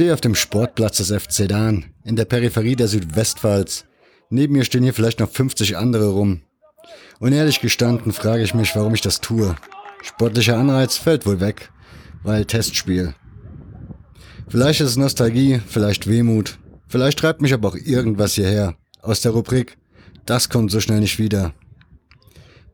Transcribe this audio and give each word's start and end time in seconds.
Stehe 0.00 0.14
auf 0.14 0.22
dem 0.22 0.34
Sportplatz 0.34 0.96
des 0.96 1.12
FC 1.12 1.46
Dahn, 1.46 1.84
in 2.04 2.16
der 2.16 2.24
Peripherie 2.24 2.74
der 2.74 2.88
Südwestpfalz. 2.88 3.84
Neben 4.30 4.54
mir 4.54 4.64
stehen 4.64 4.82
hier 4.82 4.94
vielleicht 4.94 5.20
noch 5.20 5.28
50 5.28 5.76
andere 5.76 6.08
rum. 6.08 6.40
Und 7.18 7.34
ehrlich 7.34 7.60
gestanden 7.60 8.14
frage 8.14 8.42
ich 8.42 8.54
mich, 8.54 8.74
warum 8.74 8.94
ich 8.94 9.02
das 9.02 9.20
tue. 9.20 9.54
Sportlicher 10.02 10.56
Anreiz 10.56 10.96
fällt 10.96 11.26
wohl 11.26 11.40
weg, 11.40 11.70
weil 12.22 12.46
Testspiel. 12.46 13.14
Vielleicht 14.48 14.80
ist 14.80 14.88
es 14.88 14.96
Nostalgie, 14.96 15.60
vielleicht 15.68 16.08
Wehmut, 16.08 16.58
vielleicht 16.88 17.18
treibt 17.18 17.42
mich 17.42 17.52
aber 17.52 17.68
auch 17.68 17.76
irgendwas 17.76 18.32
hierher, 18.36 18.76
aus 19.02 19.20
der 19.20 19.32
Rubrik, 19.32 19.76
das 20.24 20.48
kommt 20.48 20.70
so 20.70 20.80
schnell 20.80 21.00
nicht 21.00 21.18
wieder. 21.18 21.52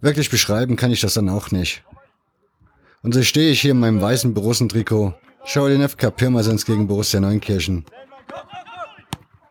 Wirklich 0.01 0.31
beschreiben 0.31 0.77
kann 0.77 0.93
ich 0.93 1.01
das 1.01 1.15
dann 1.15 1.29
auch 1.29 1.51
nicht. 1.51 1.83
Und 3.03 3.15
so 3.15 3.23
stehe 3.25 3.51
ich 3.51 3.63
hier 3.63 3.73
in 3.73 3.81
meinem 3.81 4.01
weißen 4.01 4.33
Borussentrikot 4.33 5.15
Schau 5.49 5.69
den 5.69 5.89
FK 5.89 6.11
Pirmasens 6.11 6.67
gegen 6.67 6.89
Borussia 6.89 7.21
Neunkirchen. 7.21 7.85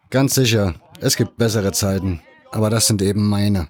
Ganz 0.10 0.36
sicher, 0.36 0.76
es 1.00 1.16
gibt 1.16 1.38
bessere 1.38 1.72
Zeiten, 1.72 2.22
aber 2.52 2.70
das 2.70 2.88
sind 2.88 3.02
eben 3.02 3.28
meine. 3.28 3.70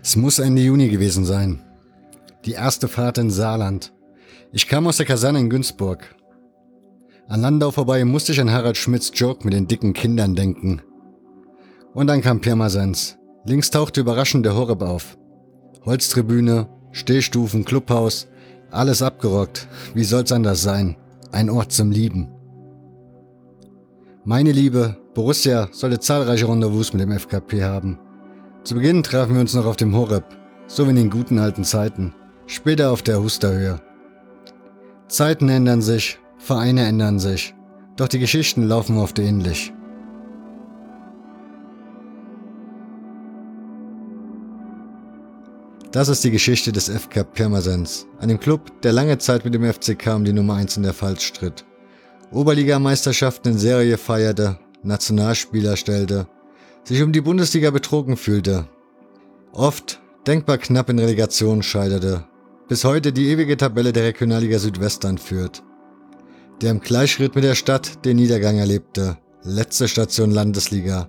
Es 0.00 0.14
muss 0.14 0.38
Ende 0.38 0.62
Juni 0.62 0.88
gewesen 0.88 1.24
sein. 1.24 1.64
Die 2.44 2.52
erste 2.52 2.86
Fahrt 2.86 3.18
in 3.18 3.28
Saarland. 3.28 3.92
Ich 4.52 4.68
kam 4.68 4.86
aus 4.86 4.98
der 4.98 5.06
Kaserne 5.06 5.40
in 5.40 5.50
Günzburg, 5.50 6.14
an 7.28 7.42
Landau 7.42 7.70
vorbei 7.70 8.04
musste 8.04 8.32
ich 8.32 8.40
an 8.40 8.50
Harald 8.50 8.76
Schmidts 8.76 9.12
Joke 9.14 9.44
mit 9.44 9.52
den 9.52 9.68
dicken 9.68 9.92
Kindern 9.92 10.34
denken. 10.34 10.80
Und 11.92 12.06
dann 12.06 12.22
kam 12.22 12.40
Pirmasens. 12.40 13.18
Links 13.44 13.70
tauchte 13.70 14.00
überraschend 14.00 14.46
der 14.46 14.54
Horeb 14.54 14.82
auf. 14.82 15.18
Holztribüne, 15.84 16.68
Stehstufen, 16.92 17.64
Clubhaus, 17.64 18.28
alles 18.70 19.02
abgerockt. 19.02 19.68
Wie 19.94 20.04
soll's 20.04 20.32
anders 20.32 20.62
sein? 20.62 20.96
Ein 21.30 21.50
Ort 21.50 21.72
zum 21.72 21.90
Lieben. 21.90 22.28
Meine 24.24 24.52
Liebe, 24.52 24.96
Borussia 25.14 25.68
sollte 25.72 26.00
zahlreiche 26.00 26.48
Rendezvous 26.48 26.92
mit 26.92 27.02
dem 27.02 27.12
FKP 27.12 27.62
haben. 27.62 27.98
Zu 28.64 28.74
Beginn 28.74 29.02
trafen 29.02 29.34
wir 29.34 29.40
uns 29.40 29.54
noch 29.54 29.66
auf 29.66 29.76
dem 29.76 29.94
Horeb, 29.94 30.24
so 30.66 30.86
wie 30.86 30.90
in 30.90 30.96
den 30.96 31.10
guten 31.10 31.38
alten 31.38 31.64
Zeiten. 31.64 32.14
Später 32.46 32.90
auf 32.90 33.02
der 33.02 33.20
Husterhöhe. 33.20 33.80
Zeiten 35.08 35.48
ändern 35.48 35.80
sich, 35.80 36.18
Vereine 36.38 36.86
ändern 36.86 37.18
sich, 37.18 37.54
doch 37.96 38.08
die 38.08 38.20
Geschichten 38.20 38.62
laufen 38.62 38.96
oft 38.96 39.18
ähnlich. 39.18 39.72
Das 45.90 46.08
ist 46.08 46.22
die 46.22 46.30
Geschichte 46.30 46.70
des 46.70 46.88
FK 46.88 47.24
Pirmasens, 47.24 48.06
einem 48.20 48.38
Club, 48.38 48.82
der 48.82 48.92
lange 48.92 49.18
Zeit 49.18 49.44
mit 49.44 49.54
dem 49.54 49.64
FCK 49.64 50.14
um 50.14 50.24
die 50.24 50.32
Nummer 50.32 50.54
1 50.54 50.76
in 50.76 50.84
der 50.84 50.94
Pfalz 50.94 51.22
stritt. 51.22 51.64
Oberligameisterschaften 52.30 53.52
in 53.52 53.58
Serie 53.58 53.98
feierte, 53.98 54.58
Nationalspieler 54.82 55.76
stellte, 55.76 56.28
sich 56.84 57.02
um 57.02 57.10
die 57.12 57.22
Bundesliga 57.22 57.70
betrogen 57.70 58.16
fühlte. 58.16 58.68
Oft 59.52 60.00
denkbar 60.26 60.58
knapp 60.58 60.90
in 60.90 60.98
Relegation 60.98 61.62
scheiterte, 61.62 62.24
bis 62.68 62.84
heute 62.84 63.12
die 63.12 63.28
ewige 63.28 63.56
Tabelle 63.56 63.92
der 63.92 64.04
Regionalliga 64.04 64.58
Südwest 64.58 65.04
anführt 65.04 65.62
der 66.60 66.70
im 66.70 66.80
Gleichschritt 66.80 67.34
mit 67.34 67.44
der 67.44 67.54
Stadt 67.54 68.04
den 68.04 68.16
Niedergang 68.16 68.58
erlebte, 68.58 69.18
letzte 69.42 69.88
Station 69.88 70.30
Landesliga, 70.30 71.08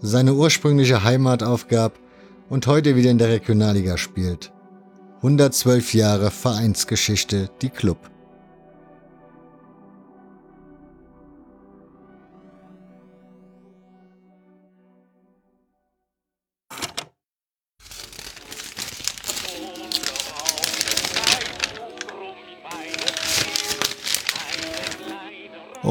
seine 0.00 0.34
ursprüngliche 0.34 1.04
Heimat 1.04 1.42
aufgab 1.42 1.98
und 2.48 2.66
heute 2.66 2.96
wieder 2.96 3.10
in 3.10 3.18
der 3.18 3.28
Regionalliga 3.28 3.96
spielt. 3.96 4.52
112 5.18 5.94
Jahre 5.94 6.30
Vereinsgeschichte, 6.30 7.48
die 7.60 7.70
Club. 7.70 8.11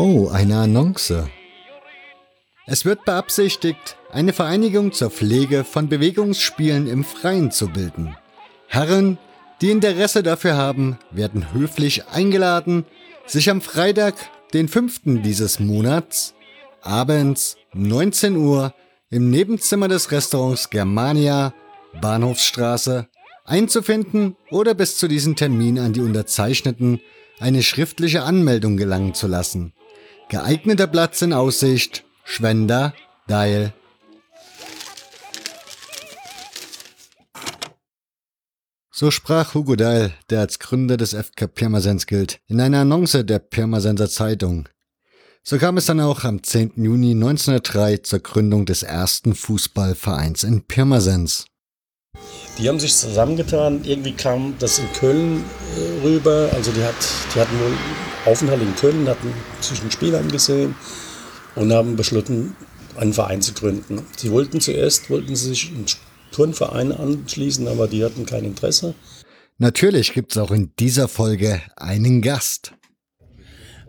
Oh, 0.03 0.29
eine 0.29 0.57
Annonce. 0.57 1.29
Es 2.65 2.85
wird 2.85 3.05
beabsichtigt, 3.05 3.97
eine 4.11 4.33
Vereinigung 4.33 4.93
zur 4.93 5.11
Pflege 5.11 5.63
von 5.63 5.89
Bewegungsspielen 5.89 6.87
im 6.87 7.03
Freien 7.03 7.51
zu 7.51 7.67
bilden. 7.67 8.17
Herren, 8.65 9.19
die 9.61 9.69
Interesse 9.69 10.23
dafür 10.23 10.57
haben, 10.57 10.97
werden 11.11 11.53
höflich 11.53 12.07
eingeladen, 12.07 12.85
sich 13.27 13.47
am 13.51 13.61
Freitag, 13.61 14.15
den 14.55 14.69
5. 14.69 15.21
dieses 15.23 15.59
Monats, 15.59 16.33
abends 16.81 17.57
19 17.73 18.37
Uhr 18.37 18.73
im 19.11 19.29
Nebenzimmer 19.29 19.87
des 19.87 20.11
Restaurants 20.11 20.71
Germania, 20.71 21.53
Bahnhofsstraße, 22.01 23.07
einzufinden 23.45 24.35
oder 24.49 24.73
bis 24.73 24.97
zu 24.97 25.07
diesem 25.07 25.35
Termin 25.35 25.77
an 25.77 25.93
die 25.93 26.01
Unterzeichneten 26.01 27.01
eine 27.39 27.61
schriftliche 27.61 28.23
Anmeldung 28.23 28.77
gelangen 28.77 29.13
zu 29.13 29.27
lassen. 29.27 29.73
Geeigneter 30.31 30.87
Platz 30.87 31.21
in 31.21 31.33
Aussicht. 31.33 32.05
Schwender, 32.23 32.93
Dial. 33.27 33.73
So 38.93 39.11
sprach 39.11 39.55
Hugo 39.55 39.75
Dahl, 39.75 40.13
der 40.29 40.39
als 40.39 40.59
Gründer 40.59 40.95
des 40.95 41.13
FK 41.13 41.47
Pirmasens 41.47 42.07
gilt, 42.07 42.39
in 42.47 42.61
einer 42.61 42.79
Annonce 42.79 43.25
der 43.25 43.39
Pirmasenser 43.39 44.07
Zeitung. 44.07 44.69
So 45.43 45.57
kam 45.57 45.75
es 45.75 45.87
dann 45.87 45.99
auch 45.99 46.23
am 46.23 46.41
10. 46.41 46.75
Juni 46.77 47.11
1903 47.11 47.97
zur 47.97 48.19
Gründung 48.19 48.65
des 48.65 48.83
ersten 48.83 49.35
Fußballvereins 49.35 50.45
in 50.45 50.61
Pirmasens. 50.61 51.47
Die 52.57 52.69
haben 52.69 52.79
sich 52.79 52.95
zusammengetan. 52.95 53.83
Irgendwie 53.83 54.13
kam 54.13 54.55
das 54.59 54.79
in 54.79 54.89
Köln 54.93 55.43
äh, 55.75 56.07
rüber. 56.07 56.49
Also 56.53 56.71
die, 56.71 56.83
hat, 56.85 56.95
die 57.35 57.39
hatten 57.41 57.59
wohl 57.59 57.75
Aufenthalt 58.25 58.61
in 58.61 58.75
Köln, 58.75 59.07
hatten 59.07 59.33
sich 59.61 59.81
einen 59.81 59.91
Spiel 59.91 60.15
angesehen 60.15 60.75
und 61.55 61.73
haben 61.73 61.95
beschlossen, 61.95 62.55
einen 62.97 63.13
Verein 63.13 63.41
zu 63.41 63.53
gründen. 63.53 64.05
Sie 64.15 64.31
wollten 64.31 64.61
zuerst, 64.61 65.09
wollten 65.09 65.35
sie 65.35 65.49
sich 65.49 65.69
einen 65.69 65.85
Turnverein 66.31 66.91
anschließen, 66.91 67.67
aber 67.67 67.87
die 67.87 68.03
hatten 68.03 68.25
kein 68.25 68.45
Interesse. 68.45 68.93
Natürlich 69.57 70.13
gibt 70.13 70.31
es 70.31 70.37
auch 70.37 70.51
in 70.51 70.71
dieser 70.77 71.07
Folge 71.07 71.61
einen 71.75 72.21
Gast. 72.21 72.73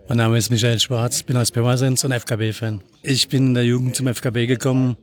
Mein 0.08 0.18
Name 0.18 0.36
ist 0.36 0.50
Michael 0.50 0.80
Schwarz, 0.80 1.22
bin 1.22 1.36
aus 1.36 1.50
Pirmasens 1.50 2.04
und 2.04 2.12
FKB-Fan. 2.12 2.82
Ich 3.02 3.28
bin 3.28 3.48
in 3.48 3.54
der 3.54 3.64
Jugend 3.64 3.96
zum 3.96 4.12
FKB 4.12 4.46
gekommen 4.46 4.96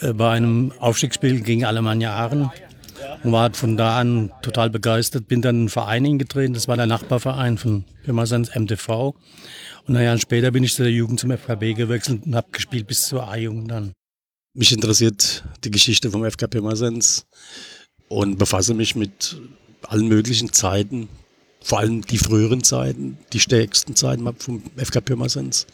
äh, 0.00 0.12
bei 0.12 0.30
einem 0.30 0.72
Aufstiegsspiel 0.78 1.40
gegen 1.40 1.64
Alemannia 1.64 2.14
Aachen 2.14 2.50
und 3.22 3.32
war 3.32 3.52
von 3.54 3.76
da 3.76 3.98
an 3.98 4.32
total 4.42 4.70
begeistert. 4.70 5.28
Bin 5.28 5.42
dann 5.42 5.54
in 5.54 5.60
einen 5.62 5.68
Verein 5.68 6.06
eingetreten, 6.06 6.54
das 6.54 6.68
war 6.68 6.76
der 6.76 6.86
Nachbarverein 6.86 7.58
von 7.58 7.84
Pirmasens 8.04 8.54
MTV. 8.54 9.14
Und 9.86 9.96
ein 9.96 10.04
Jahr 10.04 10.18
später 10.18 10.50
bin 10.50 10.64
ich 10.64 10.74
zu 10.74 10.82
der 10.82 10.92
Jugend 10.92 11.20
zum 11.20 11.30
FKB 11.30 11.74
gewechselt 11.74 12.26
und 12.26 12.34
habe 12.34 12.48
gespielt 12.52 12.86
bis 12.86 13.06
zur 13.06 13.28
A-Jugend 13.28 13.70
dann. 13.70 13.92
Mich 14.54 14.72
interessiert 14.72 15.44
die 15.64 15.70
Geschichte 15.70 16.10
vom 16.10 16.28
FK 16.28 16.48
Pirmasens 16.48 17.26
und 18.08 18.38
befasse 18.38 18.74
mich 18.74 18.96
mit 18.96 19.40
allen 19.82 20.08
möglichen 20.08 20.52
Zeiten, 20.52 21.08
vor 21.62 21.78
allem 21.78 22.02
die 22.02 22.18
früheren 22.18 22.62
Zeiten, 22.62 23.18
die 23.32 23.40
stärksten 23.40 23.94
Zeiten 23.94 24.28
vom 24.38 24.62
FK 24.76 25.00
Pirmasens, 25.00 25.66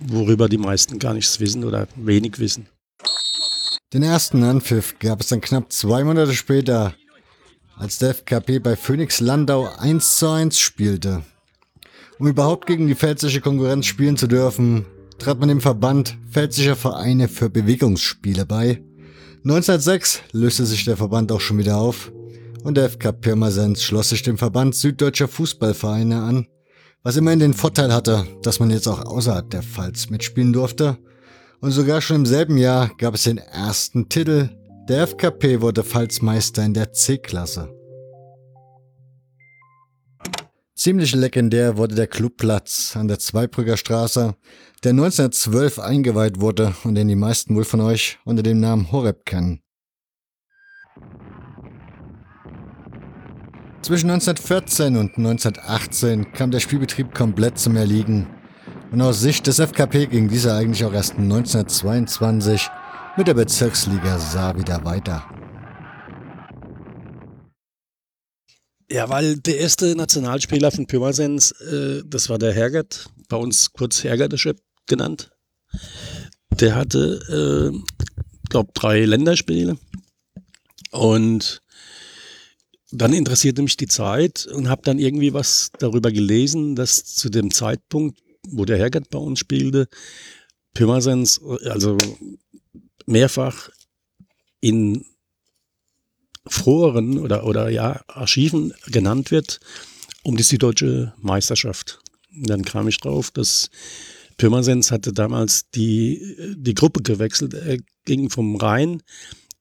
worüber 0.00 0.48
die 0.48 0.58
meisten 0.58 0.98
gar 0.98 1.14
nichts 1.14 1.40
wissen 1.40 1.64
oder 1.64 1.86
wenig 1.96 2.38
wissen. 2.38 2.66
Den 3.92 4.04
ersten 4.04 4.44
Anpfiff 4.44 5.00
gab 5.00 5.20
es 5.20 5.30
dann 5.30 5.40
knapp 5.40 5.72
zwei 5.72 6.04
Monate 6.04 6.32
später, 6.32 6.94
als 7.76 7.98
der 7.98 8.10
FKP 8.10 8.60
bei 8.60 8.76
Phoenix 8.76 9.18
Landau 9.18 9.68
1 9.78 10.16
zu 10.16 10.28
1 10.28 10.60
spielte. 10.60 11.24
Um 12.20 12.28
überhaupt 12.28 12.68
gegen 12.68 12.86
die 12.86 12.94
pfälzische 12.94 13.40
Konkurrenz 13.40 13.86
spielen 13.86 14.16
zu 14.16 14.28
dürfen, 14.28 14.86
trat 15.18 15.40
man 15.40 15.48
dem 15.48 15.60
Verband 15.60 16.16
Pfälzischer 16.30 16.76
Vereine 16.76 17.26
für 17.26 17.50
Bewegungsspiele 17.50 18.46
bei. 18.46 18.80
1906 19.38 20.20
löste 20.30 20.66
sich 20.66 20.84
der 20.84 20.96
Verband 20.96 21.32
auch 21.32 21.40
schon 21.40 21.58
wieder 21.58 21.78
auf 21.78 22.12
und 22.62 22.76
der 22.76 22.90
FK 22.90 23.10
Pirmasens 23.10 23.82
schloss 23.82 24.10
sich 24.10 24.22
dem 24.22 24.38
Verband 24.38 24.76
Süddeutscher 24.76 25.26
Fußballvereine 25.26 26.22
an, 26.22 26.46
was 27.02 27.16
immerhin 27.16 27.40
den 27.40 27.54
Vorteil 27.54 27.92
hatte, 27.92 28.24
dass 28.42 28.60
man 28.60 28.70
jetzt 28.70 28.86
auch 28.86 29.04
außerhalb 29.04 29.50
der 29.50 29.64
Pfalz 29.64 30.10
mitspielen 30.10 30.52
durfte 30.52 30.96
und 31.60 31.70
sogar 31.70 32.00
schon 32.00 32.16
im 32.16 32.26
selben 32.26 32.56
Jahr 32.56 32.90
gab 32.96 33.14
es 33.14 33.24
den 33.24 33.38
ersten 33.38 34.08
Titel. 34.08 34.50
Der 34.88 35.06
FKP 35.06 35.60
wurde 35.60 35.84
Pfalzmeister 35.84 36.64
in 36.64 36.74
der 36.74 36.92
C-Klasse. 36.92 37.72
Ziemlich 40.74 41.14
legendär 41.14 41.76
wurde 41.76 41.94
der 41.94 42.06
Clubplatz 42.06 42.96
an 42.96 43.06
der 43.06 43.18
Zweibrücker 43.18 43.76
Straße, 43.76 44.34
der 44.82 44.90
1912 44.92 45.78
eingeweiht 45.78 46.40
wurde 46.40 46.74
und 46.84 46.94
den 46.94 47.08
die 47.08 47.16
meisten 47.16 47.54
wohl 47.54 47.64
von 47.64 47.82
euch 47.82 48.18
unter 48.24 48.42
dem 48.42 48.60
Namen 48.60 48.90
Horeb 48.90 49.26
kennen. 49.26 49.60
Zwischen 53.82 54.10
1914 54.10 54.96
und 54.96 55.18
1918 55.18 56.32
kam 56.32 56.50
der 56.50 56.60
Spielbetrieb 56.60 57.14
komplett 57.14 57.58
zum 57.58 57.76
Erliegen 57.76 58.26
und 58.90 59.00
aus 59.00 59.20
Sicht 59.20 59.46
des 59.46 59.58
FKP 59.58 60.06
ging 60.06 60.28
dieser 60.28 60.56
eigentlich 60.56 60.84
auch 60.84 60.92
erst 60.92 61.14
1922 61.14 62.68
mit 63.16 63.28
der 63.28 63.34
Bezirksliga 63.34 64.18
Saar 64.18 64.58
wieder 64.58 64.84
weiter. 64.84 65.24
Ja, 68.90 69.08
weil 69.08 69.36
der 69.36 69.58
erste 69.58 69.94
Nationalspieler 69.94 70.72
von 70.72 70.86
Pirmasens, 70.86 71.52
äh, 71.60 72.02
das 72.04 72.28
war 72.28 72.38
der 72.38 72.52
Hergert, 72.52 73.08
bei 73.28 73.36
uns 73.36 73.72
kurz 73.72 74.02
Hergerdeschep 74.02 74.60
genannt. 74.86 75.30
Der 76.58 76.74
hatte, 76.74 77.72
äh, 77.72 78.48
glaube 78.48 78.72
drei 78.74 79.04
Länderspiele 79.04 79.78
und 80.90 81.62
dann 82.90 83.12
interessierte 83.12 83.62
mich 83.62 83.76
die 83.76 83.86
Zeit 83.86 84.46
und 84.46 84.68
habe 84.68 84.82
dann 84.84 84.98
irgendwie 84.98 85.32
was 85.32 85.70
darüber 85.78 86.10
gelesen, 86.10 86.74
dass 86.74 87.04
zu 87.04 87.28
dem 87.28 87.52
Zeitpunkt, 87.52 88.18
wo 88.48 88.64
der 88.64 88.78
Hergert 88.78 89.10
bei 89.10 89.18
uns 89.18 89.38
spielte, 89.38 89.88
Pirmasens 90.74 91.40
also 91.64 91.98
mehrfach 93.06 93.70
in 94.60 95.04
Foren 96.46 97.18
oder, 97.18 97.44
oder 97.44 97.68
ja, 97.68 98.02
Archiven 98.08 98.72
genannt 98.86 99.30
wird 99.30 99.60
um 100.22 100.36
die 100.36 100.42
süddeutsche 100.42 101.14
Meisterschaft. 101.18 102.00
Und 102.34 102.48
dann 102.48 102.64
kam 102.64 102.88
ich 102.88 102.98
drauf, 102.98 103.30
dass 103.30 103.70
Pirmasens 104.36 104.90
hatte 104.90 105.12
damals 105.12 105.70
die, 105.70 106.54
die 106.56 106.74
Gruppe 106.74 107.02
gewechselt. 107.02 107.54
Er 107.54 107.78
ging 108.04 108.30
vom 108.30 108.56
Rhein 108.56 109.02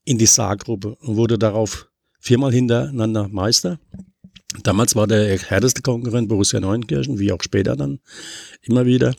in 0.06 0.18
die 0.18 0.26
Saargruppe 0.26 0.96
und 1.02 1.18
wurde 1.18 1.38
darauf 1.38 1.88
viermal 2.20 2.54
hintereinander 2.54 3.28
Meister. 3.28 3.80
Damals 4.63 4.96
war 4.96 5.07
der 5.07 5.38
härteste 5.38 5.81
Konkurrent 5.81 6.28
Borussia 6.28 6.60
Neunkirchen, 6.60 7.19
wie 7.19 7.31
auch 7.31 7.42
später 7.42 7.75
dann 7.75 8.00
immer 8.63 8.86
wieder. 8.86 9.13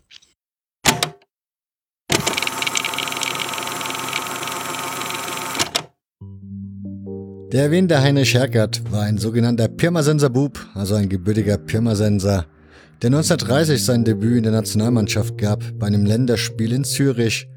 Der 7.53 7.65
erwähnte 7.65 8.01
Heinrich 8.01 8.35
Herkert 8.35 8.81
war 8.93 9.03
ein 9.03 9.19
sogenannter 9.19 9.67
Pirmasenser 9.67 10.31
Bub, 10.31 10.65
also 10.75 10.95
ein 10.95 11.09
gebürtiger 11.09 11.59
Pirmasenser, 11.59 12.47
der 13.03 13.09
1930 13.09 13.83
sein 13.83 14.05
Debüt 14.05 14.37
in 14.37 14.43
der 14.43 14.53
Nationalmannschaft 14.53 15.39
gab 15.39 15.65
bei 15.79 15.87
einem 15.87 16.05
Länderspiel 16.05 16.73
in 16.73 16.85
Zürich 16.85 17.49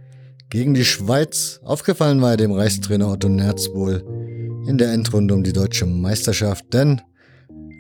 gegen 0.50 0.74
die 0.74 0.86
Schweiz. 0.86 1.60
Aufgefallen 1.64 2.22
war 2.22 2.32
er 2.32 2.38
dem 2.38 2.54
Reichstrainer 2.54 3.12
Otto 3.12 3.28
Nerz 3.28 3.70
wohl 3.74 4.04
in 4.66 4.78
der 4.78 4.94
Endrunde 4.94 5.34
um 5.34 5.44
die 5.44 5.52
deutsche 5.52 5.86
Meisterschaft, 5.86 6.74
denn, 6.74 7.02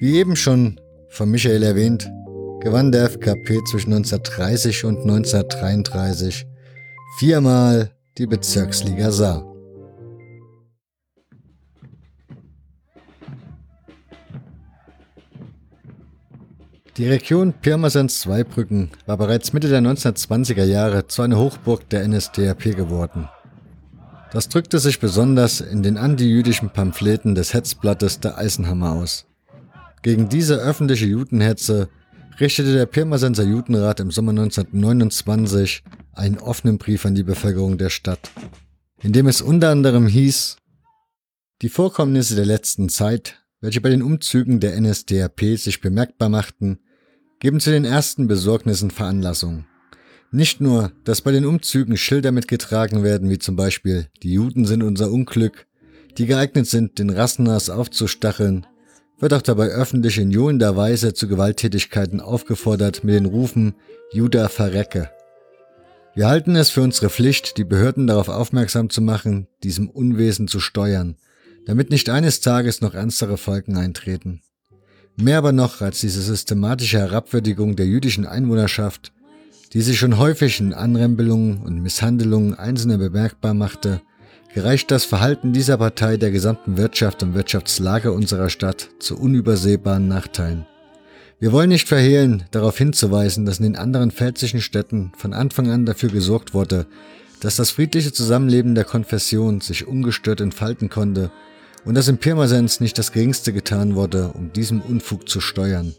wie 0.03 0.17
eben 0.17 0.35
schon 0.35 0.81
von 1.07 1.31
Michael 1.31 1.63
erwähnt, 1.63 2.11
gewann 2.59 2.91
der 2.91 3.09
FKP 3.09 3.63
zwischen 3.63 3.93
1930 3.93 4.83
und 4.83 4.97
1933 4.99 6.45
viermal 7.19 7.89
die 8.17 8.27
Bezirksliga 8.27 9.11
Saar. 9.11 9.45
Die 16.97 17.07
Region 17.07 17.53
Pirmasens-Zweibrücken 17.53 18.89
war 19.05 19.15
bereits 19.15 19.53
Mitte 19.53 19.69
der 19.69 19.79
1920er 19.79 20.65
Jahre 20.65 21.07
zu 21.07 21.21
einer 21.21 21.37
Hochburg 21.37 21.87
der 21.87 22.05
NSDAP 22.05 22.75
geworden. 22.75 23.29
Das 24.33 24.49
drückte 24.49 24.79
sich 24.79 24.99
besonders 24.99 25.61
in 25.61 25.81
den 25.81 25.95
antijüdischen 25.95 26.71
Pamphleten 26.71 27.35
des 27.35 27.53
Hetzblattes 27.53 28.19
der 28.19 28.37
Eisenhammer 28.37 28.91
aus. 28.91 29.27
Gegen 30.03 30.29
diese 30.29 30.57
öffentliche 30.57 31.07
Judenhetze 31.07 31.89
richtete 32.39 32.73
der 32.73 32.85
Pirmasenser 32.85 33.43
Judenrat 33.43 33.99
im 33.99 34.11
Sommer 34.11 34.31
1929 34.31 35.83
einen 36.13 36.37
offenen 36.37 36.77
Brief 36.77 37.05
an 37.05 37.15
die 37.15 37.23
Bevölkerung 37.23 37.79
der 37.79 37.89
Stadt, 37.89 38.29
in 39.01 39.13
dem 39.13 39.25
es 39.25 39.41
unter 39.41 39.69
anderem 39.71 40.05
hieß, 40.05 40.57
die 41.63 41.69
Vorkommnisse 41.69 42.35
der 42.35 42.45
letzten 42.45 42.89
Zeit 42.89 43.43
welche 43.63 43.79
bei 43.79 43.89
den 43.89 44.03
Umzügen 44.03 44.59
der 44.59 44.79
NSDAP 44.79 45.57
sich 45.57 45.79
bemerkbar 45.79 46.27
machten, 46.27 46.79
geben 47.39 47.61
zu 47.61 47.71
den 47.71 47.85
ersten 47.85 48.27
Besorgnissen 48.27 48.91
Veranlassung. 48.91 49.63
Nicht 50.31 50.59
nur, 50.59 50.91
dass 51.05 51.21
bei 51.21 51.31
den 51.31 51.45
Umzügen 51.45 51.95
Schilder 51.95 52.33
mitgetragen 52.33 53.03
werden, 53.03 53.29
wie 53.29 53.39
zum 53.39 53.55
Beispiel 53.55 54.07
die 54.21 54.33
Juden 54.33 54.65
sind 54.65 54.83
unser 54.83 55.09
Unglück, 55.09 55.65
die 56.17 56.25
geeignet 56.25 56.67
sind, 56.67 56.99
den 56.99 57.09
Rassenhass 57.09 57.69
aufzustacheln, 57.69 58.67
wird 59.23 59.33
auch 59.33 59.41
dabei 59.41 59.69
öffentlich 59.69 60.19
in 60.19 60.29
johender 60.29 60.75
Weise 60.75 61.15
zu 61.15 61.27
Gewalttätigkeiten 61.27 62.21
aufgefordert 62.21 63.03
mit 63.03 63.15
den 63.15 63.25
Rufen 63.25 63.73
Juda 64.11 64.49
verrecke. 64.49 65.09
Wir 66.13 66.27
halten 66.27 66.55
es 66.55 66.69
für 66.69 66.83
unsere 66.83 67.09
Pflicht, 67.09 67.57
die 67.57 67.63
Behörden 67.63 68.05
darauf 68.05 68.29
aufmerksam 68.29 68.91
zu 68.91 69.01
machen, 69.01 69.47
diesem 69.63 69.89
Unwesen 69.89 70.47
zu 70.47 70.59
steuern– 70.59 71.15
damit 71.65 71.89
nicht 71.89 72.09
eines 72.09 72.41
Tages 72.41 72.81
noch 72.81 72.93
ernstere 72.93 73.37
Folgen 73.37 73.77
eintreten. 73.77 74.41
Mehr 75.15 75.37
aber 75.37 75.51
noch 75.51 75.81
als 75.81 76.01
diese 76.01 76.21
systematische 76.21 76.99
Herabwürdigung 76.99 77.75
der 77.75 77.85
jüdischen 77.85 78.25
Einwohnerschaft, 78.25 79.13
die 79.73 79.81
sich 79.81 79.99
schon 79.99 80.17
häufig 80.17 80.59
in 80.59 80.73
Anrempelungen 80.73 81.61
und 81.63 81.81
Misshandlungen 81.81 82.55
Einzelner 82.55 82.97
bemerkbar 82.97 83.53
machte, 83.53 84.01
gereicht 84.53 84.91
das 84.91 85.03
Verhalten 85.03 85.51
dieser 85.51 85.77
Partei 85.77 86.17
der 86.17 86.31
gesamten 86.31 86.77
Wirtschaft 86.77 87.23
und 87.23 87.33
Wirtschaftslage 87.33 88.11
unserer 88.11 88.49
Stadt 88.49 88.89
zu 88.99 89.17
unübersehbaren 89.17 90.07
Nachteilen. 90.07 90.65
Wir 91.39 91.51
wollen 91.51 91.69
nicht 91.69 91.87
verhehlen, 91.87 92.43
darauf 92.51 92.77
hinzuweisen, 92.77 93.45
dass 93.45 93.57
in 93.57 93.63
den 93.63 93.75
anderen 93.75 94.11
pfälzischen 94.11 94.61
Städten 94.61 95.11
von 95.17 95.33
Anfang 95.33 95.71
an 95.71 95.85
dafür 95.85 96.09
gesorgt 96.09 96.53
wurde, 96.53 96.85
dass 97.41 97.55
das 97.55 97.71
friedliche 97.71 98.13
Zusammenleben 98.13 98.75
der 98.75 98.85
Konfession 98.85 99.59
sich 99.59 99.87
ungestört 99.87 100.39
entfalten 100.39 100.89
konnte 100.89 101.31
und 101.83 101.95
dass 101.95 102.07
in 102.07 102.19
Pirmasens 102.19 102.79
nicht 102.79 102.97
das 102.97 103.11
Geringste 103.11 103.51
getan 103.51 103.95
wurde, 103.95 104.29
um 104.29 104.53
diesem 104.53 104.81
Unfug 104.81 105.27
zu 105.27 105.41
steuern. 105.41 105.93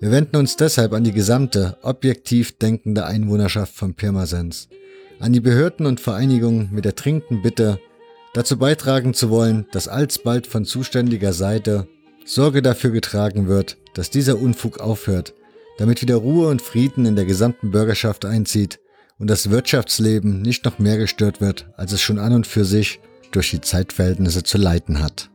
Wir 0.00 0.10
wenden 0.10 0.36
uns 0.36 0.56
deshalb 0.56 0.92
an 0.92 1.04
die 1.04 1.12
gesamte, 1.12 1.76
objektiv 1.82 2.58
denkende 2.58 3.06
Einwohnerschaft 3.06 3.74
von 3.74 3.94
Pirmasens, 3.94 4.68
an 5.20 5.32
die 5.32 5.40
Behörden 5.40 5.86
und 5.86 6.00
Vereinigungen 6.00 6.68
mit 6.72 6.84
der 6.84 6.92
dringenden 6.92 7.42
Bitte, 7.42 7.80
dazu 8.32 8.58
beitragen 8.58 9.14
zu 9.14 9.30
wollen, 9.30 9.66
dass 9.72 9.88
alsbald 9.88 10.46
von 10.46 10.64
zuständiger 10.64 11.32
Seite 11.32 11.86
Sorge 12.24 12.62
dafür 12.62 12.90
getragen 12.90 13.48
wird, 13.48 13.76
dass 13.94 14.10
dieser 14.10 14.38
Unfug 14.38 14.80
aufhört, 14.80 15.34
damit 15.78 16.02
wieder 16.02 16.16
Ruhe 16.16 16.48
und 16.48 16.62
Frieden 16.62 17.06
in 17.06 17.16
der 17.16 17.24
gesamten 17.26 17.70
Bürgerschaft 17.70 18.24
einzieht 18.24 18.80
und 19.18 19.28
das 19.28 19.50
Wirtschaftsleben 19.50 20.42
nicht 20.42 20.64
noch 20.64 20.78
mehr 20.78 20.96
gestört 20.96 21.40
wird, 21.40 21.68
als 21.76 21.92
es 21.92 22.00
schon 22.00 22.18
an 22.18 22.32
und 22.32 22.46
für 22.46 22.64
sich 22.64 23.00
durch 23.30 23.50
die 23.50 23.60
Zeitverhältnisse 23.60 24.42
zu 24.42 24.58
leiten 24.58 25.02
hat. 25.02 25.30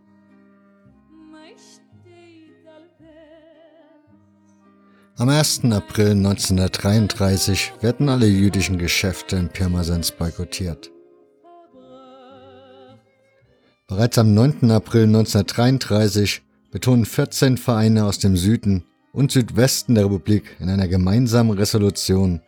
Am 5.20 5.28
1. 5.28 5.66
April 5.72 6.12
1933 6.12 7.74
werden 7.82 8.08
alle 8.08 8.26
jüdischen 8.26 8.78
Geschäfte 8.78 9.36
in 9.36 9.50
Pirmasens 9.50 10.14
boykottiert. 10.14 10.92
Bereits 13.90 14.18
am 14.18 14.34
9. 14.34 14.72
April 14.72 15.04
1933 15.04 16.42
betonen 16.72 17.04
14 17.04 17.58
Vereine 17.58 18.06
aus 18.06 18.20
dem 18.20 18.38
Süden 18.38 18.86
und 19.12 19.34
Südwesten 19.34 19.96
der 19.96 20.06
Republik 20.06 20.56
in 20.62 20.70
einer 20.70 20.88
gemeinsamen 20.88 21.52
Resolution, 21.52 22.40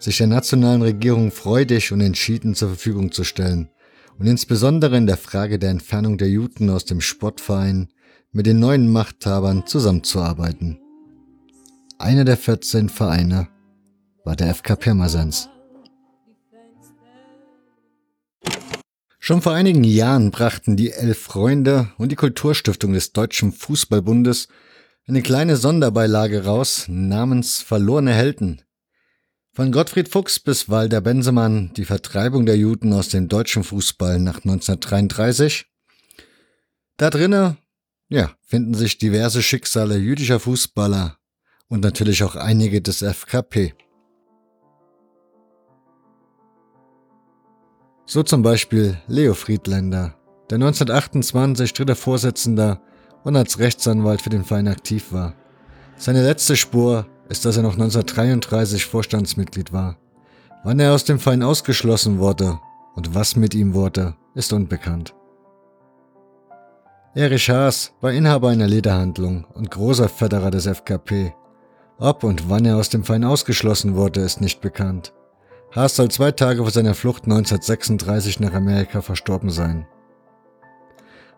sich 0.00 0.18
der 0.18 0.26
nationalen 0.26 0.82
Regierung 0.82 1.30
freudig 1.30 1.92
und 1.92 2.00
entschieden 2.00 2.56
zur 2.56 2.70
Verfügung 2.70 3.12
zu 3.12 3.22
stellen, 3.22 3.68
und 4.18 4.26
insbesondere 4.26 4.96
in 4.96 5.06
der 5.06 5.16
Frage 5.16 5.60
der 5.60 5.70
Entfernung 5.70 6.18
der 6.18 6.28
Juden 6.28 6.70
aus 6.70 6.86
dem 6.86 7.00
Sportverein 7.00 7.86
mit 8.32 8.46
den 8.46 8.58
neuen 8.58 8.90
Machthabern 8.90 9.64
zusammenzuarbeiten. 9.68 10.80
Einer 11.98 12.26
der 12.26 12.36
14 12.36 12.90
Vereine 12.90 13.48
war 14.22 14.36
der 14.36 14.54
FK 14.54 14.76
Pirmasens. 14.76 15.48
Schon 19.18 19.40
vor 19.40 19.54
einigen 19.54 19.82
Jahren 19.82 20.30
brachten 20.30 20.76
die 20.76 20.92
Elf 20.92 21.18
Freunde 21.18 21.90
und 21.96 22.12
die 22.12 22.16
Kulturstiftung 22.16 22.92
des 22.92 23.12
Deutschen 23.12 23.50
Fußballbundes 23.50 24.48
eine 25.08 25.22
kleine 25.22 25.56
Sonderbeilage 25.56 26.44
raus 26.44 26.84
namens 26.88 27.62
Verlorene 27.62 28.12
Helden, 28.12 28.62
von 29.52 29.72
Gottfried 29.72 30.10
Fuchs 30.10 30.38
bis 30.38 30.68
Walter 30.68 31.00
Bensemann, 31.00 31.72
die 31.76 31.86
Vertreibung 31.86 32.44
der 32.44 32.58
Juden 32.58 32.92
aus 32.92 33.08
dem 33.08 33.26
deutschen 33.26 33.64
Fußball 33.64 34.20
nach 34.20 34.44
1933. 34.44 35.66
Da 36.98 37.08
drinnen, 37.08 37.56
ja, 38.10 38.36
finden 38.42 38.74
sich 38.74 38.98
diverse 38.98 39.42
Schicksale 39.42 39.96
jüdischer 39.96 40.40
Fußballer 40.40 41.18
und 41.68 41.82
natürlich 41.82 42.22
auch 42.22 42.36
einige 42.36 42.80
des 42.80 43.02
FKP. 43.02 43.74
So 48.06 48.22
zum 48.22 48.42
Beispiel 48.42 48.98
Leo 49.08 49.34
Friedländer, 49.34 50.14
der 50.48 50.56
1928 50.56 51.72
dritter 51.72 51.96
Vorsitzender 51.96 52.80
und 53.24 53.34
als 53.34 53.58
Rechtsanwalt 53.58 54.22
für 54.22 54.30
den 54.30 54.44
Verein 54.44 54.68
aktiv 54.68 55.12
war. 55.12 55.34
Seine 55.96 56.22
letzte 56.22 56.54
Spur 56.54 57.06
ist, 57.28 57.44
dass 57.44 57.56
er 57.56 57.64
noch 57.64 57.72
1933 57.72 58.84
Vorstandsmitglied 58.86 59.72
war. 59.72 59.96
Wann 60.62 60.78
er 60.78 60.94
aus 60.94 61.04
dem 61.04 61.18
Verein 61.18 61.42
ausgeschlossen 61.42 62.18
wurde 62.18 62.60
und 62.94 63.14
was 63.14 63.34
mit 63.34 63.54
ihm 63.54 63.74
wurde, 63.74 64.14
ist 64.34 64.52
unbekannt. 64.52 65.14
Erich 67.14 67.48
Haas 67.50 67.92
war 68.00 68.12
Inhaber 68.12 68.50
einer 68.50 68.68
Lederhandlung 68.68 69.44
und 69.54 69.70
großer 69.70 70.08
Förderer 70.08 70.50
des 70.50 70.66
FKP. 70.66 71.34
Ob 71.98 72.24
und 72.24 72.50
wann 72.50 72.66
er 72.66 72.76
aus 72.76 72.90
dem 72.90 73.04
Verein 73.04 73.24
ausgeschlossen 73.24 73.94
wurde, 73.94 74.20
ist 74.20 74.40
nicht 74.40 74.60
bekannt. 74.60 75.14
Haas 75.74 75.96
soll 75.96 76.10
zwei 76.10 76.30
Tage 76.30 76.62
vor 76.62 76.70
seiner 76.70 76.94
Flucht 76.94 77.24
1936 77.24 78.40
nach 78.40 78.52
Amerika 78.52 79.00
verstorben 79.00 79.50
sein. 79.50 79.86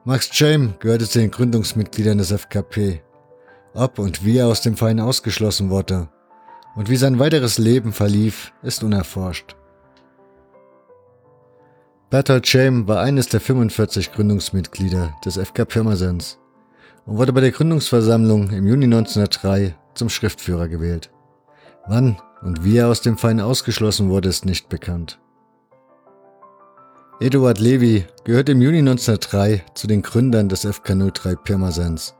Max 0.04 0.30
James 0.32 0.72
gehörte 0.80 1.08
zu 1.08 1.18
den 1.20 1.30
Gründungsmitgliedern 1.30 2.18
des 2.18 2.32
FKP. 2.32 3.02
Ob 3.74 3.98
und 3.98 4.24
wie 4.24 4.38
er 4.38 4.48
aus 4.48 4.60
dem 4.60 4.76
Verein 4.76 5.00
ausgeschlossen 5.00 5.70
wurde 5.70 6.08
und 6.74 6.88
wie 6.88 6.96
sein 6.96 7.18
weiteres 7.18 7.58
Leben 7.58 7.92
verlief, 7.92 8.52
ist 8.62 8.82
unerforscht. 8.82 9.54
Bertolt 12.10 12.50
James 12.50 12.88
war 12.88 13.00
eines 13.00 13.28
der 13.28 13.40
45 13.40 14.12
Gründungsmitglieder 14.12 15.14
des 15.24 15.36
FK 15.36 15.66
Pirmasens 15.66 16.38
und 17.04 17.18
wurde 17.18 17.32
bei 17.32 17.42
der 17.42 17.50
Gründungsversammlung 17.52 18.50
im 18.50 18.66
Juni 18.66 18.86
1903 18.86 19.74
zum 19.98 20.08
Schriftführer 20.08 20.68
gewählt. 20.68 21.10
Wann 21.86 22.18
und 22.42 22.64
wie 22.64 22.76
er 22.76 22.88
aus 22.88 23.02
dem 23.02 23.18
Verein 23.18 23.40
ausgeschlossen 23.40 24.08
wurde, 24.08 24.28
ist 24.28 24.44
nicht 24.44 24.68
bekannt. 24.68 25.18
Eduard 27.20 27.58
Levy 27.58 28.06
gehört 28.24 28.48
im 28.48 28.62
Juni 28.62 28.78
1903 28.78 29.64
zu 29.74 29.88
den 29.88 30.02
Gründern 30.02 30.48
des 30.48 30.64
FK 30.64 30.94
03 31.12 31.34
Pirmasens 31.34 32.14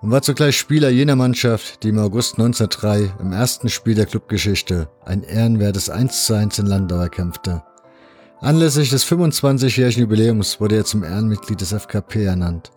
und 0.00 0.10
war 0.10 0.22
zugleich 0.22 0.56
Spieler 0.56 0.88
jener 0.88 1.16
Mannschaft, 1.16 1.82
die 1.82 1.90
im 1.90 1.98
August 1.98 2.38
1903 2.38 3.12
im 3.20 3.32
ersten 3.32 3.68
Spiel 3.68 3.94
der 3.94 4.06
Clubgeschichte 4.06 4.88
ein 5.04 5.22
ehrenwertes 5.22 5.90
1 5.90 6.24
zu 6.24 6.34
1 6.34 6.60
in 6.60 6.66
Landau 6.66 6.96
erkämpfte. 6.96 7.62
Anlässlich 8.40 8.88
des 8.90 9.04
25-jährigen 9.04 10.02
Jubiläums 10.02 10.60
wurde 10.60 10.76
er 10.76 10.84
zum 10.84 11.02
Ehrenmitglied 11.02 11.60
des 11.60 11.72
FKP 11.72 12.24
ernannt. 12.24 12.70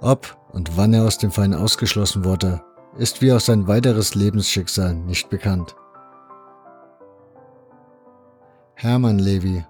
Ob 0.00 0.36
und 0.52 0.76
wann 0.76 0.92
er 0.92 1.04
aus 1.04 1.18
dem 1.18 1.32
Verein 1.32 1.54
ausgeschlossen 1.54 2.24
wurde, 2.24 2.62
ist 2.98 3.22
wie 3.22 3.32
auch 3.32 3.40
sein 3.40 3.66
weiteres 3.66 4.14
Lebensschicksal 4.14 4.94
nicht 4.94 5.30
bekannt. 5.30 5.74
Hermann 8.74 9.18
Levy 9.18 9.64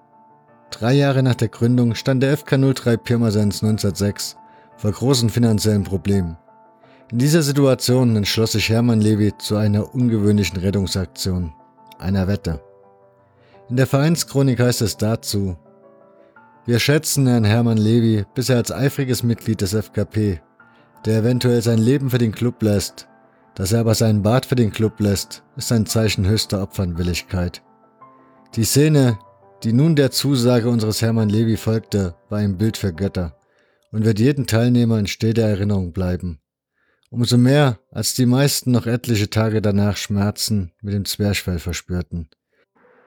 Drei 0.70 0.94
Jahre 0.94 1.22
nach 1.22 1.36
der 1.36 1.48
Gründung 1.48 1.94
stand 1.94 2.22
der 2.22 2.36
FK 2.36 2.58
03 2.74 2.96
Pirmasens 2.96 3.62
1906 3.62 4.36
vor 4.76 4.90
großen 4.90 5.30
finanziellen 5.30 5.84
Problemen. 5.84 6.36
In 7.12 7.18
dieser 7.18 7.42
Situation 7.42 8.16
entschloss 8.16 8.52
sich 8.52 8.70
Hermann 8.70 9.00
Levy 9.00 9.32
zu 9.38 9.56
einer 9.56 9.94
ungewöhnlichen 9.94 10.58
Rettungsaktion, 10.58 11.52
einer 11.98 12.26
Wette. 12.26 12.60
In 13.68 13.76
der 13.76 13.86
Vereinschronik 13.86 14.58
heißt 14.58 14.82
es 14.82 14.96
dazu, 14.96 15.56
wir 16.66 16.78
schätzen 16.78 17.26
Herrn 17.26 17.44
Hermann 17.44 17.78
Levy 17.78 18.24
bisher 18.34 18.56
als 18.56 18.72
eifriges 18.72 19.22
Mitglied 19.22 19.60
des 19.60 19.74
FKP, 19.74 20.40
der 21.04 21.18
eventuell 21.18 21.62
sein 21.62 21.78
Leben 21.78 22.10
für 22.10 22.18
den 22.18 22.32
Club 22.32 22.62
lässt. 22.62 23.06
Dass 23.54 23.73
er 23.73 23.80
aber 23.80 23.94
seinen 23.94 24.23
Bart 24.23 24.46
für 24.46 24.56
den 24.56 24.73
Club 24.73 24.99
lässt, 24.99 25.44
ist 25.56 25.70
ein 25.70 25.87
Zeichen 25.87 26.26
höchster 26.26 26.61
Opfernwilligkeit. 26.61 27.62
Die 28.56 28.64
Szene, 28.64 29.18
die 29.62 29.73
nun 29.73 29.94
der 29.94 30.11
Zusage 30.11 30.68
unseres 30.68 31.02
Hermann 31.02 31.28
Levy 31.28 31.56
folgte, 31.56 32.16
war 32.28 32.38
ein 32.38 32.58
Bild 32.58 32.76
für 32.76 32.92
Götter 32.92 33.38
und 33.92 34.04
wird 34.04 34.18
jedem 34.18 34.46
Teilnehmer 34.46 34.99
in 34.99 35.06
steter 35.06 35.42
Erinnerung 35.42 35.92
bleiben. 35.92 36.40
Umso 37.11 37.38
mehr, 37.38 37.78
als 37.92 38.14
die 38.14 38.26
meisten 38.26 38.73
noch 38.73 38.87
etliche 38.87 39.30
Tage 39.30 39.62
danach 39.62 39.96
Schmerzen 39.96 40.73
mit 40.82 40.94
dem 40.94 41.04
Zwerchfell 41.04 41.61
verspürten. 41.61 42.28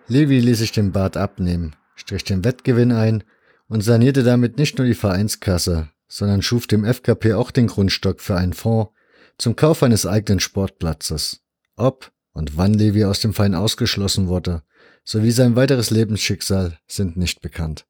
Levi 0.08 0.40
ließ 0.40 0.60
sich 0.60 0.72
den 0.72 0.94
Bart 0.94 1.18
abnehmen, 1.18 1.76
strich 1.96 2.24
den 2.24 2.46
Wettgewinn 2.46 2.94
ein 2.94 3.26
und 3.68 3.82
sanierte 3.82 4.24
damit 4.24 4.58
nicht 4.58 4.78
nur 4.78 4.88
die 4.88 4.94
Vereinskasse, 4.94 5.90
sondern 6.08 6.42
schuf 6.42 6.68
dem 6.68 6.86
FKP 6.86 7.34
auch 7.34 7.52
den 7.52 7.68
Grundstock 7.68 8.22
für 8.22 8.38
einen 8.38 8.54
Fonds 8.54 8.92
zum 9.38 9.56
Kauf 9.56 9.84
eines 9.84 10.06
eigenen 10.06 10.40
Sportplatzes. 10.40 11.42
Ob 11.76 12.12
und 12.34 12.58
wann 12.58 12.74
Levi 12.74 13.06
aus 13.06 13.20
dem 13.20 13.34
Verein 13.34 13.56
ausgeschlossen 13.56 14.28
wurde, 14.28 14.64
sowie 15.04 15.32
sein 15.32 15.56
weiteres 15.56 15.90
Lebensschicksal 15.92 16.80
sind 16.88 17.18
nicht 17.18 17.42
bekannt. 17.42 17.86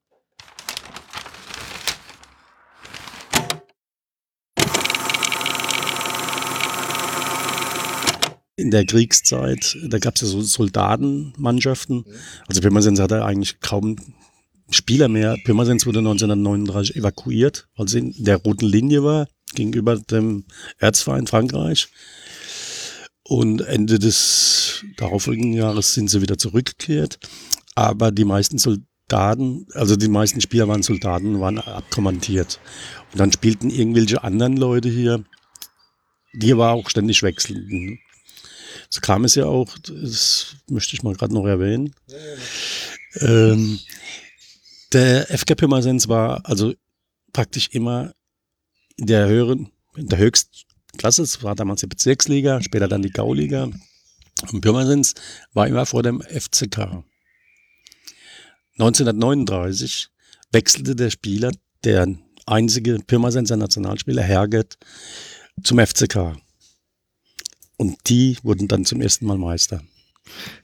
in 8.60 8.72
der 8.72 8.86
Kriegszeit, 8.86 9.78
da 9.88 10.00
gab 10.00 10.16
es 10.16 10.22
ja 10.22 10.28
so 10.28 10.42
Soldatenmannschaften. 10.42 12.06
Also 12.48 12.60
Pirmasens 12.60 13.00
hatte 13.00 13.24
eigentlich 13.24 13.60
kaum 13.60 13.98
Spieler 14.72 15.08
mehr. 15.08 15.38
Pirmasens 15.46 15.86
wurde 15.86 16.00
1939 16.00 16.96
evakuiert, 16.96 17.70
weil 17.78 17.88
sie 17.88 18.00
in 18.00 18.26
der 18.26 18.38
roten 18.38 18.66
Linie 18.66 19.04
war, 19.04 19.28
gegenüber 19.54 19.98
dem 19.98 20.46
Erzverein 20.80 21.28
Frankreich. 21.28 21.90
Und 23.24 23.62
Ende 23.62 24.00
des 24.00 24.86
darauffolgenden 24.96 25.54
Jahres 25.54 25.94
sind 25.94 26.10
sie 26.10 26.22
wieder 26.22 26.38
zurückgekehrt. 26.38 27.20
Aber 27.76 28.12
die 28.12 28.24
meisten 28.24 28.58
Soldaten, 28.58 29.68
also 29.74 29.96
die 29.96 30.08
meisten 30.08 30.40
Spieler 30.40 30.68
waren 30.68 30.82
Soldaten, 30.84 31.40
waren 31.40 31.60
abkommandiert. 31.60 32.60
Und 33.12 33.20
dann 33.20 33.32
spielten 33.32 33.70
irgendwelche 33.70 34.24
anderen 34.24 34.56
Leute 34.56 34.90
hier, 34.90 35.24
die 36.34 36.54
aber 36.54 36.72
auch 36.72 36.90
ständig 36.90 37.22
wechselten. 37.24 38.00
So 38.90 39.02
kam 39.02 39.26
es 39.26 39.36
ja 39.36 39.46
auch, 39.46 39.78
das 39.80 40.56
möchte 40.70 40.96
ich 40.96 41.04
mal 41.04 41.16
gerade 41.16 41.34
noch 41.34 41.46
erwähnen. 41.46 41.94
Ähm, 43.20 43.80
der 44.94 45.28
FK 45.38 45.56
Pirmasens 45.56 46.08
war 46.08 46.46
also 46.46 46.74
praktisch 47.34 47.70
immer 47.72 48.14
der 48.98 49.28
höheren, 49.28 49.72
in 49.96 50.08
der 50.08 50.20
höchsten 50.20 50.56
Klasse, 50.98 51.24
es 51.24 51.44
war 51.44 51.56
damals 51.56 51.82
die 51.82 51.88
Bezirksliga, 51.88 52.62
später 52.62 52.88
dann 52.88 53.02
die 53.02 53.12
Gauliga. 53.12 53.70
Und 54.52 54.62
Pirmasens 54.62 55.14
war 55.54 55.68
immer 55.68 55.86
vor 55.86 56.04
dem 56.04 56.22
FCK. 56.22 57.04
1939 58.80 60.10
wechselte 60.52 60.96
der 60.96 61.10
Spieler, 61.10 61.52
der 61.84 62.08
einzige 62.46 63.00
Pirmasenser 63.00 63.58
Nationalspieler, 63.58 64.22
Herget, 64.22 64.78
zum 65.64 65.80
FCK. 65.80 66.38
Und 67.78 67.98
die 68.08 68.38
wurden 68.44 68.68
dann 68.68 68.86
zum 68.86 69.02
ersten 69.02 69.26
Mal 69.26 69.38
Meister. 69.38 69.82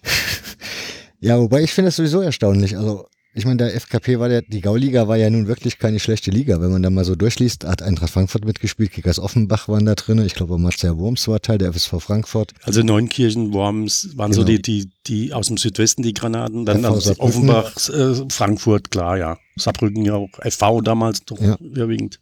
ja, 1.20 1.40
wobei 1.40 1.64
ich 1.64 1.74
finde 1.74 1.88
das 1.88 1.96
sowieso 1.96 2.22
erstaunlich. 2.22 2.78
Also, 2.78 3.08
ich 3.36 3.46
meine, 3.46 3.58
der 3.58 3.76
FKP 3.76 4.20
war 4.20 4.30
der, 4.30 4.44
die 4.44 4.62
Gauliga 4.62 5.08
war 5.08 5.18
ja 5.18 5.28
nun 5.30 5.48
wirklich 5.48 5.80
keine 5.80 6.00
schlechte 6.00 6.30
Liga. 6.30 6.62
Wenn 6.62 6.72
man 6.72 6.84
da 6.84 6.92
mal 6.92 7.04
so 7.04 7.16
durchliest, 7.16 7.66
hat 7.66 7.82
Eintracht 7.82 8.12
Frankfurt 8.12 8.46
mitgespielt, 8.46 8.92
Kickers 8.92 9.20
Offenbach 9.20 9.68
waren 9.68 9.86
da 9.86 9.96
drin. 9.96 10.24
Ich 10.24 10.36
glaube, 10.36 10.60
Marcel 10.60 10.98
Worms 10.98 11.28
war 11.28 11.42
Teil 11.42 11.58
der 11.58 11.74
FSV 11.74 11.96
Frankfurt. 12.00 12.54
Also 12.62 12.84
Neunkirchen, 12.84 13.52
Worms 13.52 14.10
waren 14.16 14.32
genau. 14.32 14.42
so 14.42 14.48
die, 14.48 14.62
die, 14.62 14.92
die 15.08 15.34
aus 15.34 15.48
dem 15.48 15.58
Südwesten, 15.58 16.04
die 16.04 16.14
Granaten. 16.14 16.66
Dann 16.66 16.86
Offenbach, 16.86 17.76
äh, 17.90 18.14
Frankfurt, 18.30 18.92
klar, 18.92 19.18
ja. 19.18 19.38
Saarbrücken 19.56 20.06
ja 20.06 20.14
auch, 20.14 20.30
FV 20.42 20.82
damals 20.82 21.26
doch 21.26 21.40
ja. 21.40 21.56
überwiegend. 21.60 22.20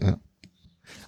Ja. 0.00 0.18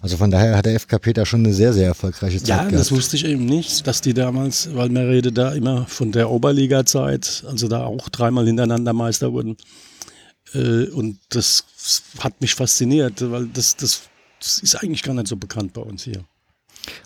Also 0.01 0.15
von 0.17 0.31
daher 0.31 0.55
hat 0.55 0.65
der 0.65 0.75
FKP 0.79 1.13
da 1.13 1.25
schon 1.25 1.41
eine 1.45 1.53
sehr, 1.53 1.73
sehr 1.73 1.87
erfolgreiche 1.87 2.39
Zeit 2.39 2.47
Ja, 2.47 2.57
gehabt. 2.59 2.73
das 2.75 2.91
wusste 2.91 3.17
ich 3.17 3.25
eben 3.25 3.45
nicht, 3.45 3.85
dass 3.85 3.99
die 4.01 4.13
damals, 4.13 4.73
weil 4.73 4.89
man 4.89 5.07
redet 5.07 5.37
da 5.37 5.51
immer 5.51 5.85
von 5.87 6.11
der 6.11 6.29
Oberliga-Zeit, 6.29 7.43
also 7.47 7.67
da 7.67 7.83
auch 7.83 8.07
dreimal 8.09 8.45
hintereinander 8.45 8.93
Meister 8.93 9.33
wurden. 9.33 9.57
Äh, 10.53 10.85
und 10.85 11.19
das 11.29 11.65
hat 12.19 12.39
mich 12.39 12.55
fasziniert, 12.55 13.29
weil 13.29 13.47
das, 13.47 13.75
das, 13.75 14.03
das 14.39 14.59
ist 14.59 14.75
eigentlich 14.75 15.03
gar 15.03 15.13
nicht 15.13 15.27
so 15.27 15.35
bekannt 15.35 15.73
bei 15.73 15.81
uns 15.81 16.03
hier. 16.03 16.23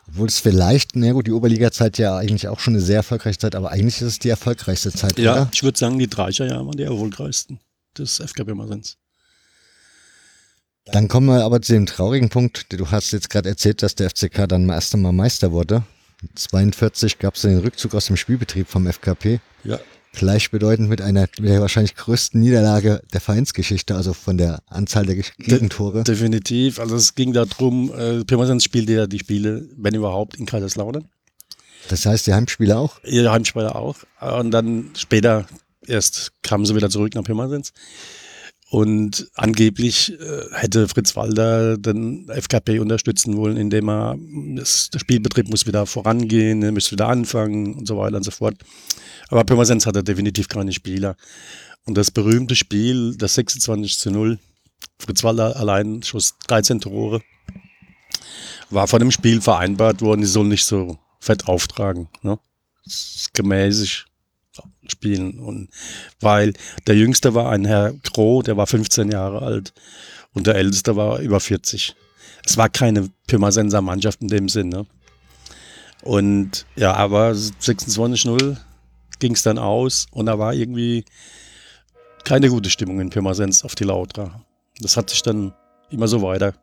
Obwohl 0.08 0.28
es 0.28 0.40
vielleicht, 0.40 0.96
na 0.96 1.12
gut, 1.14 1.26
die 1.26 1.32
Oberliga-Zeit 1.32 1.98
ja 1.98 2.16
eigentlich 2.18 2.48
auch 2.48 2.60
schon 2.60 2.76
eine 2.76 2.82
sehr 2.84 2.98
erfolgreiche 2.98 3.40
Zeit, 3.40 3.56
aber 3.56 3.72
eigentlich 3.72 3.96
ist 3.96 4.08
es 4.08 4.20
die 4.20 4.30
erfolgreichste 4.30 4.92
Zeit, 4.92 5.18
ja, 5.18 5.34
oder? 5.34 5.50
ich 5.52 5.64
würde 5.64 5.80
sagen, 5.80 5.98
die 5.98 6.08
Dreicher 6.08 6.46
Jahre 6.46 6.66
waren 6.68 6.78
die 6.78 6.84
erfolgreichsten 6.84 7.60
des 7.98 8.20
FKP 8.20 8.54
Masens. 8.54 8.98
Dann 10.86 11.08
kommen 11.08 11.28
wir 11.28 11.44
aber 11.44 11.62
zu 11.62 11.74
dem 11.74 11.86
traurigen 11.86 12.30
Punkt. 12.30 12.66
Du 12.70 12.92
hast 12.92 13.12
jetzt 13.12 13.30
gerade 13.30 13.50
erzählt, 13.50 13.82
dass 13.82 13.96
der 13.96 14.10
FCK 14.10 14.48
dann 14.48 14.68
erst 14.70 14.94
einmal 14.94 15.14
Meister 15.14 15.52
wurde. 15.52 15.84
42 16.36 17.20
gab 17.20 17.36
es 17.36 17.42
den 17.42 17.60
Rückzug 17.60 17.96
aus 17.96 18.08
dem 18.08 18.18
Spielbetrieb 18.18 18.68
vom 18.68 18.88
FKP. 18.88 19.40
Ja. 19.64 19.80
Gleichbedeutend 20.14 20.90
mit 20.90 21.02
einer 21.02 21.22
mit 21.40 21.50
der 21.50 21.62
wahrscheinlich 21.62 21.96
größten 21.96 22.40
Niederlage 22.40 23.02
der 23.14 23.22
Vereinsgeschichte, 23.22 23.96
also 23.96 24.14
von 24.14 24.38
der 24.38 24.62
Anzahl 24.68 25.06
der 25.06 25.16
Gegentore. 25.16 26.04
De 26.04 26.14
definitiv. 26.14 26.80
Also 26.80 26.96
es 26.96 27.16
ging 27.16 27.34
darum, 27.34 27.92
äh, 27.94 28.24
Pirmasens 28.24 28.64
spielte 28.64 28.94
ja 28.94 29.08
die 29.08 29.20
Spiele, 29.20 29.68
wenn 29.76 29.96
überhaupt, 29.96 30.36
in 30.36 30.46
Kaiserslautern. 30.46 31.08
Das 31.90 32.06
heißt, 32.06 32.28
die 32.28 32.34
Heimspieler 32.34 32.78
auch? 32.78 33.04
Ihre 33.04 33.32
Heimspieler 33.32 33.76
auch. 33.76 33.98
Und 34.22 34.52
dann 34.52 34.92
später 34.96 35.48
erst 35.88 36.32
kamen 36.44 36.66
sie 36.66 36.76
wieder 36.76 36.90
zurück 36.90 37.16
nach 37.16 37.24
Pirmasens. 37.24 37.74
Und 38.74 39.30
angeblich 39.36 40.20
äh, 40.20 40.46
hätte 40.52 40.88
Fritz 40.88 41.16
Walder 41.16 41.78
den 41.78 42.28
FKP 42.28 42.80
unterstützen 42.80 43.38
wollen, 43.38 43.56
indem 43.56 43.88
er 43.88 44.16
das, 44.56 44.90
der 44.90 44.98
Spielbetrieb 44.98 45.48
muss 45.48 45.68
wieder 45.68 45.86
vorangehen, 45.86 46.64
er 46.64 46.72
muss 46.72 46.92
wieder 46.92 47.08
anfangen 47.08 47.76
und 47.76 47.88
so 47.88 47.98
weiter 47.98 48.18
und 48.18 48.24
so 48.24 48.32
fort. 48.32 48.56
Aber 49.30 49.44
Pirmasens 49.44 49.86
hatte 49.86 50.04
definitiv 50.04 50.48
keine 50.48 50.72
Spieler. 50.72 51.16
Und 51.86 52.00
das 52.00 52.10
berühmte 52.10 52.56
Spiel, 52.56 53.16
das 53.16 53.36
26 53.36 54.00
zu 54.00 54.10
0, 54.10 54.40
Fritz 54.98 55.24
Walder 55.24 55.56
allein 55.56 56.02
schoss 56.02 56.34
13 56.48 56.82
Tore, 56.82 57.22
war 58.72 58.88
vor 58.88 58.98
dem 58.98 59.12
Spiel 59.12 59.40
vereinbart 59.40 60.02
worden, 60.02 60.22
die 60.22 60.28
sollen 60.28 60.50
nicht 60.50 60.66
so 60.66 60.98
fett 61.20 61.48
auftragen. 61.48 62.10
Ne? 62.24 62.40
Gemäßig 63.34 64.06
spielen. 64.88 65.40
Und 65.40 65.70
weil 66.20 66.54
der 66.88 66.96
Jüngste 66.96 67.34
war 67.34 67.50
ein 67.52 67.66
Herr 67.66 67.94
Groh, 68.12 68.42
der 68.42 68.58
war 68.58 68.68
15 68.68 69.12
Jahre 69.12 69.42
alt 69.42 69.74
und 70.34 70.48
der 70.48 70.56
Älteste 70.56 70.96
war 70.96 71.20
über 71.20 71.40
40. 71.40 71.96
Es 72.46 72.58
war 72.58 72.70
keine 72.70 73.10
Pirmasenser 73.28 73.82
Mannschaft 73.82 74.22
in 74.22 74.28
dem 74.28 74.50
Sinne. 74.50 74.86
Und 76.02 76.66
ja, 76.76 76.94
aber 76.94 77.32
26-0 77.32 78.58
ging 79.20 79.34
es 79.34 79.44
dann 79.44 79.58
aus 79.58 80.08
und 80.12 80.26
da 80.26 80.38
war 80.38 80.54
irgendwie 80.54 81.06
keine 82.26 82.50
gute 82.50 82.70
Stimmung 82.70 83.00
in 83.00 83.10
Pirmasens 83.10 83.64
auf 83.64 83.76
die 83.76 83.86
Lautra. 83.86 84.44
Das 84.80 84.98
hat 84.98 85.10
sich 85.10 85.22
dann 85.22 85.54
immer 85.90 86.08
so 86.08 86.22
weiter 86.22 86.54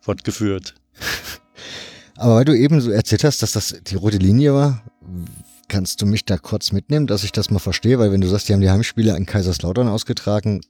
fortgeführt. 0.00 0.74
Aber 2.16 2.36
weil 2.36 2.44
du 2.44 2.56
eben 2.56 2.80
so 2.80 2.90
erzählt 2.90 3.22
hast, 3.22 3.42
dass 3.42 3.52
das 3.52 3.76
die 3.86 3.94
rote 3.94 4.16
Linie 4.16 4.52
war, 4.52 4.82
kannst 5.68 6.02
du 6.02 6.06
mich 6.06 6.24
da 6.24 6.38
kurz 6.38 6.72
mitnehmen, 6.72 7.06
dass 7.06 7.24
ich 7.24 7.32
das 7.32 7.50
mal 7.50 7.58
verstehe? 7.58 7.98
Weil 7.98 8.12
wenn 8.12 8.20
du 8.20 8.28
sagst, 8.28 8.48
die 8.48 8.52
haben 8.52 8.60
die 8.60 8.70
Heimspiele 8.70 9.16
in 9.16 9.26
Kaiserslautern 9.26 9.88
ausgetragen, 9.88 10.60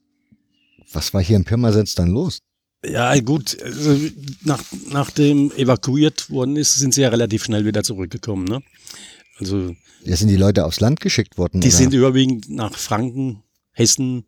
was 0.93 1.15
war 1.15 1.23
hier 1.23 1.37
in 1.37 1.45
Pirmasens 1.45 1.95
dann 1.95 2.11
los? 2.11 2.41
Ja, 2.85 3.19
gut. 3.21 3.61
Also 3.63 3.97
nach, 4.45 4.63
nachdem 4.91 5.51
evakuiert 5.53 6.31
worden 6.31 6.57
ist, 6.57 6.75
sind 6.75 6.95
sie 6.95 7.03
ja 7.03 7.09
relativ 7.09 7.45
schnell 7.45 7.65
wieder 7.65 7.83
zurückgekommen. 7.83 8.45
Ne? 8.45 8.63
Also, 9.39 9.75
ja, 10.05 10.17
sind 10.17 10.29
die 10.29 10.37
Leute 10.37 10.65
aufs 10.65 10.81
Land 10.81 11.01
geschickt 11.01 11.39
worden? 11.39 11.61
Die 11.61 11.69
oder? 11.69 11.77
sind 11.77 11.93
überwiegend 11.93 12.49
nach 12.49 12.75
Franken, 12.75 13.43
Hessen 13.73 14.25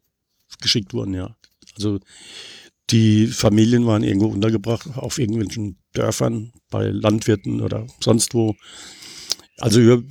geschickt 0.61 0.93
worden, 0.95 1.15
ja. 1.15 1.37
Also 1.77 2.01
die 2.91 3.29
Familien 3.29 3.87
waren 3.87 4.03
irgendwo 4.03 4.27
untergebracht 4.27 4.89
auf 4.97 5.19
irgendwelchen 5.19 5.79
Dörfern, 5.93 6.53
bei 6.71 6.89
Landwirten 6.89 7.61
oder 7.61 7.87
sonst 8.01 8.35
wo. 8.35 8.57
Also 9.61 10.03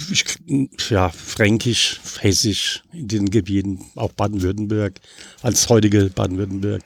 ja, 0.89 1.10
fränkisch, 1.10 2.00
hessisch 2.20 2.84
in 2.94 3.08
den 3.08 3.29
Gebieten, 3.32 3.84
auch 3.96 4.13
Baden-Württemberg, 4.13 5.00
als 5.41 5.68
heutige 5.70 6.06
Baden-Württemberg. 6.06 6.84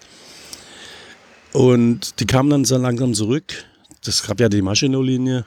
Und 1.52 2.20
die 2.20 2.26
kamen 2.26 2.50
dann 2.50 2.66
so 2.66 2.78
langsam 2.78 3.14
zurück. 3.14 3.66
Das 4.06 4.26
gab 4.26 4.40
ja 4.40 4.48
die 4.48 4.62
Maschinolinie. 4.62 5.46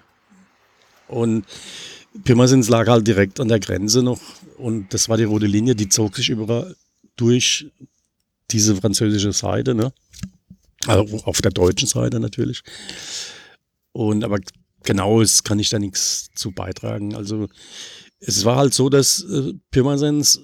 Und 1.08 1.46
Pirmasens 2.24 2.68
lag 2.68 2.86
halt 2.86 3.06
direkt 3.06 3.40
an 3.40 3.48
der 3.48 3.60
Grenze 3.60 4.02
noch. 4.02 4.20
Und 4.58 4.92
das 4.92 5.08
war 5.08 5.16
die 5.16 5.24
rote 5.24 5.46
Linie, 5.46 5.74
die 5.74 5.88
zog 5.88 6.16
sich 6.16 6.28
überall 6.28 6.76
durch 7.16 7.66
diese 8.50 8.76
französische 8.76 9.32
Seite, 9.32 9.74
ne? 9.74 9.92
Also 10.86 11.22
auf 11.24 11.40
der 11.40 11.50
deutschen 11.50 11.88
Seite 11.88 12.20
natürlich. 12.20 12.62
Und 13.92 14.22
aber 14.22 14.38
genau 14.86 15.20
ist, 15.20 15.44
kann 15.44 15.58
ich 15.58 15.68
da 15.68 15.78
nichts 15.78 16.30
zu 16.34 16.52
beitragen. 16.52 17.14
Also 17.14 17.48
es 18.20 18.44
war 18.46 18.56
halt 18.56 18.72
so, 18.72 18.88
dass 18.88 19.22
äh, 19.22 19.52
Pirmasens 19.70 20.40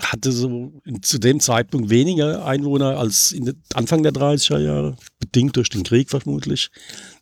hatte 0.00 0.30
so 0.30 0.72
zu 1.00 1.18
dem 1.18 1.40
Zeitpunkt 1.40 1.88
weniger 1.88 2.44
Einwohner 2.44 2.98
als 2.98 3.32
in 3.32 3.62
Anfang 3.74 4.02
der 4.02 4.12
30er 4.12 4.58
Jahre, 4.58 4.96
bedingt 5.18 5.56
durch 5.56 5.70
den 5.70 5.84
Krieg 5.84 6.10
vermutlich. 6.10 6.70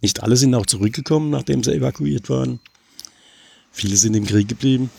Nicht 0.03 0.23
alle 0.23 0.37
sind 0.37 0.55
auch 0.55 0.67
zurückgekommen, 0.67 1.31
nachdem 1.31 1.63
sie 1.63 1.73
evakuiert 1.73 2.29
waren. 2.29 2.61
Viele 3.71 3.97
sind 3.97 4.15
im 4.15 4.27
Krieg 4.27 4.49
geblieben. 4.49 4.91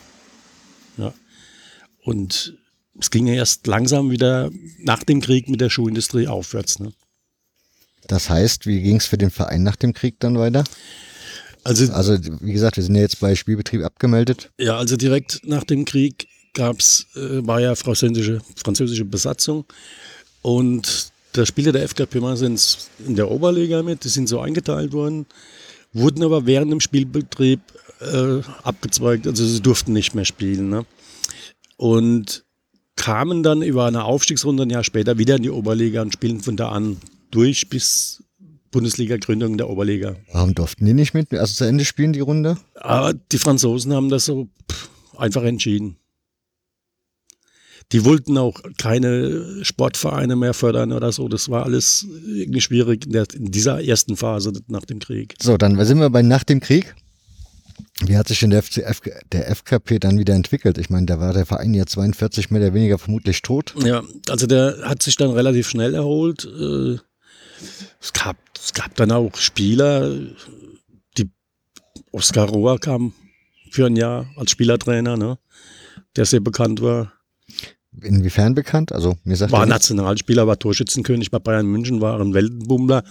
Ja. 0.98 1.14
Und 2.04 2.58
es 3.00 3.12
ging 3.12 3.28
ja 3.28 3.34
erst 3.34 3.68
langsam 3.68 4.10
wieder 4.10 4.50
nach 4.80 5.04
dem 5.04 5.20
Krieg 5.20 5.50
mit 5.50 5.60
der 5.60 5.70
Schuhindustrie 5.70 6.28
aufwärts. 6.28 6.80
Ne? 6.80 6.94
Das 8.08 8.30
heißt, 8.30 8.66
wie 8.68 8.82
ging 8.82 8.98
es 8.98 9.06
für 9.06 9.18
den 9.18 9.32
Verein 9.32 9.64
nach 9.64 9.76
dem 9.76 9.94
Krieg 9.94 10.20
dann 10.20 10.38
weiter? 10.38 10.64
Also, 11.64 11.92
also, 11.92 12.18
wie 12.42 12.54
gesagt, 12.54 12.78
wir 12.78 12.84
sind 12.84 12.96
ja 12.96 13.02
jetzt 13.02 13.20
bei 13.20 13.34
Spielbetrieb 13.34 13.84
abgemeldet. 13.84 14.52
Ja, 14.60 14.78
also 14.78 14.98
direkt 14.98 15.42
nach 15.46 15.64
dem 15.64 15.86
Krieg 15.86 16.28
gab's, 16.54 17.08
äh, 17.16 17.46
war 17.46 17.60
ja 17.60 17.76
französische, 17.76 18.40
französische 18.56 19.06
Besatzung 19.06 19.66
und 20.42 21.12
da 21.34 21.46
spielte 21.46 21.72
der 21.72 21.88
FK 21.88 22.06
Pirmasens 22.06 22.90
in 23.06 23.16
der 23.16 23.30
Oberliga 23.30 23.84
mit, 23.84 24.04
die 24.04 24.10
sind 24.10 24.30
so 24.30 24.40
eingeteilt 24.40 24.94
worden, 24.94 25.26
wurden 25.92 26.24
aber 26.24 26.46
während 26.46 26.72
dem 26.72 26.80
Spielbetrieb 26.80 27.60
äh, 28.00 28.42
abgezweigt, 28.64 29.28
also 29.28 29.46
sie 29.46 29.62
durften 29.62 29.92
nicht 29.92 30.16
mehr 30.16 30.26
spielen. 30.26 30.70
Ne? 30.70 30.86
Und 31.78 32.46
kamen 32.96 33.44
dann 33.44 33.62
über 33.62 33.86
eine 33.86 34.06
Aufstiegsrunde 34.06 34.64
ein 34.64 34.70
Jahr 34.70 34.84
später 34.84 35.18
wieder 35.18 35.36
in 35.36 35.44
die 35.44 35.50
Oberliga 35.50 36.02
und 36.02 36.14
spielen 36.14 36.42
von 36.42 36.56
da 36.56 36.70
an 36.70 36.98
durch 37.36 37.70
bis 37.70 38.24
Bundesliga-Gründung 38.72 39.58
der 39.58 39.70
Oberliga. 39.70 40.16
Warum 40.32 40.56
durften 40.56 40.86
die 40.86 40.94
nicht 40.94 41.14
mit? 41.14 41.34
Also 41.34 41.54
zu 41.54 41.66
Ende 41.66 41.86
spielen 41.86 42.14
die 42.14 42.22
Runde? 42.22 42.58
Aber 42.76 43.14
die 43.14 43.38
Franzosen 43.38 43.94
haben 43.94 44.10
das 44.10 44.26
so 44.26 44.48
pff, 44.72 44.90
einfach 45.18 45.44
entschieden. 45.44 45.98
Die 47.92 48.04
wollten 48.04 48.38
auch 48.38 48.60
keine 48.78 49.64
Sportvereine 49.64 50.36
mehr 50.36 50.54
fördern 50.54 50.92
oder 50.92 51.12
so. 51.12 51.28
Das 51.28 51.50
war 51.50 51.64
alles 51.64 52.08
irgendwie 52.26 52.62
schwierig 52.62 53.06
in, 53.06 53.12
der, 53.12 53.28
in 53.34 53.52
dieser 53.52 53.84
ersten 53.84 54.18
Phase 54.18 54.54
nach 54.68 54.86
dem 54.86 55.00
Krieg. 55.00 55.36
So, 55.40 55.58
dann 55.58 55.84
sind 55.86 56.00
wir 56.00 56.10
bei 56.10 56.22
nach 56.22 56.44
dem 56.44 56.62
Krieg. 56.62 56.96
Wie 58.02 58.18
hat 58.18 58.28
sich 58.28 58.40
denn 58.40 58.50
der, 58.50 58.64
FCF, 58.64 59.02
der 59.32 59.50
FKP 59.50 60.00
dann 60.00 60.18
wieder 60.18 60.34
entwickelt? 60.34 60.78
Ich 60.78 60.90
meine, 60.90 61.06
da 61.06 61.20
war 61.20 61.34
der 61.34 61.46
Verein 61.46 61.74
ja 61.74 61.86
42 61.86 62.50
mehr 62.50 62.62
oder 62.62 62.74
weniger 62.74 62.98
vermutlich 62.98 63.42
tot. 63.42 63.74
Ja, 63.84 64.04
also 64.30 64.48
der 64.48 64.80
hat 64.84 65.04
sich 65.04 65.16
dann 65.16 65.32
relativ 65.32 65.70
schnell 65.70 65.94
erholt. 65.94 66.46
Äh, 66.46 66.98
es 68.02 68.14
gab, 68.14 68.38
es 68.56 68.74
gab 68.74 68.96
dann 68.96 69.12
auch 69.12 69.36
Spieler, 69.38 70.10
die 71.18 71.30
Oskar 72.12 72.48
Rohr 72.50 72.80
kam 72.80 73.14
für 73.72 73.88
ein 73.88 73.96
Jahr 73.96 74.28
als 74.36 74.52
Spielertrainer, 74.52 75.18
ne, 75.18 75.38
der 76.16 76.26
sehr 76.26 76.40
bekannt 76.40 76.82
war. 76.82 77.14
Inwiefern 78.02 78.56
bekannt? 78.56 78.92
Also 78.92 79.18
mir 79.24 79.38
sagt 79.38 79.52
war 79.52 79.66
Nationalspieler, 79.66 80.48
war 80.48 80.60
Torschützenkönig 80.60 81.32
bei 81.32 81.40
Bayern 81.40 81.66
München, 81.66 82.02
war 82.02 82.20
ein 82.20 82.34
Weltenbummler 82.34 83.04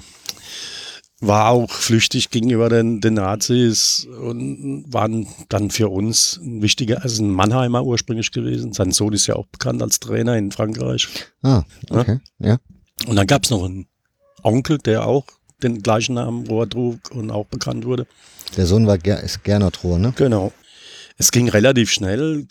war 1.27 1.51
auch 1.51 1.71
flüchtig 1.71 2.31
gegenüber 2.31 2.69
den, 2.69 3.01
den 3.01 3.15
Nazis 3.15 4.07
und 4.07 4.85
waren 4.93 5.27
dann 5.49 5.71
für 5.71 5.89
uns 5.89 6.39
ein 6.43 6.63
wichtiger, 6.63 7.03
also 7.03 7.23
ein 7.23 7.31
Mannheimer 7.31 7.85
ursprünglich 7.85 8.31
gewesen. 8.33 8.73
Sein 8.73 8.93
Sohn 8.93 9.13
ist 9.13 9.27
ja 9.27 9.37
auch 9.37 9.47
bekannt 9.47 9.83
als 9.83 10.01
Trainer 10.01 10.37
in 10.37 10.51
Frankreich. 10.51 11.09
Ah, 11.43 11.63
okay, 11.91 12.19
ja. 12.39 12.49
ja. 12.49 12.59
Und 13.07 13.17
dann 13.17 13.27
gab 13.27 13.45
es 13.45 13.51
noch 13.51 13.65
einen 13.65 13.87
Onkel, 14.45 14.79
der 14.79 15.07
auch 15.07 15.25
den 15.63 15.83
gleichen 15.83 16.15
Namen 16.15 16.47
Rohr 16.47 16.69
trug 16.69 17.11
und 17.11 17.31
auch 17.31 17.47
bekannt 17.47 17.85
wurde. 17.85 18.07
Der 18.57 18.67
Sohn 18.67 18.87
war 18.87 18.99
Ger 18.99 19.21
ist 19.21 19.43
Gernot 19.43 19.83
Rohr, 19.83 19.99
ne? 19.99 20.13
Genau. 20.17 20.53
Es 21.17 21.31
ging 21.31 21.49
relativ 21.49 21.91
schnell. 21.91 22.47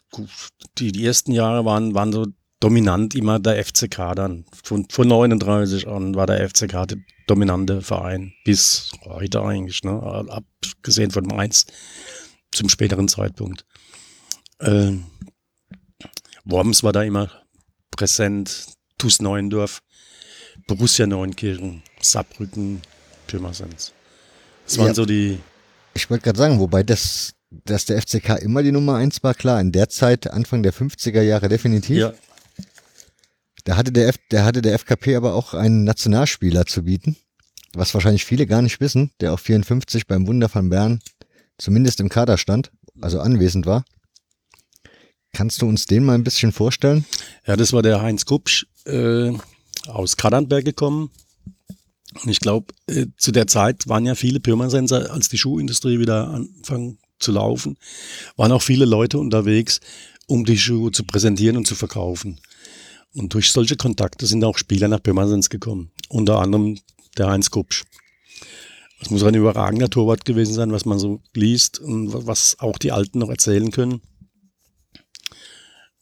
Die, 0.78 0.92
die 0.92 1.06
ersten 1.06 1.32
Jahre 1.32 1.66
waren, 1.66 1.94
waren 1.94 2.12
so 2.12 2.28
dominant 2.60 3.14
immer 3.14 3.40
der 3.40 3.64
FCK 3.64 4.16
dann. 4.16 4.46
Von, 4.64 4.88
von 4.90 5.08
39 5.08 5.88
an 5.88 6.16
war 6.16 6.28
der 6.28 6.50
FCK 6.50 6.88
der 6.88 6.98
dominante 7.28 7.82
Verein. 7.82 8.34
Bis 8.46 8.92
heute 9.04 9.44
eigentlich, 9.44 9.84
ne? 9.84 10.02
abgesehen 10.02 11.12
von 11.12 11.26
Mainz 11.26 11.66
zum 12.52 12.70
späteren 12.70 13.08
Zeitpunkt. 13.08 13.66
Ähm, 14.62 15.06
Worms 16.46 16.84
war 16.84 16.94
da 16.94 17.04
immer 17.04 17.30
präsent, 17.92 18.68
TuS 18.98 19.22
Neuendorf, 19.22 19.82
Borussia 20.68 21.06
Neunkirchen, 21.08 21.84
Saarbrücken, 22.02 22.82
Pirmasens. 23.28 23.94
Das 24.66 24.78
waren 24.78 24.88
ja, 24.88 24.94
so 24.94 25.06
die. 25.06 25.40
Ich 25.94 26.10
wollte 26.10 26.24
gerade 26.24 26.38
sagen, 26.38 26.60
wobei 26.60 26.84
das, 26.84 27.34
dass 27.50 27.86
der 27.86 28.02
FCK 28.02 28.42
immer 28.42 28.64
die 28.64 28.72
Nummer 28.72 28.96
eins 28.96 29.24
war, 29.24 29.34
klar, 29.34 29.60
in 29.62 29.72
der 29.72 29.90
Zeit, 29.90 30.32
Anfang 30.32 30.64
der 30.64 30.74
50er 30.74 31.22
Jahre 31.22 31.50
definitiv. 31.50 31.98
Ja, 31.98 32.14
da 33.66 33.78
hatte 33.78 33.92
der, 33.92 34.10
F, 34.10 34.18
der 34.32 34.44
hatte 34.44 34.62
der 34.62 34.74
FKP 34.74 35.16
aber 35.16 35.34
auch 35.34 35.54
einen 35.54 35.84
Nationalspieler 35.84 36.66
zu 36.66 36.84
bieten, 36.84 37.16
was 37.74 37.94
wahrscheinlich 37.94 38.26
viele 38.26 38.46
gar 38.46 38.62
nicht 38.62 38.82
wissen, 38.82 39.12
der 39.22 39.34
auf 39.34 39.40
54 39.42 40.08
beim 40.08 40.28
Wunder 40.28 40.50
von 40.50 40.70
Bern 40.70 41.00
zumindest 41.58 42.00
im 42.02 42.10
Kader 42.10 42.38
stand, 42.38 42.72
also 43.02 43.22
anwesend 43.22 43.66
war. 43.66 43.86
Kannst 45.32 45.62
du 45.62 45.68
uns 45.68 45.86
den 45.86 46.04
mal 46.04 46.14
ein 46.14 46.24
bisschen 46.24 46.52
vorstellen? 46.52 47.06
Ja, 47.48 47.56
das 47.56 47.74
war 47.74 47.82
der 47.82 48.02
Heinz 48.02 48.26
Kupsch 48.26 48.68
äh, 48.86 49.32
aus 49.88 50.18
Kadernberg 50.18 50.66
gekommen. 50.66 51.12
Und 52.22 52.30
ich 52.30 52.40
glaube, 52.40 52.74
äh, 52.88 53.08
zu 53.18 53.32
der 53.32 53.48
Zeit 53.48 53.88
waren 53.88 54.06
ja 54.06 54.16
viele 54.16 54.40
Pirmasenser, 54.40 55.12
als 55.12 55.30
die 55.30 55.38
Schuhindustrie 55.38 56.00
wieder 56.00 56.30
anfang 56.30 56.98
zu 57.20 57.32
laufen, 57.32 57.78
waren 58.36 58.52
auch 58.52 58.62
viele 58.62 58.86
Leute 58.86 59.18
unterwegs, 59.18 59.80
um 60.28 60.46
die 60.46 60.58
Schuhe 60.58 60.92
zu 60.92 61.04
präsentieren 61.04 61.58
und 61.58 61.68
zu 61.68 61.76
verkaufen. 61.76 62.40
Und 63.16 63.34
durch 63.34 63.52
solche 63.52 63.78
Kontakte 63.78 64.26
sind 64.26 64.44
auch 64.44 64.58
Spieler 64.58 64.88
nach 64.88 65.02
Pirmasens 65.02 65.50
gekommen. 65.50 65.92
Unter 66.10 66.40
anderem 66.40 66.80
der 67.18 67.28
Heinz 67.28 67.52
Kupsch. 67.52 67.84
Das 69.00 69.10
muss 69.10 69.24
ein 69.24 69.36
überragender 69.36 69.90
Torwart 69.90 70.26
gewesen 70.26 70.54
sein, 70.54 70.72
was 70.72 70.86
man 70.86 70.98
so 70.98 71.22
liest 71.34 71.80
und 71.80 72.26
was 72.26 72.60
auch 72.60 72.78
die 72.78 72.92
Alten 72.92 73.20
noch 73.20 73.30
erzählen 73.30 73.70
können. 73.70 74.02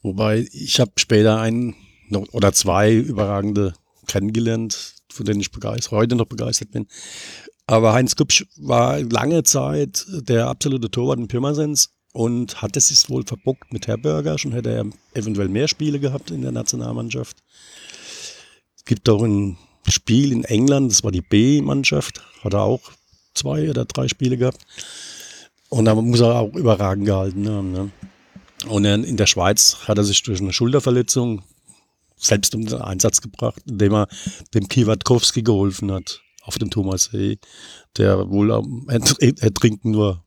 Wobei 0.02 0.46
ich 0.52 0.80
habe 0.80 0.92
später 0.96 1.40
einen 1.40 1.74
oder 2.16 2.52
zwei 2.52 2.94
überragende 2.94 3.74
kennengelernt, 4.06 4.94
von 5.10 5.26
denen 5.26 5.40
ich 5.40 5.52
begeistert, 5.52 5.92
heute 5.92 6.16
noch 6.16 6.26
begeistert 6.26 6.70
bin. 6.70 6.86
Aber 7.66 7.92
Heinz 7.92 8.16
Kupsch 8.16 8.44
war 8.56 9.00
lange 9.00 9.44
Zeit 9.44 10.04
der 10.08 10.48
absolute 10.48 10.90
Torwart 10.90 11.18
in 11.18 11.28
Pirmasens 11.28 11.90
und 12.12 12.60
hat 12.60 12.76
es 12.76 12.88
sich 12.88 13.08
wohl 13.08 13.24
verbockt 13.24 13.72
mit 13.72 13.86
Herberger. 13.86 14.38
Schon 14.38 14.52
hätte 14.52 14.70
er 14.70 14.86
eventuell 15.14 15.48
mehr 15.48 15.68
Spiele 15.68 16.00
gehabt 16.00 16.30
in 16.30 16.42
der 16.42 16.52
Nationalmannschaft. 16.52 17.38
Es 18.76 18.84
gibt 18.84 19.08
auch 19.08 19.22
ein 19.22 19.56
Spiel 19.88 20.32
in 20.32 20.44
England, 20.44 20.90
das 20.90 21.04
war 21.04 21.12
die 21.12 21.22
B-Mannschaft, 21.22 22.22
hat 22.42 22.54
er 22.54 22.62
auch 22.62 22.92
zwei 23.34 23.70
oder 23.70 23.84
drei 23.84 24.08
Spiele 24.08 24.36
gehabt. 24.36 24.64
Und 25.68 25.86
da 25.86 25.94
muss 25.94 26.20
er 26.20 26.40
auch 26.40 26.54
überragend 26.54 27.06
gehalten 27.06 27.48
haben. 27.48 27.72
Ne? 27.72 27.90
Und 28.68 28.84
in 28.84 29.16
der 29.16 29.26
Schweiz 29.26 29.78
hat 29.88 29.98
er 29.98 30.04
sich 30.04 30.22
durch 30.22 30.40
eine 30.40 30.52
Schulterverletzung 30.52 31.42
selbst 32.22 32.54
um 32.54 32.64
den 32.64 32.80
Einsatz 32.80 33.20
gebracht, 33.20 33.62
indem 33.66 33.94
er 33.94 34.08
dem 34.54 34.68
Kiwatkowski 34.68 35.42
geholfen 35.42 35.92
hat 35.92 36.22
auf 36.42 36.58
dem 36.58 36.70
Thomassee, 36.70 37.38
der 37.96 38.28
wohl 38.30 38.52
am 38.52 38.86
Ertrinken 38.88 39.96
war. 39.96 40.24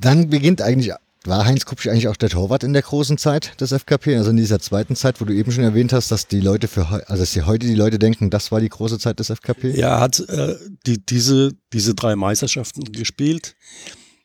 Dann 0.00 0.30
beginnt 0.30 0.62
eigentlich, 0.62 0.92
war 1.24 1.44
Heinz 1.44 1.66
Kupsch 1.66 1.88
eigentlich 1.88 2.08
auch 2.08 2.16
der 2.16 2.30
Torwart 2.30 2.64
in 2.64 2.72
der 2.72 2.82
großen 2.82 3.18
Zeit 3.18 3.60
des 3.60 3.72
FKP, 3.72 4.16
also 4.16 4.30
in 4.30 4.36
dieser 4.36 4.60
zweiten 4.60 4.96
Zeit, 4.96 5.20
wo 5.20 5.24
du 5.26 5.34
eben 5.34 5.52
schon 5.52 5.64
erwähnt 5.64 5.92
hast, 5.92 6.10
dass 6.10 6.26
die 6.26 6.40
Leute 6.40 6.68
für, 6.68 6.86
also 6.88 7.22
dass 7.22 7.32
die 7.32 7.42
heute 7.42 7.66
die 7.66 7.74
Leute 7.74 7.98
denken, 7.98 8.30
das 8.30 8.50
war 8.50 8.60
die 8.60 8.70
große 8.70 8.98
Zeit 8.98 9.18
des 9.18 9.28
FKP? 9.28 9.72
Ja, 9.78 9.96
er 9.96 10.00
hat 10.00 10.20
äh, 10.20 10.56
die, 10.86 11.04
diese, 11.04 11.52
diese 11.72 11.94
drei 11.94 12.16
Meisterschaften 12.16 12.84
gespielt. 12.84 13.56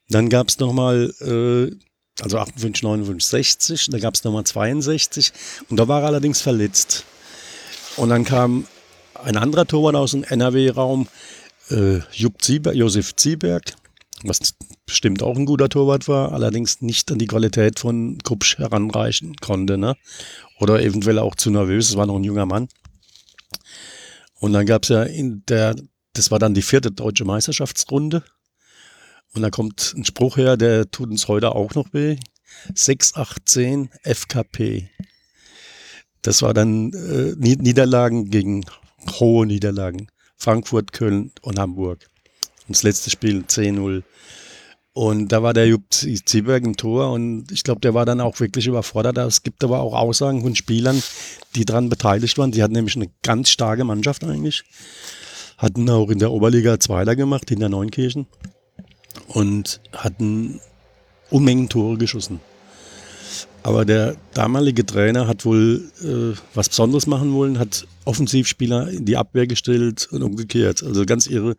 Dann 0.10 0.30
gab 0.30 0.50
es 0.50 0.60
nochmal, 0.60 1.12
äh, 1.20 1.76
also 2.22 2.38
58, 2.40 2.84
59, 2.84 3.30
60, 3.30 3.90
da 3.90 4.00
gab 4.00 4.14
es 4.14 4.24
nochmal 4.24 4.46
62 4.46 5.34
und 5.70 5.78
da 5.78 5.88
war 5.88 6.02
er 6.02 6.08
allerdings 6.08 6.42
verletzt. 6.42 7.06
Und 7.98 8.10
dann 8.10 8.26
kam 8.26 8.68
ein 9.24 9.38
anderer 9.38 9.66
Torwart 9.66 9.96
aus 9.96 10.12
dem 10.12 10.24
NRW-Raum, 10.24 11.08
äh, 11.70 12.00
Josef 12.12 13.16
Zieberg, 13.16 13.76
was 14.24 14.54
bestimmt 14.86 15.24
auch 15.24 15.36
ein 15.36 15.46
guter 15.46 15.70
Torwart 15.70 16.08
war, 16.08 16.32
allerdings 16.32 16.82
nicht 16.82 17.12
an 17.12 17.20
die 17.20 17.28
Qualität 17.28 17.80
von 17.80 18.18
Kupsch 18.24 18.58
heranreichen 18.58 19.36
konnte. 19.38 19.78
Ne? 19.78 19.96
Oder 20.60 20.82
eventuell 20.82 21.20
auch 21.20 21.36
zu 21.36 21.50
nervös, 21.50 21.90
es 21.90 21.98
war 21.98 22.06
noch 22.06 22.18
ein 22.18 22.24
junger 22.24 22.46
Mann. 22.46 22.68
Und 24.40 24.54
dann 24.54 24.66
gab 24.66 24.84
es 24.84 24.90
ja 24.90 25.04
in 25.04 25.44
der, 25.48 25.76
das 26.14 26.32
war 26.32 26.40
dann 26.40 26.54
die 26.54 26.62
vierte 26.62 26.92
deutsche 26.92 27.26
Meisterschaftsrunde. 27.26 28.24
Und 29.36 29.42
da 29.42 29.50
kommt 29.50 29.94
ein 29.98 30.06
Spruch 30.06 30.38
her, 30.38 30.56
der 30.56 30.90
tut 30.90 31.10
uns 31.10 31.28
heute 31.28 31.54
auch 31.54 31.76
noch 31.76 31.94
weh. 31.94 32.18
618 32.74 33.90
FKP. 34.04 34.90
Das 36.22 36.42
war 36.42 36.54
dann 36.54 36.94
äh, 36.94 37.36
Niederlagen 37.38 38.30
gegen 38.30 38.66
hohe 39.20 39.46
Niederlagen. 39.46 40.08
Frankfurt, 40.38 40.94
Köln 40.94 41.32
und 41.42 41.60
Hamburg. 41.60 42.08
Und 42.68 42.76
das 42.76 42.84
letzte 42.84 43.10
Spiel 43.10 43.44
10-0. 43.48 44.04
Und 44.94 45.34
da 45.34 45.44
war 45.44 45.54
der 45.54 45.68
Jupp 45.68 45.84
Zieberg 45.92 46.64
im 46.64 46.78
Tor 46.78 47.12
und 47.12 47.52
ich 47.52 47.64
glaube, 47.64 47.82
der 47.82 47.94
war 47.94 48.06
dann 48.06 48.22
auch 48.22 48.40
wirklich 48.40 48.66
überfordert. 48.66 49.18
Es 49.18 49.44
gibt 49.44 49.62
aber 49.66 49.82
auch 49.82 49.94
Aussagen 49.94 50.42
von 50.42 50.56
Spielern, 50.56 51.04
die 51.56 51.66
daran 51.66 51.90
beteiligt 51.90 52.38
waren. 52.38 52.54
Die 52.54 52.64
hatten 52.64 52.74
nämlich 52.74 52.96
eine 52.96 53.12
ganz 53.22 53.50
starke 53.50 53.84
Mannschaft 53.84 54.24
eigentlich. 54.24 54.64
Hatten 55.58 55.90
auch 55.90 56.10
in 56.10 56.20
der 56.20 56.32
Oberliga 56.32 56.80
Zweiter 56.80 57.18
gemacht, 57.18 57.50
hinter 57.50 57.68
Neunkirchen. 57.68 58.28
Und 59.28 59.82
hatten 59.92 60.60
Unmengen 61.30 61.70
Tore 61.70 61.98
geschossen. 61.98 62.40
Aber 63.64 63.84
der 63.84 64.16
damalige 64.36 64.86
Trainer 64.86 65.28
hat 65.28 65.44
wohl 65.44 65.90
äh, 66.04 66.40
was 66.54 66.70
Besonderes 66.70 67.08
machen 67.08 67.34
wollen, 67.34 67.58
hat 67.58 67.88
Offensivspieler 68.06 68.90
in 68.90 69.06
die 69.06 69.18
Abwehr 69.18 69.48
gestellt 69.48 70.08
und 70.12 70.22
umgekehrt. 70.22 70.84
Also 70.84 71.04
ganz 71.06 71.26
irre, 71.26 71.56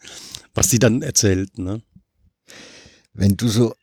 was 0.54 0.68
die 0.68 0.78
dann 0.78 1.02
erzählten. 1.02 1.64
Ne? 1.64 1.82
Wenn 3.12 3.36
du 3.36 3.48
so, 3.48 3.74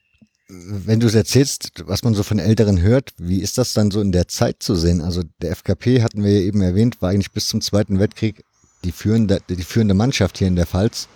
wenn 0.48 1.02
du 1.02 1.08
es 1.08 1.16
erzählst, 1.16 1.84
was 1.86 2.04
man 2.04 2.14
so 2.14 2.24
von 2.24 2.40
Älteren 2.40 2.82
hört, 2.82 3.12
wie 3.18 3.42
ist 3.42 3.58
das 3.58 3.74
dann 3.74 3.92
so 3.92 4.00
in 4.00 4.14
der 4.14 4.30
Zeit 4.30 4.64
zu 4.64 4.76
sehen? 4.76 5.02
Also 5.02 5.24
der 5.42 5.52
FKP, 5.52 6.02
hatten 6.02 6.24
wir 6.24 6.32
ja 6.32 6.46
eben 6.46 6.62
erwähnt, 6.62 7.02
war 7.02 7.10
eigentlich 7.10 7.32
bis 7.32 7.50
zum 7.50 7.60
Zweiten 7.60 8.00
Weltkrieg 8.00 8.46
die 8.86 8.94
führende, 8.94 9.40
die 9.50 9.64
führende 9.64 9.96
Mannschaft 9.96 10.38
hier 10.38 10.48
in 10.48 10.56
der 10.56 10.66
Pfalz. 10.66 11.10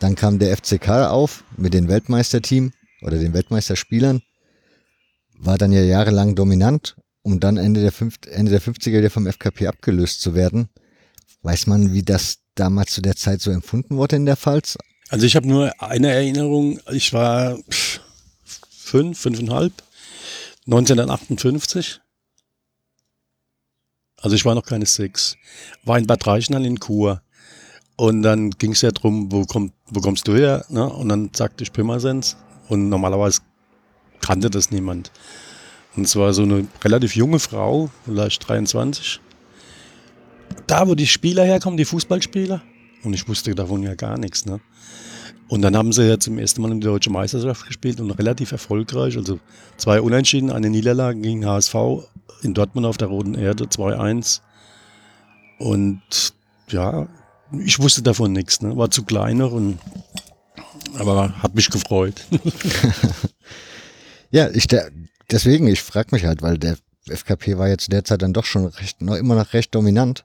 Dann 0.00 0.16
kam 0.16 0.38
der 0.38 0.56
FCK 0.56 0.88
auf 1.10 1.44
mit 1.56 1.74
dem 1.74 1.86
Weltmeisterteam 1.88 2.72
oder 3.02 3.18
den 3.18 3.32
Weltmeisterspielern 3.32 4.22
war 5.40 5.58
dann 5.58 5.72
ja 5.72 5.82
jahrelang 5.82 6.34
dominant, 6.34 6.96
um 7.22 7.40
dann 7.40 7.56
Ende 7.56 7.80
der, 7.80 7.92
fünf 7.92 8.16
Ende 8.30 8.50
der 8.50 8.60
50er 8.60 8.98
wieder 8.98 9.10
vom 9.10 9.26
FKP 9.26 9.68
abgelöst 9.68 10.20
zu 10.20 10.34
werden. 10.34 10.68
Weiß 11.42 11.66
man, 11.66 11.92
wie 11.92 12.02
das 12.02 12.38
damals 12.54 12.92
zu 12.92 13.00
der 13.00 13.16
Zeit 13.16 13.40
so 13.40 13.50
empfunden 13.50 13.96
wurde 13.96 14.16
in 14.16 14.26
der 14.26 14.36
Pfalz? 14.36 14.76
Also 15.08 15.26
ich 15.26 15.36
habe 15.36 15.48
nur 15.48 15.72
eine 15.82 16.10
Erinnerung, 16.10 16.78
ich 16.90 17.12
war 17.12 17.58
fünf, 17.68 19.18
fünfeinhalb, 19.18 19.72
1958. 20.66 22.00
Also 24.18 24.36
ich 24.36 24.44
war 24.44 24.54
noch 24.54 24.66
keine 24.66 24.86
sechs. 24.86 25.36
War 25.84 25.98
in 25.98 26.06
Bad 26.06 26.26
Reichenhall 26.26 26.66
in 26.66 26.78
Chur. 26.78 27.22
Und 28.00 28.22
dann 28.22 28.48
ging 28.52 28.72
es 28.72 28.80
ja 28.80 28.92
drum, 28.92 29.30
wo, 29.30 29.44
komm, 29.44 29.72
wo 29.90 30.00
kommst 30.00 30.26
du 30.26 30.34
her? 30.34 30.64
Ne? 30.70 30.88
Und 30.88 31.10
dann 31.10 31.28
sagte 31.34 31.62
ich 31.64 31.70
Pirmasens. 31.70 32.34
Und 32.70 32.88
normalerweise 32.88 33.42
kannte 34.22 34.48
das 34.48 34.70
niemand. 34.70 35.12
Und 35.94 36.04
es 36.04 36.16
war 36.16 36.32
so 36.32 36.44
eine 36.44 36.66
relativ 36.82 37.14
junge 37.14 37.38
Frau, 37.38 37.90
vielleicht 38.06 38.48
23. 38.48 39.20
Da, 40.66 40.88
wo 40.88 40.94
die 40.94 41.06
Spieler 41.06 41.44
herkommen, 41.44 41.76
die 41.76 41.84
Fußballspieler. 41.84 42.62
Und 43.04 43.12
ich 43.12 43.28
wusste 43.28 43.54
davon 43.54 43.82
ja 43.82 43.94
gar 43.94 44.16
nichts. 44.16 44.46
Ne? 44.46 44.60
Und 45.48 45.60
dann 45.60 45.76
haben 45.76 45.92
sie 45.92 46.08
ja 46.08 46.18
zum 46.18 46.38
ersten 46.38 46.62
Mal 46.62 46.72
in 46.72 46.80
der 46.80 46.92
Deutschen 46.92 47.12
Meisterschaft 47.12 47.66
gespielt 47.66 48.00
und 48.00 48.12
relativ 48.12 48.52
erfolgreich. 48.52 49.18
Also 49.18 49.40
zwei 49.76 50.00
Unentschieden, 50.00 50.50
eine 50.50 50.70
Niederlage 50.70 51.20
gegen 51.20 51.44
HSV 51.44 51.74
in 52.40 52.54
Dortmund 52.54 52.86
auf 52.86 52.96
der 52.96 53.08
Roten 53.08 53.34
Erde, 53.34 53.64
2-1. 53.64 54.40
Und 55.58 56.00
ja, 56.70 57.06
ich 57.58 57.78
wusste 57.78 58.02
davon 58.02 58.32
nichts. 58.32 58.60
Ne? 58.60 58.76
War 58.76 58.90
zu 58.90 59.04
klein 59.04 59.38
noch 59.38 59.52
und 59.52 59.78
aber 60.98 61.42
hat 61.42 61.54
mich 61.54 61.70
gefreut. 61.70 62.24
Ja, 64.30 64.48
ich 64.48 64.68
der, 64.68 64.90
deswegen, 65.30 65.66
ich 65.66 65.82
frage 65.82 66.10
mich 66.12 66.24
halt, 66.24 66.40
weil 66.40 66.56
der 66.56 66.76
FKP 67.08 67.58
war 67.58 67.68
jetzt 67.68 67.92
derzeit 67.92 68.22
dann 68.22 68.32
doch 68.32 68.44
schon 68.44 68.66
recht, 68.66 69.02
noch 69.02 69.16
immer 69.16 69.34
noch 69.34 69.52
recht 69.52 69.74
dominant. 69.74 70.24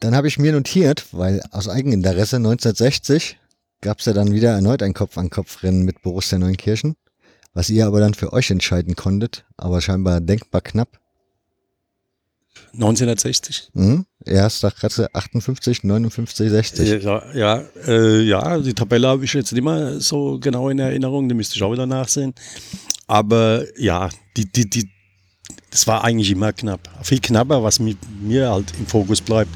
Dann 0.00 0.14
habe 0.14 0.28
ich 0.28 0.38
mir 0.38 0.52
notiert, 0.52 1.06
weil 1.12 1.42
aus 1.50 1.68
Eigeninteresse 1.68 2.36
1960 2.36 3.38
gab 3.80 4.00
es 4.00 4.04
ja 4.04 4.12
dann 4.12 4.32
wieder 4.32 4.50
erneut 4.50 4.82
ein 4.82 4.92
Kopf-an-Kopf-Rennen 4.92 5.82
mit 5.82 6.02
Borussia 6.02 6.38
Neunkirchen, 6.38 6.96
was 7.54 7.70
ihr 7.70 7.86
aber 7.86 8.00
dann 8.00 8.12
für 8.12 8.34
euch 8.34 8.50
entscheiden 8.50 8.96
konntet, 8.96 9.46
aber 9.56 9.80
scheinbar 9.80 10.20
denkbar 10.20 10.60
knapp. 10.60 11.00
1960? 12.72 13.70
Mhm. 13.74 14.06
Erster 14.24 14.70
Kratze 14.70 15.14
58, 15.14 15.84
59, 15.84 16.50
60. 16.50 17.02
Ja, 17.02 17.22
ja, 17.34 17.64
äh, 17.86 18.20
ja 18.22 18.58
die 18.58 18.74
Tabelle 18.74 19.08
habe 19.08 19.24
ich 19.24 19.32
jetzt 19.32 19.52
nicht 19.52 19.64
mehr 19.64 20.00
so 20.00 20.38
genau 20.38 20.68
in 20.68 20.78
Erinnerung, 20.78 21.28
die 21.28 21.34
müsste 21.34 21.56
ich 21.56 21.62
auch 21.62 21.72
wieder 21.72 21.86
nachsehen. 21.86 22.34
Aber 23.06 23.64
ja, 23.78 24.10
die, 24.36 24.50
die, 24.50 24.68
die, 24.68 24.90
das 25.70 25.86
war 25.86 26.04
eigentlich 26.04 26.30
immer 26.30 26.52
knapp. 26.52 26.80
Viel 27.02 27.20
knapper, 27.20 27.62
was 27.62 27.78
mit 27.78 27.98
mir 28.20 28.50
halt 28.50 28.72
im 28.78 28.86
Fokus 28.86 29.20
bleibt, 29.20 29.50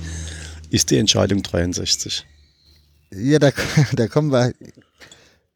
ist 0.70 0.90
die 0.90 0.98
Entscheidung 0.98 1.42
63. 1.42 2.24
Ja, 3.12 3.38
da, 3.38 3.50
da 3.92 4.08
kommen 4.08 4.30
wir, 4.30 4.52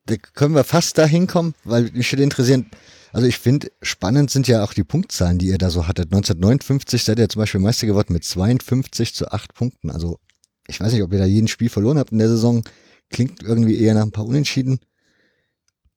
da 0.07 0.17
können 0.17 0.55
wir 0.55 0.65
fast 0.65 0.99
dahin 0.99 1.27
kommen, 1.27 1.55
weil 1.65 1.91
mich 1.93 2.11
würde 2.13 2.25
interessieren, 2.25 2.71
also 3.15 3.29
ich 3.29 3.39
finde, 3.39 3.71
spannend 3.81 4.33
sind 4.33 4.49
ja 4.49 4.65
auch 4.65 4.75
die 4.75 4.83
Punktzahlen, 4.83 5.39
die 5.39 5.47
ihr 5.47 5.59
da 5.59 5.71
so 5.71 5.87
hattet. 5.87 6.07
1959 6.07 7.05
seid 7.05 7.21
ihr 7.21 7.29
zum 7.29 7.39
Beispiel 7.39 7.61
Meister 7.61 7.87
geworden 7.87 8.13
mit 8.13 8.25
52 8.25 9.15
zu 9.15 9.31
8 9.31 9.55
Punkten. 9.55 9.91
Also 9.91 10.19
ich 10.67 10.81
weiß 10.81 10.93
nicht, 10.93 11.03
ob 11.05 11.13
ihr 11.13 11.21
da 11.21 11.25
jeden 11.25 11.47
Spiel 11.47 11.69
verloren 11.69 11.97
habt 11.99 12.11
in 12.11 12.19
der 12.19 12.29
Saison. 12.29 12.65
Klingt 13.11 13.41
irgendwie 13.45 13.79
eher 13.79 13.95
nach 13.95 14.03
ein 14.03 14.11
paar 14.11 14.27
Unentschieden. 14.27 14.81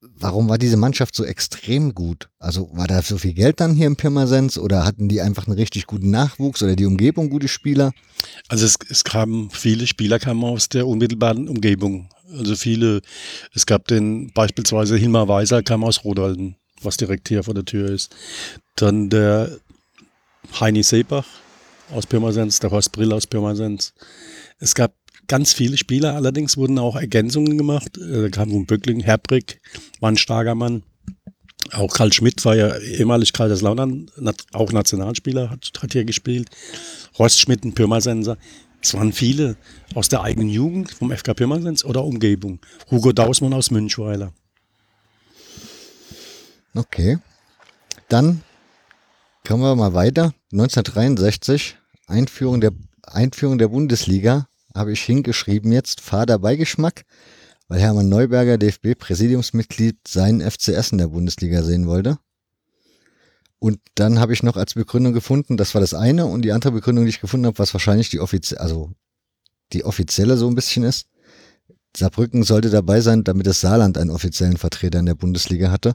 Warum 0.00 0.48
war 0.48 0.58
diese 0.58 0.76
Mannschaft 0.76 1.16
so 1.16 1.24
extrem 1.24 1.92
gut? 1.92 2.28
Also 2.38 2.70
war 2.72 2.86
da 2.86 3.02
so 3.02 3.18
viel 3.18 3.34
Geld 3.34 3.58
dann 3.58 3.74
hier 3.74 3.88
im 3.88 3.96
Pirmasens 3.96 4.56
oder 4.56 4.84
hatten 4.84 5.08
die 5.08 5.20
einfach 5.20 5.48
einen 5.48 5.58
richtig 5.58 5.88
guten 5.88 6.10
Nachwuchs 6.10 6.62
oder 6.62 6.76
die 6.76 6.86
Umgebung 6.86 7.30
gute 7.30 7.48
Spieler? 7.48 7.90
Also 8.46 8.64
es, 8.64 8.76
es 8.90 9.02
kamen 9.02 9.50
viele 9.50 9.88
Spieler 9.88 10.20
kamen 10.20 10.44
aus 10.44 10.68
der 10.68 10.86
unmittelbaren 10.86 11.48
Umgebung. 11.48 12.10
Also 12.30 12.54
viele, 12.54 13.00
es 13.54 13.66
gab 13.66 13.88
den 13.88 14.30
beispielsweise 14.32 14.96
Hilmar 14.96 15.26
Weiser 15.26 15.64
kam 15.64 15.82
aus 15.82 16.04
Rodalden, 16.04 16.54
was 16.82 16.96
direkt 16.96 17.28
hier 17.28 17.42
vor 17.42 17.54
der 17.54 17.64
Tür 17.64 17.90
ist. 17.90 18.14
Dann 18.76 19.10
der 19.10 19.58
Heini 20.60 20.82
Seebach 20.82 21.26
aus 21.90 22.06
Pirmasens, 22.06 22.60
der 22.60 22.70
Horst 22.70 22.92
Brill 22.92 23.12
aus 23.12 23.26
Pirmasens. 23.26 23.94
Es 24.58 24.74
gab 24.74 24.92
ganz 25.26 25.52
viele 25.52 25.76
Spieler, 25.76 26.14
allerdings 26.14 26.56
wurden 26.56 26.78
auch 26.78 26.96
Ergänzungen 26.96 27.56
gemacht. 27.56 27.96
Äh, 27.98 28.22
da 28.22 28.28
kam 28.30 28.66
Böckling, 28.66 29.00
Herbrick, 29.00 29.60
war 30.00 30.10
ein 30.10 30.16
starker 30.16 30.54
Mann. 30.54 30.82
Auch 31.72 31.92
Karl 31.92 32.12
Schmidt 32.12 32.42
war 32.44 32.56
ja 32.56 32.76
ehemalig 32.78 33.32
Kaiserslautern, 33.34 34.10
auch 34.52 34.72
Nationalspieler, 34.72 35.50
hat, 35.50 35.70
hat 35.82 35.92
hier 35.92 36.04
gespielt. 36.04 36.48
Horst 37.18 37.40
Schmidt, 37.40 37.64
ein 37.64 37.74
Pirmasenser. 37.74 38.38
Es 38.80 38.94
waren 38.94 39.12
viele 39.12 39.56
aus 39.94 40.08
der 40.08 40.22
eigenen 40.22 40.48
Jugend, 40.48 40.92
vom 40.92 41.10
FK 41.10 41.34
Pirmasens 41.34 41.84
oder 41.84 42.04
Umgebung. 42.04 42.60
Hugo 42.90 43.12
Dausmann 43.12 43.52
aus 43.52 43.70
Münchweiler. 43.70 44.32
Okay. 46.74 47.18
Dann 48.08 48.42
kommen 49.46 49.62
wir 49.62 49.74
mal 49.76 49.94
weiter. 49.94 50.34
1963, 50.52 51.76
Einführung 52.06 52.60
der, 52.60 52.72
Einführung 53.02 53.58
der 53.58 53.68
Bundesliga, 53.68 54.46
habe 54.74 54.92
ich 54.92 55.02
hingeschrieben 55.02 55.72
jetzt, 55.72 56.00
Fahrerbeigeschmack, 56.00 57.04
weil 57.68 57.80
Hermann 57.80 58.08
Neuberger, 58.08 58.58
DFB-Präsidiumsmitglied, 58.58 59.96
seinen 60.06 60.40
FCS 60.40 60.92
in 60.92 60.98
der 60.98 61.08
Bundesliga 61.08 61.62
sehen 61.62 61.86
wollte. 61.86 62.18
Und 63.58 63.80
dann 63.94 64.20
habe 64.20 64.32
ich 64.32 64.42
noch 64.42 64.56
als 64.56 64.74
Begründung 64.74 65.12
gefunden, 65.12 65.56
das 65.56 65.74
war 65.74 65.80
das 65.80 65.94
eine, 65.94 66.26
und 66.26 66.42
die 66.42 66.52
andere 66.52 66.72
Begründung, 66.72 67.04
die 67.04 67.10
ich 67.10 67.20
gefunden 67.20 67.46
habe, 67.46 67.58
was 67.58 67.74
wahrscheinlich 67.74 68.08
die 68.08 68.20
offizielle, 68.20 68.60
also 68.60 68.92
die 69.72 69.84
offizielle 69.84 70.36
so 70.36 70.48
ein 70.48 70.54
bisschen 70.54 70.84
ist. 70.84 71.08
Saarbrücken 71.96 72.44
sollte 72.44 72.70
dabei 72.70 73.00
sein, 73.00 73.24
damit 73.24 73.46
das 73.46 73.60
Saarland 73.60 73.98
einen 73.98 74.10
offiziellen 74.10 74.56
Vertreter 74.56 75.00
in 75.00 75.06
der 75.06 75.14
Bundesliga 75.14 75.70
hatte. 75.70 75.94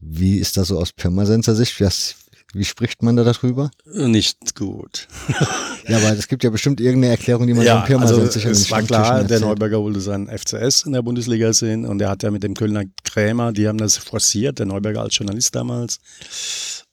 Wie 0.00 0.38
ist 0.38 0.56
das 0.56 0.68
so 0.68 0.78
aus 0.78 0.92
Pirmasenser 0.92 1.54
Sicht? 1.54 1.80
Was, 1.80 2.16
wie 2.52 2.64
spricht 2.64 3.02
man 3.02 3.16
da 3.16 3.24
darüber? 3.24 3.70
Nicht 3.84 4.54
gut. 4.54 5.08
ja, 5.88 5.98
aber 5.98 6.12
es 6.12 6.26
gibt 6.26 6.42
ja 6.42 6.50
bestimmt 6.50 6.80
irgendeine 6.80 7.12
Erklärung, 7.12 7.46
die 7.46 7.54
man 7.54 7.64
ja, 7.64 7.80
Pirma 7.82 8.06
also 8.06 8.26
sicher 8.26 8.50
Es 8.50 8.70
war 8.70 8.82
klar, 8.82 9.24
der 9.24 9.40
Neuberger 9.40 9.80
wollte 9.80 10.00
seinen 10.00 10.26
FCS 10.28 10.84
in 10.84 10.92
der 10.92 11.02
Bundesliga 11.02 11.52
sehen 11.52 11.84
und 11.84 12.00
er 12.00 12.08
hat 12.08 12.22
ja 12.22 12.30
mit 12.30 12.42
dem 12.42 12.54
Kölner 12.54 12.84
Krämer, 13.04 13.52
die 13.52 13.68
haben 13.68 13.78
das 13.78 13.98
forciert, 13.98 14.58
der 14.58 14.66
Neuberger 14.66 15.02
als 15.02 15.16
Journalist 15.16 15.54
damals, 15.54 15.98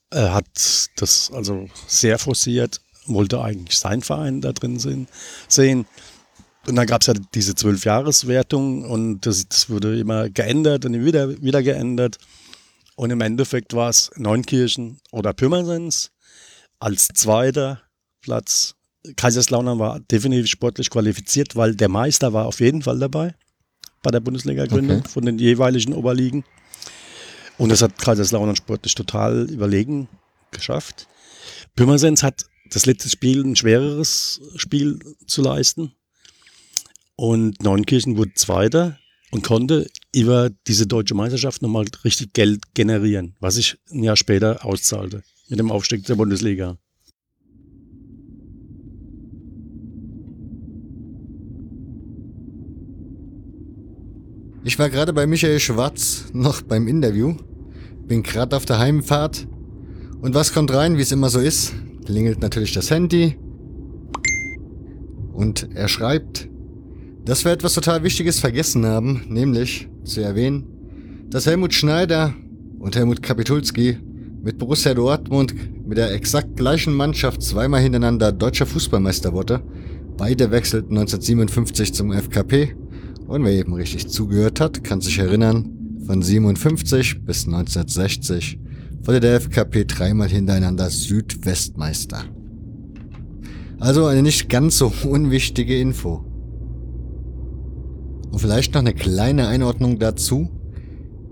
er 0.10 0.34
hat 0.34 0.46
das 0.98 1.32
also 1.34 1.68
sehr 1.88 2.20
forciert, 2.20 2.82
wollte 3.08 3.42
eigentlich 3.42 3.78
seinen 3.78 4.02
Verein 4.02 4.42
da 4.42 4.52
drin 4.52 4.80
sehen. 4.80 5.86
Und 6.68 6.76
dann 6.76 6.86
gab 6.86 7.02
es 7.02 7.08
ja 7.08 7.14
diese 7.34 7.56
Zwölfjahreswertung 7.56 8.84
und 8.84 9.22
das, 9.26 9.48
das 9.48 9.70
wurde 9.70 9.98
immer 9.98 10.30
geändert 10.30 10.86
und 10.86 11.06
wieder, 11.06 11.42
wieder 11.42 11.64
geändert. 11.64 12.18
Und 12.98 13.12
im 13.12 13.22
Endeffekt 13.22 13.76
war 13.76 13.90
es 13.90 14.10
Neunkirchen 14.16 15.00
oder 15.12 15.32
Pirmasens 15.32 16.12
als 16.80 17.10
zweiter 17.10 17.84
Platz. 18.22 18.74
Kaiserslautern 19.16 19.78
war 19.78 20.00
definitiv 20.00 20.48
sportlich 20.48 20.90
qualifiziert, 20.90 21.56
weil 21.56 21.76
der 21.76 21.90
Meister 21.90 22.34
war 22.34 22.48
auf 22.48 22.60
jeden 22.60 22.82
Fall 22.82 22.98
dabei 22.98 23.36
bei 24.02 24.10
der 24.10 24.20
Bundesliga-Gründung 24.20 25.02
okay. 25.02 25.10
von 25.10 25.26
den 25.26 25.38
jeweiligen 25.38 25.94
Oberligen. 25.94 26.44
Und 27.60 27.70
das 27.70 27.84
hat 27.84 28.00
Kaiserslautern 28.00 28.56
sportlich 28.56 28.96
total 28.96 29.48
überlegen 29.48 30.10
geschafft. 30.50 31.08
Pirmasens 31.76 32.24
hat 32.24 32.48
das 32.72 32.88
letzte 32.88 33.10
Spiel 33.10 33.46
ein 33.46 33.56
schwereres 33.56 34.42
Spiel 34.56 34.98
zu 35.28 35.44
leisten. 35.44 35.94
Und 37.16 37.62
Neunkirchen 37.62 38.18
wurde 38.18 38.34
Zweiter 38.34 38.98
und 39.32 39.44
konnte 39.44 39.88
über 40.14 40.50
diese 40.68 40.88
deutsche 40.88 41.16
Meisterschaft 41.16 41.62
nochmal 41.62 41.86
richtig 42.04 42.34
Geld 42.34 42.62
generieren, 42.74 43.36
was 43.40 43.56
sich 43.56 43.78
ein 43.92 44.04
Jahr 44.04 44.16
später 44.16 44.66
auszahlte 44.66 45.24
mit 45.50 45.60
dem 45.60 45.72
Aufstieg 45.72 46.06
der 46.06 46.16
Bundesliga. 46.16 46.78
Ich 54.64 54.78
war 54.78 54.90
gerade 54.90 55.14
bei 55.14 55.26
Michael 55.26 55.62
Schwarz 55.62 56.26
noch 56.34 56.62
beim 56.62 56.90
Interview, 56.90 57.36
bin 58.06 58.22
gerade 58.22 58.56
auf 58.56 58.66
der 58.66 58.80
Heimfahrt 58.80 59.48
und 60.20 60.34
was 60.34 60.54
kommt 60.54 60.74
rein, 60.74 60.98
wie 60.98 61.02
es 61.02 61.12
immer 61.14 61.30
so 61.30 61.40
ist? 61.40 61.74
Klingelt 62.06 62.42
natürlich 62.42 62.74
das 62.74 62.92
Handy 62.92 63.38
und 65.32 65.70
er 65.74 65.88
schreibt, 65.88 66.47
dass 67.28 67.44
wir 67.44 67.52
etwas 67.52 67.74
total 67.74 68.04
Wichtiges 68.04 68.40
vergessen 68.40 68.86
haben, 68.86 69.26
nämlich 69.28 69.90
zu 70.06 70.22
erwähnen, 70.22 70.64
dass 71.30 71.46
Helmut 71.46 71.74
Schneider 71.74 72.34
und 72.80 72.96
Helmut 72.96 73.22
Kapitulski 73.22 73.98
mit 74.42 74.58
Borussia 74.58 74.94
Dortmund 74.94 75.54
mit 75.86 75.98
der 75.98 76.14
exakt 76.14 76.56
gleichen 76.56 76.94
Mannschaft 76.94 77.44
zweimal 77.44 77.82
hintereinander 77.82 78.32
deutscher 78.32 78.66
Fußballmeister 78.66 79.34
wurde. 79.34 79.62
Beide 80.16 80.52
wechselten 80.52 80.98
1957 80.98 81.94
zum 81.94 82.14
FKP 82.14 82.78
und 83.28 83.44
wer 83.44 83.52
eben 83.52 83.74
richtig 83.74 84.08
zugehört 84.08 84.62
hat, 84.62 84.86
kann 84.86 85.02
sich 85.02 85.20
erinnern, 85.20 86.00
von 86.06 86.22
57 86.22 87.26
bis 87.26 87.46
1960 87.46 88.58
wurde 89.02 89.20
der 89.20 89.36
FKP 89.42 89.84
dreimal 89.84 90.30
hintereinander 90.30 90.90
Südwestmeister. 90.90 92.24
Also 93.80 94.06
eine 94.06 94.24
nicht 94.24 94.48
ganz 94.48 94.78
so 94.78 94.94
unwichtige 95.04 95.78
Info. 95.78 96.27
Und 98.32 98.40
vielleicht 98.40 98.74
noch 98.74 98.82
eine 98.82 98.94
kleine 98.94 99.48
Einordnung 99.48 100.00
dazu. 100.00 100.50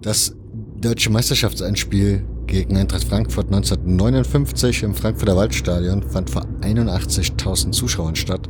Das 0.02 0.36
deutsche 0.80 1.10
Meisterschaftseinspiel 1.10 2.26
gegen 2.48 2.78
Eintracht 2.78 3.04
Frankfurt 3.04 3.48
1959 3.48 4.84
im 4.84 4.96
Frankfurter 4.96 5.36
Waldstadion 5.36 6.04
fand 6.04 6.30
vor 6.30 6.46
81.000 6.62 7.72
Zuschauern 7.72 8.16
statt, 8.16 8.50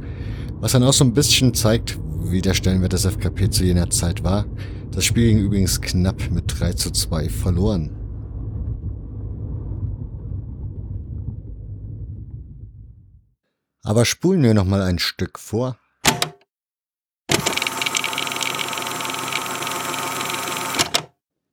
was 0.59 0.73
dann 0.73 0.83
auch 0.83 0.93
so 0.93 1.05
ein 1.05 1.13
bisschen 1.13 1.53
zeigt, 1.53 1.97
wie 2.23 2.41
der 2.41 2.53
Stellenwert 2.53 2.93
des 2.93 3.05
FKP 3.05 3.49
zu 3.49 3.63
jener 3.63 3.89
Zeit 3.89 4.23
war. 4.23 4.45
Das 4.91 5.05
Spiel 5.05 5.27
ging 5.29 5.39
übrigens 5.39 5.81
knapp 5.81 6.29
mit 6.31 6.59
3 6.59 6.73
zu 6.73 6.91
2 6.91 7.29
verloren. 7.29 7.91
Aber 13.83 14.03
spulen 14.03 14.41
wir 14.41 14.53
noch 14.53 14.65
mal 14.65 14.81
ein 14.81 14.97
Stück 14.97 15.37
vor. 15.37 15.77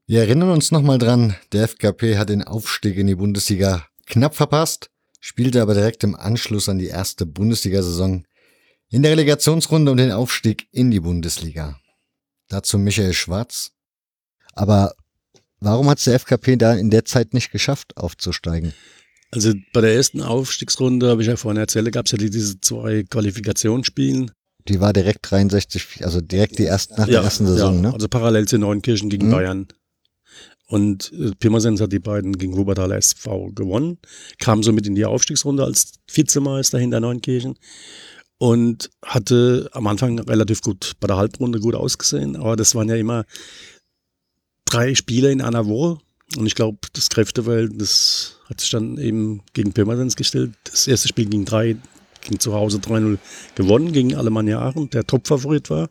Wir 0.07 0.21
erinnern 0.21 0.51
uns 0.51 0.73
nochmal 0.73 0.99
dran, 0.99 1.37
der 1.53 1.69
FKP 1.69 2.19
hat 2.19 2.29
den 2.29 2.43
Aufstieg 2.43 2.97
in 2.97 3.07
die 3.07 3.15
Bundesliga 3.15 3.87
knapp 4.07 4.35
verpasst, 4.35 4.91
spielte 5.21 5.63
aber 5.63 5.75
direkt 5.75 6.03
im 6.03 6.17
Anschluss 6.17 6.69
an 6.69 6.79
die 6.79 6.89
erste 6.89 7.25
Bundesliga-Saison 7.25 8.25
in 8.91 9.03
der 9.03 9.13
Relegationsrunde 9.13 9.91
um 9.93 9.97
den 9.97 10.13
Aufstieg 10.13 10.67
in 10.73 10.91
die 10.91 11.01
Bundesliga. 11.01 11.79
Dazu 12.49 12.79
Michael 12.79 13.15
Schwarz. 13.15 13.71
Aber 14.55 14.93
warum 15.61 15.89
hat 15.89 15.99
es 15.99 16.05
der 16.05 16.15
FKP 16.15 16.57
da 16.57 16.75
in 16.75 16.91
der 16.91 17.05
Zeit 17.05 17.33
nicht 17.33 17.53
geschafft, 17.53 17.97
aufzusteigen? 17.97 18.75
Also 19.31 19.55
bei 19.73 19.81
der 19.81 19.95
ersten 19.95 20.21
Aufstiegsrunde, 20.21 21.09
habe 21.09 21.23
ich 21.23 21.29
ja 21.29 21.37
vorhin 21.37 21.59
erzählt, 21.59 21.91
gab 21.93 22.05
es 22.05 22.13
ja 22.13 22.19
diese 22.19 22.61
zwei 22.61 23.05
Qualifikationsspielen. 23.05 24.31
Die 24.69 24.81
war 24.81 24.93
direkt 24.93 25.31
63, 25.31 26.05
also 26.05 26.21
direkt 26.21 26.59
die 26.59 26.65
erste, 26.65 26.95
nach 26.95 27.07
ja, 27.07 27.15
der 27.15 27.23
ersten 27.23 27.47
Saison, 27.47 27.77
ja, 27.77 27.81
ne? 27.81 27.95
Also 27.95 28.09
parallel 28.09 28.47
zu 28.47 28.59
Neunkirchen 28.59 29.09
gegen 29.09 29.29
mhm. 29.29 29.33
Bayern. 29.33 29.69
Und 30.73 31.13
äh, 31.13 31.33
Pirmasens 31.39 31.83
hat 31.83 31.93
die 31.93 31.99
beiden 31.99 32.39
gegen 32.39 32.57
Wuppertaler 32.57 32.97
SV 32.97 33.51
gewonnen, 33.55 33.99
kam 34.39 34.63
somit 34.63 34.87
in 34.87 34.95
die 34.95 35.05
Aufstiegsrunde 35.05 35.65
als 35.65 35.93
Vizemeister 36.11 36.79
hinter 36.79 36.99
Neunkirchen 36.99 37.57
und 38.39 38.89
hatte 39.05 39.69
am 39.73 39.87
Anfang 39.87 40.19
relativ 40.21 40.63
gut 40.63 40.93
bei 40.99 41.09
der 41.09 41.19
Halbrunde 41.19 41.61
gut 41.61 41.75
ausgesehen, 41.75 42.37
aber 42.37 42.57
das 42.57 42.75
waren 42.75 42.89
ja 42.89 42.97
immer 42.97 43.27
drei 44.65 44.95
Spiele 44.95 45.31
in 45.31 45.43
einer 45.43 45.67
Woche 45.67 45.99
und 46.39 46.47
ich 46.47 46.55
glaube, 46.55 46.79
das 46.95 47.11
Kräfteverhältnis 47.11 48.39
hat 48.49 48.63
sich 48.63 48.71
dann 48.71 48.97
eben 48.97 49.43
gegen 49.53 49.75
Pirmasens 49.75 50.17
gestellt. 50.17 50.53
Das 50.65 50.87
erste 50.87 51.07
Spiel 51.07 51.27
ging 51.27 51.45
drei, 51.45 51.77
ging 52.23 52.41
zu 52.41 52.55
Hause 52.55 52.79
3-0 52.79 53.19
gewonnen 53.57 53.93
gegen 53.93 54.15
Alemannia 54.15 54.63
Aachen, 54.63 54.89
der 54.89 55.07
Topfavorit 55.07 55.69
war. 55.69 55.91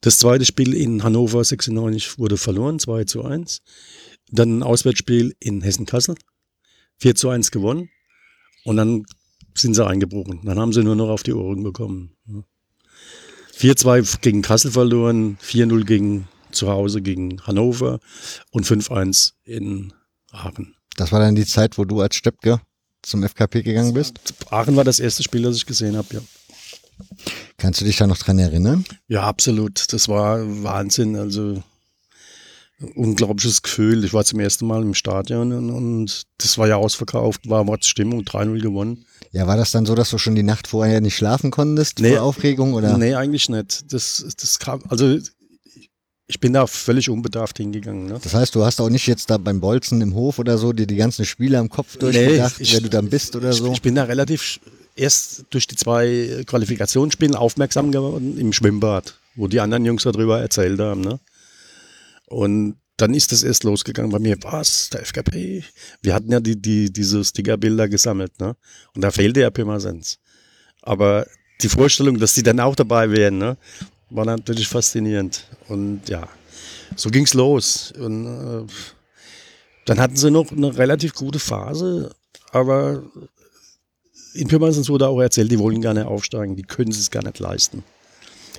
Das 0.00 0.18
zweite 0.18 0.44
Spiel 0.44 0.74
in 0.74 1.02
Hannover 1.02 1.42
96 1.42 2.18
wurde 2.18 2.36
verloren, 2.36 2.78
2 2.78 3.04
zu 3.04 3.24
1. 3.24 3.62
Dann 4.30 4.58
ein 4.58 4.62
Auswärtsspiel 4.62 5.34
in 5.40 5.62
Hessen-Kassel, 5.62 6.16
4 6.98 7.14
zu 7.14 7.28
1 7.28 7.50
gewonnen. 7.50 7.88
Und 8.64 8.76
dann 8.76 9.04
sind 9.54 9.74
sie 9.74 9.86
eingebrochen. 9.86 10.40
Dann 10.44 10.58
haben 10.58 10.72
sie 10.72 10.82
nur 10.82 10.96
noch 10.96 11.08
auf 11.08 11.22
die 11.22 11.32
Ohren 11.32 11.62
bekommen. 11.62 12.16
4-2 13.58 14.20
gegen 14.20 14.42
Kassel 14.42 14.70
verloren, 14.70 15.38
4-0 15.42 15.84
gegen 15.84 16.28
zu 16.50 16.68
Hause 16.68 17.00
gegen 17.02 17.40
Hannover 17.46 18.00
und 18.50 18.66
5-1 18.66 19.32
in 19.44 19.92
Aachen. 20.30 20.74
Das 20.96 21.12
war 21.12 21.20
dann 21.20 21.34
die 21.34 21.46
Zeit, 21.46 21.78
wo 21.78 21.84
du 21.84 22.00
als 22.00 22.16
Steppke 22.16 22.60
zum 23.02 23.22
FKP 23.22 23.62
gegangen 23.62 23.94
bist? 23.94 24.18
Aachen 24.50 24.76
war 24.76 24.84
das 24.84 25.00
erste 25.00 25.22
Spiel, 25.22 25.42
das 25.42 25.56
ich 25.56 25.66
gesehen 25.66 25.96
habe, 25.96 26.08
ja. 26.12 26.20
Kannst 27.58 27.80
du 27.80 27.84
dich 27.84 27.96
da 27.96 28.06
noch 28.06 28.18
dran 28.18 28.38
erinnern? 28.38 28.84
Ja, 29.08 29.22
absolut. 29.22 29.92
Das 29.92 30.08
war 30.08 30.40
Wahnsinn. 30.62 31.16
Also 31.16 31.62
unglaubliches 32.94 33.62
Gefühl. 33.62 34.04
Ich 34.04 34.12
war 34.12 34.24
zum 34.24 34.40
ersten 34.40 34.66
Mal 34.66 34.82
im 34.82 34.94
Stadion 34.94 35.52
und, 35.52 35.70
und 35.70 36.22
das 36.38 36.58
war 36.58 36.68
ja 36.68 36.76
ausverkauft, 36.76 37.48
war 37.48 37.64
Mordsstimmung, 37.64 38.22
3-0 38.22 38.60
gewonnen. 38.60 39.06
Ja, 39.32 39.46
war 39.46 39.56
das 39.56 39.70
dann 39.70 39.86
so, 39.86 39.94
dass 39.94 40.10
du 40.10 40.18
schon 40.18 40.34
die 40.34 40.42
Nacht 40.42 40.66
vorher 40.66 41.00
nicht 41.00 41.16
schlafen 41.16 41.50
konntest 41.50 42.00
nee, 42.00 42.10
vor 42.10 42.22
Aufregung? 42.22 42.74
Oder? 42.74 42.96
Nee, 42.98 43.14
eigentlich 43.14 43.48
nicht. 43.48 43.92
Das, 43.92 44.24
das 44.38 44.58
kam, 44.58 44.82
also 44.88 45.18
ich 46.26 46.40
bin 46.40 46.52
da 46.52 46.66
völlig 46.66 47.08
unbedarft 47.08 47.58
hingegangen. 47.58 48.06
Ne? 48.06 48.18
Das 48.22 48.34
heißt, 48.34 48.54
du 48.54 48.64
hast 48.64 48.80
auch 48.80 48.90
nicht 48.90 49.06
jetzt 49.06 49.30
da 49.30 49.38
beim 49.38 49.60
Bolzen 49.60 50.00
im 50.00 50.14
Hof 50.14 50.38
oder 50.38 50.58
so 50.58 50.72
dir 50.72 50.86
die 50.86 50.96
ganzen 50.96 51.24
Spiele 51.24 51.58
am 51.58 51.68
Kopf 51.68 51.96
durchgedacht, 51.96 52.60
nee, 52.60 52.68
wer 52.72 52.80
du 52.80 52.90
dann 52.90 53.08
bist 53.08 53.36
oder 53.36 53.50
ich, 53.50 53.56
so? 53.56 53.72
Ich 53.72 53.82
bin 53.82 53.94
da 53.94 54.04
relativ 54.04 54.60
erst 54.96 55.44
durch 55.50 55.66
die 55.66 55.76
zwei 55.76 56.42
Qualifikationsspiele 56.46 57.38
aufmerksam 57.38 57.92
geworden 57.92 58.38
im 58.38 58.52
Schwimmbad, 58.52 59.14
wo 59.34 59.46
die 59.46 59.60
anderen 59.60 59.84
Jungs 59.84 60.02
darüber 60.02 60.40
erzählt 60.40 60.80
haben. 60.80 61.02
Ne? 61.02 61.20
Und 62.26 62.76
dann 62.96 63.12
ist 63.12 63.30
das 63.30 63.42
erst 63.42 63.64
losgegangen 63.64 64.10
bei 64.10 64.18
mir, 64.18 64.36
was, 64.42 64.88
der 64.90 65.02
FKP? 65.02 65.62
Wir 66.02 66.14
hatten 66.14 66.32
ja 66.32 66.40
die, 66.40 66.60
die, 66.60 66.90
diese 66.90 67.22
Stickerbilder 67.22 67.88
gesammelt, 67.88 68.40
ne? 68.40 68.56
Und 68.94 69.02
da 69.02 69.10
fehlte 69.10 69.40
ja 69.40 69.50
Pirmasens. 69.50 70.18
Aber 70.80 71.26
die 71.60 71.68
Vorstellung, 71.68 72.18
dass 72.18 72.34
die 72.34 72.42
dann 72.42 72.58
auch 72.58 72.74
dabei 72.74 73.10
wären, 73.10 73.36
ne? 73.36 73.58
war 74.10 74.24
natürlich 74.24 74.68
faszinierend. 74.68 75.46
Und 75.68 76.08
ja, 76.08 76.28
so 76.94 77.10
ging's 77.10 77.34
los. 77.34 77.92
Und 77.98 78.26
äh, 78.26 78.66
dann 79.84 80.00
hatten 80.00 80.16
sie 80.16 80.30
noch 80.30 80.50
eine 80.50 80.76
relativ 80.76 81.14
gute 81.14 81.38
Phase, 81.38 82.14
aber 82.50 83.02
in 84.36 84.48
Pirmasens 84.48 84.88
wurde 84.88 85.08
auch 85.08 85.20
erzählt, 85.20 85.50
die 85.50 85.58
wollen 85.58 85.80
gar 85.80 85.94
nicht 85.94 86.06
aufsteigen, 86.06 86.56
die 86.56 86.62
können 86.62 86.90
es 86.90 87.10
gar 87.10 87.22
nicht 87.22 87.38
leisten. 87.38 87.82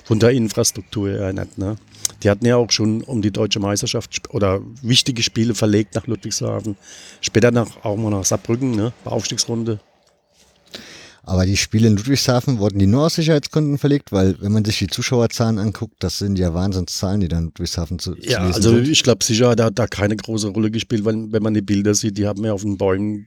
Von 0.04 0.18
der 0.18 0.30
Infrastruktur 0.30 1.10
her 1.10 1.32
nicht, 1.32 1.58
ne? 1.58 1.76
Die 2.22 2.30
hatten 2.30 2.46
ja 2.46 2.56
auch 2.56 2.70
schon 2.70 3.02
um 3.02 3.22
die 3.22 3.30
deutsche 3.30 3.60
Meisterschaft 3.60 4.32
oder 4.34 4.60
wichtige 4.82 5.22
Spiele 5.22 5.54
verlegt 5.54 5.94
nach 5.94 6.06
Ludwigshafen. 6.06 6.76
Später 7.20 7.50
nach, 7.50 7.84
auch 7.84 7.96
mal 7.96 8.10
nach 8.10 8.24
Saarbrücken, 8.24 8.74
ne? 8.74 8.92
Bei 9.04 9.10
Aufstiegsrunde. 9.10 9.80
Aber 11.22 11.44
die 11.44 11.58
Spiele 11.58 11.88
in 11.88 11.96
Ludwigshafen 11.96 12.58
wurden 12.58 12.78
die 12.78 12.86
nur 12.86 13.04
aus 13.04 13.16
Sicherheitsgründen 13.16 13.76
verlegt, 13.76 14.12
weil 14.12 14.40
wenn 14.40 14.50
man 14.50 14.64
sich 14.64 14.78
die 14.78 14.86
Zuschauerzahlen 14.86 15.58
anguckt, 15.58 15.96
das 15.98 16.18
sind 16.18 16.38
ja 16.38 16.54
Wahnsinnszahlen, 16.54 17.20
die 17.20 17.28
dann 17.28 17.40
in 17.40 17.44
Ludwigshafen 17.46 17.98
zu, 17.98 18.16
ja, 18.16 18.38
zu 18.50 18.56
also 18.56 18.70
sind. 18.76 18.88
ich 18.88 19.02
glaube 19.02 19.22
sicher, 19.22 19.54
da 19.54 19.66
hat 19.66 19.78
da 19.78 19.86
keine 19.86 20.16
große 20.16 20.48
Rolle 20.48 20.70
gespielt, 20.70 21.04
weil 21.04 21.30
wenn 21.30 21.42
man 21.42 21.52
die 21.52 21.60
Bilder 21.60 21.94
sieht, 21.94 22.16
die 22.16 22.26
haben 22.26 22.42
ja 22.46 22.54
auf 22.54 22.62
den 22.62 22.78
Bäumen 22.78 23.26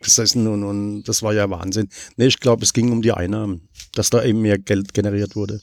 gesessen 0.00 0.46
und, 0.46 0.64
und 0.64 1.02
das 1.04 1.22
war 1.22 1.32
ja 1.34 1.48
Wahnsinn. 1.50 1.88
Nee, 2.16 2.26
ich 2.26 2.40
glaube, 2.40 2.64
es 2.64 2.72
ging 2.72 2.92
um 2.92 3.02
die 3.02 3.12
Einnahmen, 3.12 3.68
dass 3.94 4.10
da 4.10 4.22
eben 4.22 4.42
mehr 4.42 4.58
Geld 4.58 4.94
generiert 4.94 5.36
wurde. 5.36 5.60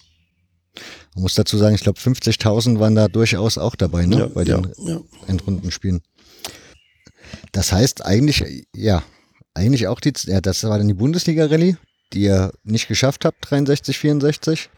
Man 1.16 1.24
muss 1.24 1.36
dazu 1.36 1.58
sagen, 1.58 1.76
ich 1.76 1.82
glaube 1.82 2.00
50.000 2.00 2.80
waren 2.80 2.96
da 2.96 3.08
durchaus 3.08 3.58
auch 3.58 3.76
dabei, 3.76 4.06
ne? 4.06 4.20
Ja, 4.20 4.28
bei 4.28 4.44
den 4.44 4.68
ja, 4.78 4.94
ja. 4.94 5.02
Endrundenspielen. 5.28 6.02
Das 7.52 7.72
heißt 7.72 8.06
eigentlich, 8.06 8.66
ja, 8.76 9.04
eigentlich 9.54 9.88
auch 9.88 10.00
die, 10.00 10.14
ja, 10.26 10.42
das 10.42 10.64
war 10.64 10.78
dann 10.78 10.88
die 10.88 10.96
Bundesliga-Rallye, 10.96 11.78
die 12.14 12.24
ihr 12.24 12.52
nicht 12.64 12.88
geschafft 12.88 13.26
habt, 13.26 13.50
63, 13.50 13.98
64. 13.98 14.70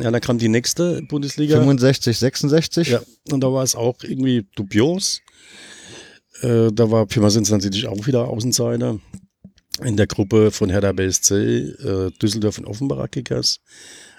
Ja, 0.00 0.10
dann 0.10 0.20
kam 0.20 0.38
die 0.38 0.48
nächste 0.48 1.02
Bundesliga. 1.02 1.56
65, 1.56 2.18
66. 2.18 2.88
Ja, 2.88 3.00
und 3.30 3.40
da 3.40 3.52
war 3.52 3.64
es 3.64 3.74
auch 3.74 3.96
irgendwie 4.02 4.46
dubios. 4.54 5.20
Äh, 6.40 6.70
da 6.72 6.90
war 6.90 7.06
Pirmasens 7.06 7.50
natürlich 7.50 7.86
auch 7.86 8.06
wieder 8.06 8.28
Außenseiter 8.28 8.98
in 9.82 9.96
der 9.96 10.06
Gruppe 10.06 10.50
von 10.50 10.70
Hertha 10.70 10.92
BSC, 10.92 11.34
äh, 11.34 12.10
Düsseldorf 12.22 12.58
und 12.58 12.66
Offenbacher 12.66 13.08
Kickers. 13.08 13.60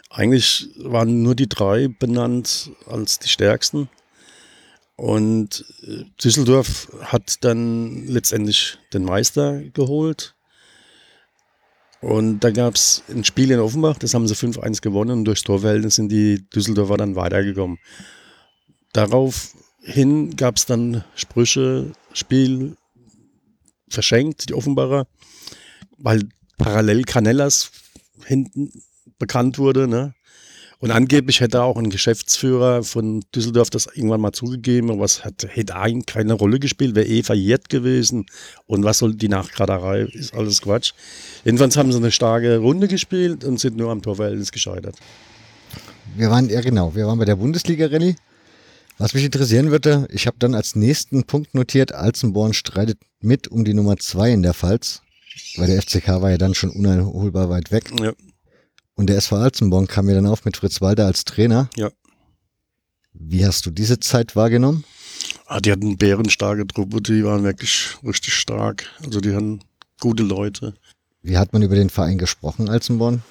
Eigentlich 0.09 0.69
waren 0.77 1.23
nur 1.23 1.35
die 1.35 1.47
drei 1.47 1.87
benannt 1.87 2.71
als 2.85 3.19
die 3.19 3.29
stärksten. 3.29 3.89
Und 4.95 5.65
äh, 5.83 6.03
Düsseldorf 6.23 6.91
hat 7.01 7.43
dann 7.43 8.05
letztendlich 8.07 8.77
den 8.93 9.03
Meister 9.03 9.61
geholt. 9.73 10.35
Und 12.01 12.39
da 12.39 12.49
gab 12.51 12.75
es 12.75 13.03
ein 13.09 13.23
Spiel 13.23 13.51
in 13.51 13.59
Offenbach, 13.59 13.97
das 13.99 14.15
haben 14.15 14.27
sie 14.27 14.33
5-1 14.33 14.81
gewonnen 14.81 15.19
und 15.19 15.25
durchs 15.25 15.43
Torverhältnis 15.43 15.95
sind 15.95 16.11
die 16.11 16.43
Düsseldorfer 16.49 16.97
dann 16.97 17.15
weitergekommen. 17.15 17.77
Daraufhin 19.83 20.35
gab 20.35 20.57
es 20.57 20.65
dann 20.65 21.03
Sprüche, 21.15 21.91
Spiel 22.13 22.75
verschenkt, 23.89 24.49
die 24.49 24.53
Offenbacher, 24.53 25.07
weil 25.97 26.23
parallel 26.57 27.03
Canellas 27.03 27.71
hinten 28.25 28.71
bekannt 29.17 29.57
wurde. 29.57 29.87
Ne? 29.87 30.13
Und 30.79 30.91
angeblich 30.91 31.41
hätte 31.41 31.63
auch 31.63 31.77
ein 31.77 31.89
Geschäftsführer 31.89 32.83
von 32.83 33.23
Düsseldorf 33.35 33.69
das 33.69 33.87
irgendwann 33.87 34.21
mal 34.21 34.31
zugegeben, 34.31 34.91
aber 34.91 35.03
es 35.03 35.25
hat, 35.25 35.45
hätte 35.47 35.75
eigentlich 35.75 36.05
keine 36.05 36.33
Rolle 36.33 36.59
gespielt, 36.59 36.95
wäre 36.95 37.07
eh 37.07 37.23
verjährt 37.23 37.69
gewesen. 37.69 38.27
Und 38.67 38.83
was 38.83 38.99
soll 38.99 39.15
die 39.15 39.29
Nachgraderei? 39.29 40.03
Ist 40.03 40.33
alles 40.33 40.61
Quatsch. 40.61 40.93
Jedenfalls 41.43 41.75
haben 41.75 41.91
sie 41.91 41.97
eine 41.97 42.11
starke 42.11 42.57
Runde 42.57 42.87
gespielt 42.87 43.43
und 43.43 43.59
sind 43.59 43.77
nur 43.77 43.91
am 43.91 44.01
Torverhältnis 44.01 44.51
gescheitert. 44.51 44.95
Wir 46.15 46.29
waren, 46.29 46.49
ja 46.49 46.61
genau, 46.61 46.95
wir 46.95 47.07
waren 47.07 47.19
bei 47.19 47.25
der 47.25 47.35
Bundesliga-Rallye. 47.35 48.15
Was 49.01 49.15
mich 49.15 49.25
interessieren 49.25 49.71
würde, 49.71 50.07
ich 50.11 50.27
habe 50.27 50.37
dann 50.37 50.53
als 50.53 50.75
nächsten 50.75 51.23
Punkt 51.23 51.55
notiert, 51.55 51.91
Alzenborn 51.91 52.53
streitet 52.53 52.99
mit 53.19 53.47
um 53.47 53.65
die 53.65 53.73
Nummer 53.73 53.97
zwei 53.97 54.29
in 54.29 54.43
der 54.43 54.53
Pfalz, 54.53 55.01
weil 55.55 55.65
der 55.65 55.81
FCK 55.81 56.21
war 56.21 56.29
ja 56.29 56.37
dann 56.37 56.53
schon 56.53 56.69
uneinholbar 56.69 57.49
weit 57.49 57.71
weg. 57.71 57.91
Ja. 57.99 58.13
Und 58.93 59.07
der 59.07 59.17
SV 59.17 59.37
Alzenborn 59.37 59.87
kam 59.87 60.05
mir 60.05 60.13
dann 60.13 60.27
auf 60.27 60.45
mit 60.45 60.55
Fritz 60.55 60.81
Walter 60.81 61.07
als 61.07 61.25
Trainer. 61.25 61.67
Ja. 61.75 61.89
Wie 63.11 63.43
hast 63.43 63.65
du 63.65 63.71
diese 63.71 63.99
Zeit 63.99 64.35
wahrgenommen? 64.35 64.83
Ah, 65.47 65.59
die 65.59 65.71
hatten 65.71 65.97
bärenstarke 65.97 66.67
Truppe, 66.67 67.01
die 67.01 67.23
waren 67.23 67.43
wirklich 67.43 67.95
richtig 68.03 68.35
stark. 68.35 68.85
Also 69.03 69.19
die 69.19 69.33
hatten 69.33 69.61
gute 69.99 70.21
Leute. 70.21 70.75
Wie 71.23 71.39
hat 71.39 71.53
man 71.53 71.63
über 71.63 71.75
den 71.75 71.89
Verein 71.89 72.19
gesprochen, 72.19 72.69
Alzenborn? 72.69 73.23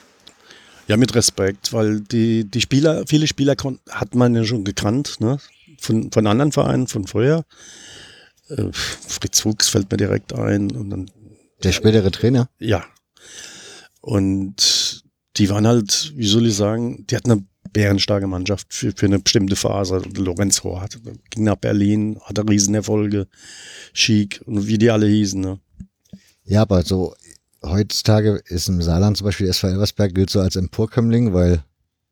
Ja, 0.89 0.97
mit 0.97 1.15
Respekt, 1.15 1.73
weil 1.73 2.01
die, 2.01 2.43
die 2.51 2.61
Spieler, 2.61 3.05
viele 3.07 3.29
Spieler 3.29 3.55
hat 3.91 4.17
man 4.17 4.35
ja 4.35 4.43
schon 4.43 4.65
gekannt, 4.65 5.21
ne? 5.21 5.39
Von, 5.81 6.13
von 6.13 6.27
anderen 6.27 6.53
Vereinen, 6.53 6.87
von 6.87 7.07
früher. 7.07 7.45
Äh, 8.49 8.71
Fritz 8.73 9.41
Fuchs 9.41 9.69
fällt 9.69 9.91
mir 9.91 9.97
direkt 9.97 10.33
ein. 10.33 10.71
Und 10.71 10.91
dann, 10.91 11.11
Der 11.63 11.73
spätere 11.73 12.11
Trainer? 12.11 12.49
Ja. 12.59 12.85
Und 14.01 15.05
die 15.37 15.49
waren 15.49 15.67
halt, 15.67 16.13
wie 16.17 16.27
soll 16.27 16.47
ich 16.47 16.57
sagen, 16.57 17.07
die 17.09 17.17
hatten 17.17 17.31
eine 17.31 17.45
bärenstarke 17.73 18.27
Mannschaft 18.27 18.73
für, 18.73 18.93
für 18.95 19.07
eine 19.07 19.19
bestimmte 19.19 19.57
Phase. 19.57 20.03
Lorenz 20.17 20.65
Hort 20.65 20.99
ging 21.31 21.45
nach 21.45 21.57
Berlin, 21.57 22.19
hatte 22.23 22.43
Riesenerfolge, 22.49 23.27
Chic 23.95 24.43
und 24.47 24.67
wie 24.67 24.79
die 24.79 24.91
alle 24.91 25.07
hießen. 25.07 25.41
Ne? 25.41 25.61
Ja, 26.45 26.63
aber 26.63 26.83
so 26.83 27.15
heutzutage 27.63 28.43
ist 28.47 28.69
im 28.69 28.83
Saarland 28.83 29.17
zum 29.17 29.27
Beispiel 29.27 29.49
SV 29.49 29.69
Elversberg 29.69 30.15
gilt 30.15 30.31
so 30.31 30.41
als 30.41 30.57
Emporkömmling, 30.57 31.33
weil 31.33 31.63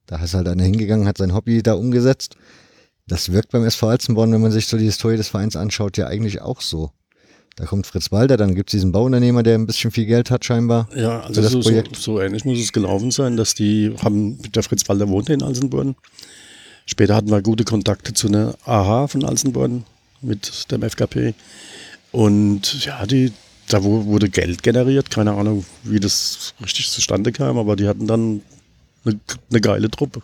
da 0.06 0.22
ist 0.22 0.34
halt 0.34 0.48
einer 0.48 0.64
hingegangen, 0.64 1.06
hat 1.06 1.18
sein 1.18 1.34
Hobby 1.34 1.62
da 1.62 1.74
umgesetzt. 1.74 2.36
Das 3.08 3.32
wirkt 3.32 3.50
beim 3.50 3.64
SV 3.64 3.88
Alzenborn, 3.88 4.32
wenn 4.32 4.42
man 4.42 4.52
sich 4.52 4.66
so 4.66 4.76
die 4.76 4.84
Historie 4.84 5.16
des 5.16 5.28
Vereins 5.28 5.56
anschaut, 5.56 5.96
ja 5.96 6.06
eigentlich 6.06 6.42
auch 6.42 6.60
so. 6.60 6.92
Da 7.56 7.64
kommt 7.64 7.86
Fritz 7.86 8.12
Walter, 8.12 8.36
dann 8.36 8.54
gibt 8.54 8.68
es 8.68 8.72
diesen 8.72 8.92
Bauunternehmer, 8.92 9.42
der 9.42 9.56
ein 9.56 9.66
bisschen 9.66 9.90
viel 9.90 10.06
Geld 10.06 10.30
hat 10.30 10.44
scheinbar. 10.44 10.88
Ja, 10.94 11.22
also 11.22 11.42
das 11.42 11.50
so, 11.50 11.60
Projekt. 11.60 11.96
So, 11.96 12.14
so 12.14 12.20
ähnlich 12.20 12.44
muss 12.44 12.58
es 12.58 12.72
gelaufen 12.72 13.10
sein, 13.10 13.36
dass 13.36 13.54
die 13.54 13.94
haben, 14.00 14.40
der 14.52 14.62
Fritz 14.62 14.88
Walter 14.88 15.08
wohnte 15.08 15.32
in 15.32 15.42
Alsenborn. 15.42 15.96
Später 16.86 17.16
hatten 17.16 17.30
wir 17.30 17.42
gute 17.42 17.64
Kontakte 17.64 18.14
zu 18.14 18.28
einer 18.28 18.54
AHA 18.64 19.08
von 19.08 19.24
Alsenborn 19.24 19.84
mit 20.20 20.70
dem 20.70 20.82
FKP. 20.82 21.34
Und 22.12 22.84
ja, 22.84 23.04
die, 23.06 23.32
da 23.68 23.82
wurde 23.82 24.28
Geld 24.28 24.62
generiert. 24.62 25.10
Keine 25.10 25.32
Ahnung, 25.32 25.64
wie 25.82 25.98
das 25.98 26.54
richtig 26.62 26.90
zustande 26.90 27.32
kam, 27.32 27.58
aber 27.58 27.74
die 27.74 27.88
hatten 27.88 28.06
dann 28.06 28.42
eine, 29.04 29.18
eine 29.50 29.60
geile 29.60 29.90
Truppe. 29.90 30.22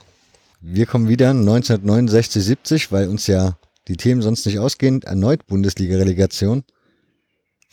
Wir 0.67 0.87
kommen 0.87 1.09
wieder 1.09 1.31
1969, 1.31 2.43
70, 2.43 2.93
weil 2.93 3.09
uns 3.09 3.27
ja 3.27 3.59
die 3.87 3.97
Themen 3.97 4.23
sonst 4.23 4.47
nicht 4.47 4.59
ausgehen. 4.59 5.03
Erneut 5.03 5.47
Bundesliga-Relegation 5.47 6.65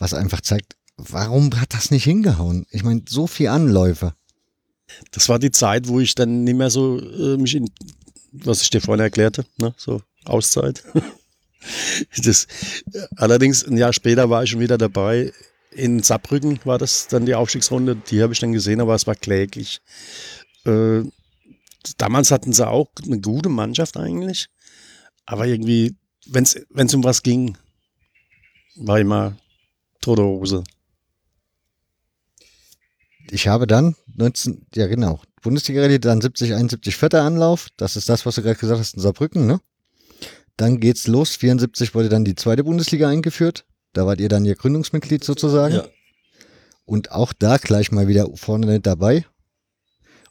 was 0.02 0.14
einfach 0.14 0.40
zeigt, 0.40 0.76
warum 0.96 1.58
hat 1.60 1.74
das 1.74 1.92
nicht 1.92 2.04
hingehauen? 2.04 2.66
Ich 2.70 2.82
meine, 2.82 3.02
so 3.08 3.28
viel 3.28 3.48
Anläufe. 3.48 4.14
Das 5.12 5.28
war 5.28 5.38
die 5.38 5.52
Zeit, 5.52 5.86
wo 5.86 6.00
ich 6.00 6.16
dann 6.16 6.42
nicht 6.42 6.56
mehr 6.56 6.70
so 6.70 6.98
äh, 7.00 7.36
mich 7.36 7.54
in, 7.54 7.70
was 8.32 8.62
ich 8.62 8.70
dir 8.70 8.80
vorhin 8.80 9.00
erklärte, 9.00 9.46
ne, 9.58 9.72
so 9.76 10.02
Auszeit. 10.24 10.82
das, 12.24 12.48
allerdings 13.16 13.64
ein 13.64 13.76
Jahr 13.76 13.92
später 13.92 14.28
war 14.28 14.42
ich 14.42 14.50
schon 14.50 14.60
wieder 14.60 14.76
dabei. 14.76 15.32
In 15.70 16.02
Saarbrücken 16.02 16.58
war 16.64 16.78
das 16.78 17.06
dann 17.06 17.24
die 17.24 17.36
Aufstiegsrunde, 17.36 17.96
die 18.10 18.22
habe 18.22 18.32
ich 18.32 18.40
dann 18.40 18.52
gesehen, 18.52 18.80
aber 18.80 18.96
es 18.96 19.06
war 19.06 19.14
kläglich. 19.14 19.80
Äh, 20.66 21.04
damals 21.98 22.30
hatten 22.30 22.52
sie 22.52 22.66
auch 22.66 22.90
eine 23.04 23.20
gute 23.20 23.48
Mannschaft 23.48 23.96
eigentlich, 23.96 24.48
aber 25.26 25.46
irgendwie, 25.46 25.96
wenn 26.26 26.44
es 26.44 26.94
um 26.94 27.04
was 27.04 27.22
ging, 27.22 27.56
war 28.76 28.98
immer 28.98 29.36
tote 30.00 30.22
Hose. 30.22 30.64
ich 33.32 33.48
habe 33.48 33.66
dann 33.66 33.96
19, 34.14 34.66
ja 34.74 34.86
genau, 34.86 35.20
Bundesliga-Rallye, 35.42 35.98
dann 35.98 36.20
70, 36.20 36.54
71 36.54 36.96
vierter 36.96 37.22
Anlauf. 37.22 37.68
Das 37.76 37.96
ist 37.96 38.08
das, 38.08 38.26
was 38.26 38.36
du 38.36 38.42
gerade 38.42 38.58
gesagt 38.58 38.78
hast 38.78 38.94
in 38.94 39.00
Saarbrücken, 39.00 39.46
ne? 39.46 39.60
Dann 40.56 40.80
geht's 40.80 41.06
los. 41.06 41.34
74 41.36 41.94
wurde 41.94 42.08
dann 42.08 42.24
die 42.24 42.34
zweite 42.34 42.62
Bundesliga 42.62 43.08
eingeführt. 43.08 43.64
Da 43.94 44.06
wart 44.06 44.20
ihr 44.20 44.28
dann 44.28 44.44
ihr 44.44 44.54
Gründungsmitglied 44.54 45.24
sozusagen. 45.24 45.76
Ja. 45.76 45.88
Und 46.84 47.10
auch 47.10 47.32
da 47.32 47.56
gleich 47.56 47.90
mal 47.90 48.06
wieder 48.06 48.28
vorne 48.34 48.80
dabei. 48.80 49.24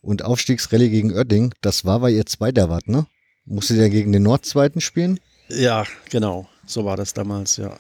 Und 0.02 0.26
Aufstiegsrallye 0.26 0.89
gegen 0.89 1.14
Oerding, 1.14 1.54
das 1.62 1.86
war, 1.86 2.02
weil 2.02 2.14
ihr 2.14 2.26
Zweiter 2.26 2.70
wart, 2.70 2.88
ne? 2.88 3.06
Musstet 3.45 3.78
ihr 3.78 3.89
gegen 3.89 4.12
den 4.12 4.24
Nordzweiten 4.24 4.82
spielen? 4.82 5.20
Ja, 5.49 5.86
genau. 6.10 6.47
So 6.66 6.86
war 6.86 6.97
das 6.97 7.14
damals, 7.14 7.58
ja. 7.58 7.78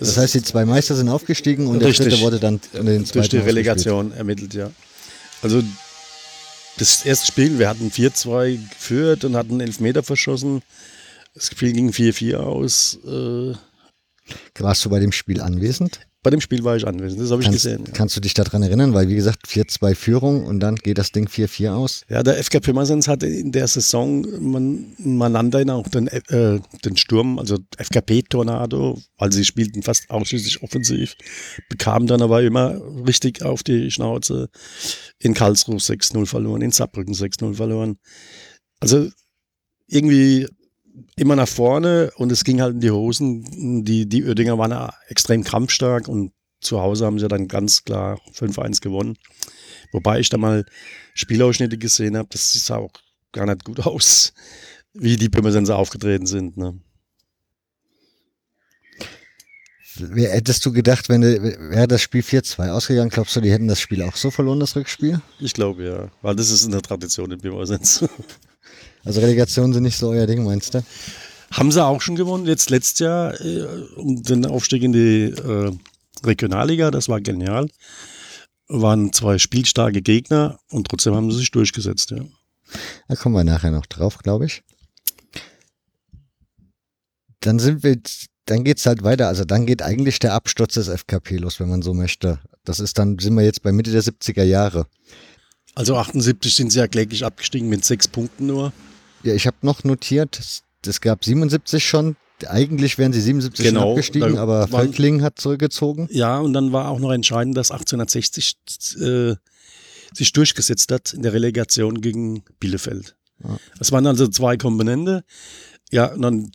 Das 0.00 0.16
heißt, 0.16 0.34
die 0.34 0.42
zwei 0.42 0.64
Meister 0.64 0.94
sind 0.96 1.08
aufgestiegen 1.08 1.66
und 1.66 1.80
der 1.80 1.88
Richtig. 1.88 2.08
dritte 2.08 2.22
wurde 2.22 2.40
dann 2.40 2.60
in 2.72 2.86
den 2.86 2.98
durch 2.98 3.06
zweiten 3.06 3.12
die 3.12 3.18
ausgespielt. 3.20 3.46
Relegation 3.46 4.12
ermittelt, 4.12 4.54
ja. 4.54 4.70
Also 5.42 5.62
das 6.78 7.04
erste 7.04 7.26
Spiel, 7.26 7.58
wir 7.58 7.68
hatten 7.68 7.90
4-2 7.90 8.58
geführt 8.70 9.24
und 9.24 9.36
hatten 9.36 9.60
Elfmeter 9.60 10.02
verschossen. 10.02 10.62
Das 11.34 11.46
Spiel 11.46 11.72
ging 11.72 11.90
4-4 11.90 12.36
aus. 12.36 12.98
Äh, 13.06 13.52
Warst 14.58 14.84
du 14.84 14.90
bei 14.90 15.00
dem 15.00 15.12
Spiel 15.12 15.40
anwesend? 15.40 16.00
bei 16.24 16.30
dem 16.30 16.40
Spiel 16.40 16.64
war 16.64 16.74
ich 16.74 16.86
anwesend, 16.86 17.20
das 17.20 17.30
habe 17.30 17.42
ich 17.42 17.48
Kannst, 17.48 17.64
gesehen. 17.64 17.84
Ja. 17.86 17.92
kannst 17.92 18.16
du 18.16 18.20
dich 18.20 18.32
daran 18.32 18.62
erinnern? 18.62 18.94
Weil, 18.94 19.08
wie 19.10 19.14
gesagt, 19.14 19.46
4-2 19.46 19.94
Führung 19.94 20.46
und 20.46 20.58
dann 20.58 20.76
geht 20.76 20.96
das 20.96 21.12
Ding 21.12 21.28
4-4 21.28 21.74
aus. 21.74 22.00
Ja, 22.08 22.22
der 22.22 22.42
FK 22.42 22.60
Pirmasens 22.60 23.06
hatte 23.08 23.26
in 23.26 23.52
der 23.52 23.68
Saison, 23.68 24.26
man, 24.40 24.94
man 24.98 25.32
nannte 25.32 25.60
ihn 25.60 25.68
auch 25.68 25.86
den, 25.86 26.06
äh, 26.08 26.60
den 26.82 26.96
Sturm, 26.96 27.38
also 27.38 27.58
FKP-Tornado, 27.76 28.98
weil 29.18 29.32
sie 29.32 29.44
spielten 29.44 29.82
fast 29.82 30.08
ausschließlich 30.08 30.62
offensiv, 30.62 31.14
bekamen 31.68 32.08
dann 32.08 32.22
aber 32.22 32.42
immer 32.42 32.80
richtig 33.06 33.42
auf 33.42 33.62
die 33.62 33.90
Schnauze. 33.90 34.48
In 35.18 35.34
Karlsruhe 35.34 35.76
6-0 35.76 36.24
verloren, 36.24 36.62
in 36.62 36.70
Saarbrücken 36.70 37.14
6-0 37.14 37.52
verloren. 37.52 37.98
Also 38.80 39.10
irgendwie 39.88 40.48
immer 41.16 41.36
nach 41.36 41.48
vorne 41.48 42.10
und 42.16 42.30
es 42.32 42.44
ging 42.44 42.60
halt 42.60 42.74
in 42.74 42.80
die 42.80 42.90
Hosen. 42.90 43.84
Die, 43.84 44.08
die 44.08 44.24
Oerdinger 44.24 44.58
waren 44.58 44.90
extrem 45.08 45.44
kampfstark 45.44 46.08
und 46.08 46.32
zu 46.60 46.80
Hause 46.80 47.06
haben 47.06 47.18
sie 47.18 47.28
dann 47.28 47.48
ganz 47.48 47.84
klar 47.84 48.20
5-1 48.32 48.80
gewonnen. 48.80 49.16
Wobei 49.92 50.18
ich 50.20 50.28
da 50.28 50.38
mal 50.38 50.64
Spielausschnitte 51.14 51.78
gesehen 51.78 52.16
habe, 52.16 52.28
das 52.30 52.52
sah 52.52 52.76
auch 52.78 52.92
gar 53.32 53.46
nicht 53.46 53.64
gut 53.64 53.80
aus, 53.86 54.32
wie 54.92 55.16
die 55.16 55.28
Pirmasenser 55.28 55.76
aufgetreten 55.76 56.26
sind. 56.26 56.56
Ne? 56.56 56.80
Wer 59.96 60.32
hättest 60.32 60.66
du 60.66 60.72
gedacht, 60.72 61.08
wenn 61.08 61.22
wäre 61.22 61.86
das 61.86 62.02
Spiel 62.02 62.22
4-2 62.22 62.70
ausgegangen, 62.70 63.10
glaubst 63.10 63.36
du, 63.36 63.40
die 63.40 63.52
hätten 63.52 63.68
das 63.68 63.78
Spiel 63.80 64.02
auch 64.02 64.16
so 64.16 64.30
verloren, 64.32 64.58
das 64.58 64.74
Rückspiel? 64.74 65.20
Ich 65.38 65.54
glaube 65.54 65.84
ja, 65.84 66.10
weil 66.22 66.34
das 66.34 66.50
ist 66.50 66.66
eine 66.66 66.82
Tradition 66.82 67.30
in 67.30 67.40
Pirmasens. 67.40 68.04
Also 69.04 69.20
Relegationen 69.20 69.72
sind 69.72 69.82
nicht 69.82 69.98
so 69.98 70.08
euer 70.08 70.26
Ding, 70.26 70.44
meinst 70.44 70.74
du? 70.74 70.82
haben 71.54 71.70
sie 71.70 71.84
auch 71.84 72.00
schon 72.00 72.16
gewonnen, 72.16 72.46
jetzt 72.46 72.70
letztes 72.70 72.98
Jahr 72.98 73.40
äh, 73.40 73.62
um 73.96 74.22
den 74.22 74.44
Aufstieg 74.46 74.82
in 74.82 74.92
die 74.92 75.30
äh, 75.30 75.72
Regionalliga, 76.24 76.90
das 76.90 77.08
war 77.08 77.20
genial. 77.20 77.68
Waren 78.66 79.12
zwei 79.12 79.38
spielstarke 79.38 80.02
Gegner 80.02 80.58
und 80.70 80.88
trotzdem 80.88 81.14
haben 81.14 81.30
sie 81.30 81.38
sich 81.38 81.50
durchgesetzt. 81.50 82.10
Ja. 82.10 82.24
Da 83.08 83.14
kommen 83.14 83.34
wir 83.34 83.44
nachher 83.44 83.70
noch 83.70 83.86
drauf, 83.86 84.18
glaube 84.18 84.46
ich. 84.46 84.62
Dann 87.40 87.58
sind 87.58 87.82
wir, 87.82 88.00
dann 88.46 88.64
geht's 88.64 88.86
halt 88.86 89.04
weiter. 89.04 89.28
Also 89.28 89.44
dann 89.44 89.66
geht 89.66 89.82
eigentlich 89.82 90.18
der 90.18 90.32
Absturz 90.32 90.74
des 90.74 90.88
FKP 90.88 91.36
los, 91.36 91.60
wenn 91.60 91.68
man 91.68 91.82
so 91.82 91.94
möchte. 91.94 92.40
Das 92.64 92.80
ist 92.80 92.98
dann, 92.98 93.18
sind 93.18 93.34
wir 93.34 93.44
jetzt 93.44 93.62
bei 93.62 93.70
Mitte 93.70 93.92
der 93.92 94.02
70er 94.02 94.44
Jahre. 94.44 94.86
Also 95.74 95.96
78 95.96 96.54
sind 96.54 96.70
sie 96.70 96.78
ja 96.78 96.88
kläglich 96.88 97.24
abgestiegen 97.24 97.68
mit 97.68 97.84
sechs 97.84 98.08
Punkten 98.08 98.46
nur. 98.46 98.72
Ja, 99.24 99.34
ich 99.34 99.46
habe 99.46 99.56
noch 99.62 99.84
notiert, 99.84 100.38
es- 100.38 101.00
gab 101.00 101.24
77 101.24 101.84
schon. 101.84 102.16
Eigentlich 102.46 102.98
wären 102.98 103.12
sie 103.12 103.20
77 103.20 103.64
schon 103.66 103.74
Genau, 103.74 103.90
abgestiegen, 103.90 104.36
aber 104.38 104.68
Völkling 104.68 105.22
hat 105.22 105.38
zurückgezogen. 105.38 106.08
Ja, 106.10 106.38
und 106.38 106.52
dann 106.52 106.72
war 106.72 106.88
auch 106.88 106.98
noch 106.98 107.12
entscheidend, 107.12 107.56
dass 107.56 107.70
1860 107.70 108.56
äh, 109.00 109.34
sich 110.12 110.32
durchgesetzt 110.32 110.92
hat 110.92 111.14
in 111.14 111.22
der 111.22 111.32
Relegation 111.32 112.00
gegen 112.00 112.44
Bielefeld. 112.60 113.16
Ja. 113.42 113.56
Das 113.78 113.92
waren 113.92 114.06
also 114.06 114.28
zwei 114.28 114.56
Komponente. 114.56 115.24
Ja, 115.90 116.12
und 116.12 116.22
dann 116.22 116.50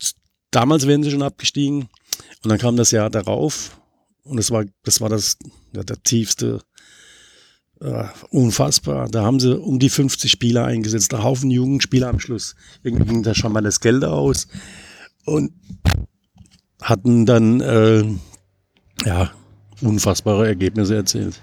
damals 0.50 0.86
wären 0.86 1.02
sie 1.02 1.10
schon 1.10 1.22
abgestiegen 1.22 1.88
und 2.44 2.50
dann 2.50 2.58
kam 2.58 2.76
das 2.76 2.90
Jahr 2.90 3.10
darauf 3.10 3.80
und 4.24 4.36
das 4.36 4.50
war 4.50 4.64
das 4.84 5.00
war 5.00 5.08
das 5.08 5.36
ja, 5.74 5.82
der 5.82 6.02
tiefste 6.02 6.60
äh, 7.80 8.04
unfassbar. 8.30 9.08
Da 9.08 9.24
haben 9.24 9.40
sie 9.40 9.58
um 9.58 9.78
die 9.78 9.88
50 9.88 10.30
Spieler 10.30 10.64
eingesetzt, 10.64 11.14
ein 11.14 11.22
Haufen 11.22 11.50
Jugendspieler 11.50 12.08
am 12.08 12.20
Schluss. 12.20 12.54
Irgendwie 12.82 13.06
ging 13.06 13.22
da 13.22 13.34
schon 13.34 13.52
mal 13.52 13.62
das 13.62 13.80
Geld 13.80 14.04
aus 14.04 14.48
und 15.24 15.52
hatten 16.80 17.26
dann 17.26 17.60
äh, 17.60 18.04
ja, 19.04 19.30
unfassbare 19.80 20.46
Ergebnisse 20.46 20.96
erzielt. 20.96 21.40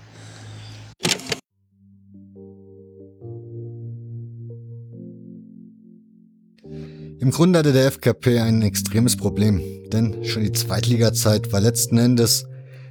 Im 7.20 7.32
Grunde 7.32 7.60
hatte 7.60 7.74
der 7.74 7.88
FKP 7.88 8.40
ein 8.40 8.62
extremes 8.62 9.18
Problem, 9.18 9.62
denn 9.92 10.24
schon 10.24 10.44
die 10.44 10.52
Zweitliga-Zeit 10.52 11.52
war 11.52 11.60
letzten 11.60 11.98
Endes 11.98 12.46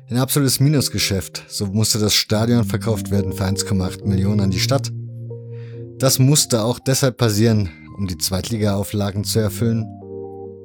ein 0.08 0.18
absolutes 0.18 0.60
Minusgeschäft. 0.60 1.44
So 1.48 1.66
musste 1.66 1.98
das 1.98 2.14
Stadion 2.14 2.64
verkauft 2.64 3.10
werden 3.10 3.32
für 3.32 3.44
1,8 3.44 4.06
Millionen 4.06 4.40
an 4.40 4.50
die 4.50 4.60
Stadt. 4.60 4.92
Das 5.98 6.18
musste 6.18 6.62
auch 6.62 6.78
deshalb 6.78 7.16
passieren, 7.16 7.70
um 7.96 8.06
die 8.06 8.18
Zweitliga-Auflagen 8.18 9.24
zu 9.24 9.40
erfüllen. 9.40 9.86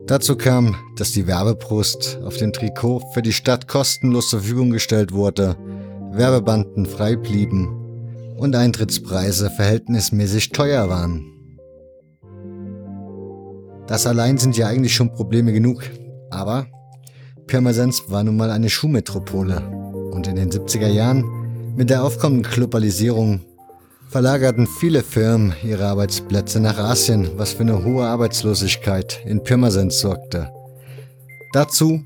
Dazu 0.06 0.36
kam, 0.36 0.76
dass 0.98 1.12
die 1.12 1.26
Werbebrust 1.26 2.20
auf 2.24 2.38
dem 2.38 2.54
Trikot 2.54 3.02
für 3.14 3.22
die 3.22 3.34
Stadt 3.34 3.68
kostenlos 3.68 4.30
zur 4.30 4.39
Verfügung 4.39 4.72
gestellt 4.72 5.14
wurde, 5.14 5.56
Werbebanden 6.12 6.86
frei 6.86 7.16
blieben 7.16 8.36
und 8.38 8.56
Eintrittspreise 8.56 9.50
verhältnismäßig 9.50 10.50
teuer 10.50 10.89
waren. 10.89 11.32
Das 13.88 14.06
allein 14.08 14.38
sind 14.38 14.58
ja 14.58 14.68
eigentlich 14.68 14.96
schon 14.96 15.14
Probleme 15.14 15.54
genug. 15.54 15.84
Aber 16.30 16.68
Pirmasens 17.52 18.10
war 18.10 18.24
nun 18.24 18.38
mal 18.38 18.49
eine 18.49 18.70
Schuhmetropole. 18.70 19.60
Und 20.14 20.26
in 20.26 20.38
den 20.38 20.49
70er 20.49 20.88
Jahren, 20.88 21.26
mit 21.76 21.89
der 21.89 22.02
aufkommenden 22.02 22.49
Globalisierung, 22.49 23.41
verlagerten 24.08 24.66
viele 24.80 25.04
Firmen 25.04 25.54
ihre 25.62 25.84
Arbeitsplätze 25.84 26.62
nach 26.62 26.78
Asien, 26.78 27.30
was 27.36 27.52
für 27.52 27.64
eine 27.64 27.84
hohe 27.84 28.06
Arbeitslosigkeit 28.06 29.20
in 29.26 29.43
Pirmasens 29.43 29.99
sorgte. 29.99 30.49
Dazu 31.52 32.02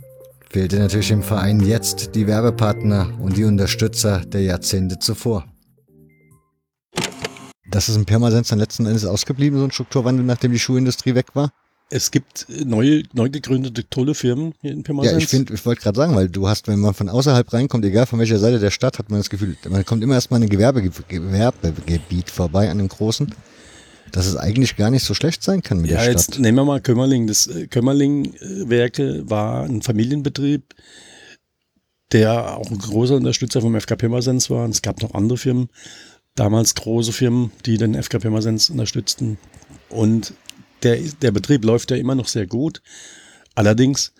fehlte 0.49 0.79
natürlich 0.79 1.11
im 1.11 1.21
Verein 1.21 1.59
jetzt 1.59 2.15
die 2.15 2.25
Werbepartner 2.25 3.13
und 3.21 3.37
die 3.37 3.43
Unterstützer 3.43 4.21
der 4.25 4.41
Jahrzehnte 4.41 4.97
zuvor. 4.97 5.45
Das 7.69 7.87
ist 7.87 7.97
in 7.97 8.05
Pirmasens 8.05 8.47
dann 8.47 8.57
letzten 8.57 8.87
Endes 8.87 9.05
ausgeblieben, 9.05 9.59
so 9.59 9.65
ein 9.65 9.71
Strukturwandel, 9.71 10.25
nachdem 10.25 10.53
die 10.53 10.59
Schuhindustrie 10.59 11.13
weg 11.13 11.35
war? 11.35 11.51
Es 11.91 12.09
gibt 12.09 12.47
neue, 12.65 13.03
neu 13.13 13.29
gegründete 13.29 13.87
tolle 13.87 14.15
Firmen 14.15 14.53
hier 14.61 14.71
in 14.71 14.81
Pirmasens. 14.81 15.11
Ja, 15.11 15.17
ich 15.19 15.27
finde, 15.27 15.53
ich 15.53 15.63
wollte 15.65 15.81
gerade 15.81 15.97
sagen, 15.97 16.15
weil 16.15 16.29
du 16.29 16.47
hast, 16.47 16.67
wenn 16.67 16.79
man 16.79 16.95
von 16.95 17.09
außerhalb 17.09 17.53
reinkommt, 17.53 17.85
egal 17.85 18.07
von 18.07 18.17
welcher 18.17 18.39
Seite 18.39 18.59
der 18.59 18.71
Stadt, 18.71 18.97
hat 18.97 19.11
man 19.11 19.19
das 19.19 19.29
Gefühl, 19.29 19.55
man 19.69 19.85
kommt 19.85 20.03
immer 20.03 20.15
erstmal 20.15 20.39
an 20.39 20.43
ein 20.43 20.49
Gewerbe, 20.49 20.81
Gewerbegebiet 20.81 22.31
vorbei, 22.31 22.71
an 22.71 22.79
einem 22.79 22.87
großen, 22.87 23.33
dass 24.11 24.25
es 24.25 24.35
eigentlich 24.35 24.77
gar 24.77 24.89
nicht 24.89 25.03
so 25.03 25.13
schlecht 25.13 25.43
sein 25.43 25.61
kann 25.61 25.81
mit 25.81 25.91
ja, 25.91 25.97
der 25.97 26.11
jetzt 26.11 26.33
Stadt. 26.33 26.39
nehmen 26.39 26.57
wir 26.57 26.65
mal 26.65 26.81
Kömmerling. 26.81 27.27
Das 27.27 27.45
äh, 27.47 27.67
Kömmerling-Werke 27.67 29.29
war 29.29 29.65
ein 29.65 29.83
Familienbetrieb, 29.83 30.73
der 32.11 32.57
auch 32.57 32.71
ein 32.71 32.79
großer 32.79 33.15
Unterstützer 33.15 33.61
vom 33.61 33.79
FK 33.79 33.95
Pirmasens 33.95 34.49
war. 34.49 34.65
Und 34.65 34.71
es 34.71 34.81
gab 34.81 35.03
noch 35.03 35.13
andere 35.13 35.37
Firmen, 35.37 35.69
damals 36.33 36.73
große 36.73 37.11
Firmen, 37.11 37.51
die 37.65 37.77
den 37.77 38.01
FK 38.01 38.19
Pirmasens 38.19 38.71
unterstützten. 38.71 39.37
Und 39.89 40.33
der, 40.83 40.97
der 41.21 41.31
Betrieb 41.31 41.63
läuft 41.63 41.91
ja 41.91 41.97
immer 41.97 42.15
noch 42.15 42.27
sehr 42.27 42.47
gut. 42.47 42.81
Allerdings 43.55 44.11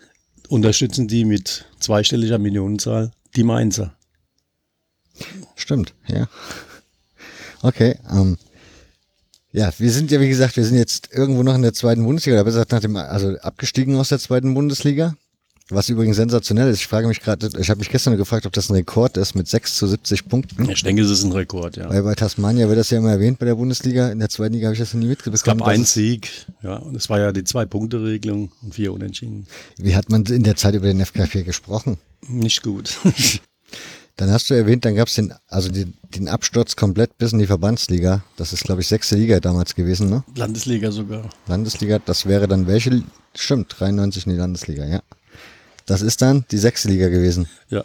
unterstützen 0.48 1.08
die 1.08 1.24
mit 1.24 1.64
zweistelliger 1.80 2.38
Millionenzahl 2.38 3.10
die 3.34 3.44
Mainzer. 3.44 3.94
Stimmt, 5.54 5.94
ja. 6.08 6.28
Okay, 7.62 7.98
ähm, 8.10 8.36
ja, 9.52 9.72
wir 9.78 9.90
sind 9.90 10.10
ja, 10.10 10.20
wie 10.20 10.28
gesagt, 10.28 10.56
wir 10.56 10.64
sind 10.64 10.76
jetzt 10.76 11.08
irgendwo 11.12 11.42
noch 11.42 11.54
in 11.54 11.62
der 11.62 11.72
zweiten 11.72 12.04
Bundesliga, 12.04 12.36
oder 12.36 12.44
besser 12.44 12.58
gesagt, 12.58 12.72
nach 12.72 12.80
dem, 12.80 12.96
also 12.96 13.38
abgestiegen 13.38 13.96
aus 13.96 14.10
der 14.10 14.18
zweiten 14.18 14.52
Bundesliga. 14.52 15.16
Was 15.68 15.88
übrigens 15.88 16.16
sensationell 16.16 16.70
ist. 16.70 16.78
Ich 16.78 16.86
frage 16.86 17.08
mich 17.08 17.20
gerade, 17.20 17.50
ich 17.58 17.70
habe 17.70 17.78
mich 17.78 17.90
gestern 17.90 18.16
gefragt, 18.16 18.46
ob 18.46 18.52
das 18.52 18.70
ein 18.70 18.74
Rekord 18.74 19.16
ist 19.16 19.34
mit 19.34 19.48
6 19.48 19.76
zu 19.76 19.88
70 19.88 20.28
Punkten. 20.28 20.70
Ich 20.70 20.84
denke, 20.84 21.02
es 21.02 21.10
ist 21.10 21.24
ein 21.24 21.32
Rekord, 21.32 21.76
ja. 21.76 21.88
Weil 21.88 22.04
bei 22.04 22.14
Tasmania 22.14 22.68
wird 22.68 22.78
das 22.78 22.90
ja 22.90 22.98
immer 22.98 23.10
erwähnt 23.10 23.40
bei 23.40 23.46
der 23.46 23.56
Bundesliga. 23.56 24.10
In 24.10 24.20
der 24.20 24.28
zweiten 24.28 24.54
Liga 24.54 24.66
habe 24.66 24.74
ich 24.74 24.78
das 24.80 24.94
noch 24.94 25.00
nie 25.00 25.08
mitbekommen. 25.08 25.34
Es 25.34 25.42
gab 25.42 25.60
einen 25.62 25.84
Sieg, 25.84 26.30
ja, 26.62 26.76
und 26.76 26.94
es 26.94 27.10
war 27.10 27.18
ja 27.18 27.32
die 27.32 27.42
Zwei-Punkte-Regelung 27.42 28.52
und 28.62 28.74
vier 28.76 28.92
Unentschieden. 28.92 29.48
Wie 29.76 29.96
hat 29.96 30.08
man 30.08 30.24
in 30.26 30.44
der 30.44 30.54
Zeit 30.54 30.74
über 30.74 30.86
den 30.86 31.02
FK4 31.02 31.42
gesprochen? 31.42 31.98
Nicht 32.28 32.62
gut. 32.62 32.98
Dann 34.16 34.30
hast 34.30 34.48
du 34.48 34.54
erwähnt, 34.54 34.86
dann 34.86 34.94
gab 34.94 35.08
es 35.08 35.14
den, 35.14 35.34
also 35.46 35.70
den, 35.70 35.92
den 36.14 36.28
Absturz 36.28 36.74
komplett 36.74 37.18
bis 37.18 37.32
in 37.32 37.38
die 37.38 37.46
Verbandsliga. 37.46 38.24
Das 38.36 38.54
ist, 38.54 38.64
glaube 38.64 38.80
ich, 38.80 38.86
sechste 38.88 39.14
Liga 39.14 39.40
damals 39.40 39.74
gewesen, 39.74 40.08
ne? 40.08 40.24
Landesliga 40.34 40.90
sogar. 40.90 41.28
Landesliga, 41.46 41.98
das 41.98 42.24
wäre 42.24 42.48
dann 42.48 42.66
welche? 42.66 43.02
Stimmt, 43.34 43.76
93 43.78 44.24
in 44.24 44.32
die 44.32 44.38
Landesliga, 44.38 44.86
ja. 44.86 45.02
Das 45.86 46.02
ist 46.02 46.20
dann 46.20 46.44
die 46.50 46.58
sechste 46.58 46.88
Liga 46.88 47.08
gewesen. 47.08 47.48
Ja. 47.68 47.84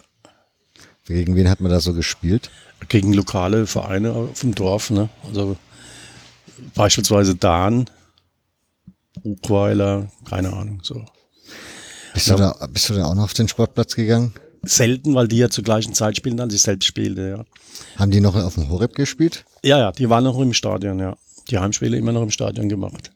Gegen 1.06 1.36
wen 1.36 1.48
hat 1.48 1.60
man 1.60 1.70
da 1.70 1.80
so 1.80 1.94
gespielt? 1.94 2.50
Gegen 2.88 3.12
lokale 3.12 3.66
Vereine 3.66 4.28
vom 4.34 4.54
Dorf, 4.54 4.90
ne? 4.90 5.08
Also 5.26 5.56
beispielsweise 6.74 7.36
Dahn, 7.36 7.88
Buchweiler, 9.22 10.10
keine 10.28 10.52
Ahnung, 10.52 10.80
so. 10.82 11.04
Bist, 12.14 12.28
du 12.28 12.36
da, 12.36 12.68
bist 12.70 12.88
du 12.88 12.94
da 12.94 13.06
auch 13.06 13.14
noch 13.14 13.24
auf 13.24 13.34
den 13.34 13.48
Sportplatz 13.48 13.94
gegangen? 13.94 14.34
Selten, 14.64 15.14
weil 15.14 15.28
die 15.28 15.38
ja 15.38 15.48
zur 15.48 15.64
gleichen 15.64 15.94
Zeit 15.94 16.16
spielen, 16.16 16.38
als 16.40 16.54
ich 16.54 16.62
selbst 16.62 16.86
spielte, 16.86 17.28
ja. 17.28 17.44
Haben 17.96 18.10
die 18.10 18.20
noch 18.20 18.34
auf 18.34 18.54
dem 18.54 18.68
Horeb 18.68 18.94
gespielt? 18.94 19.44
Ja, 19.62 19.78
ja, 19.78 19.92
die 19.92 20.10
waren 20.10 20.24
noch 20.24 20.38
im 20.38 20.52
Stadion, 20.52 20.98
ja. 20.98 21.16
Die 21.50 21.58
Heimspiele 21.58 21.96
immer 21.96 22.12
noch 22.12 22.22
im 22.22 22.30
Stadion 22.30 22.68
gemacht. 22.68 23.10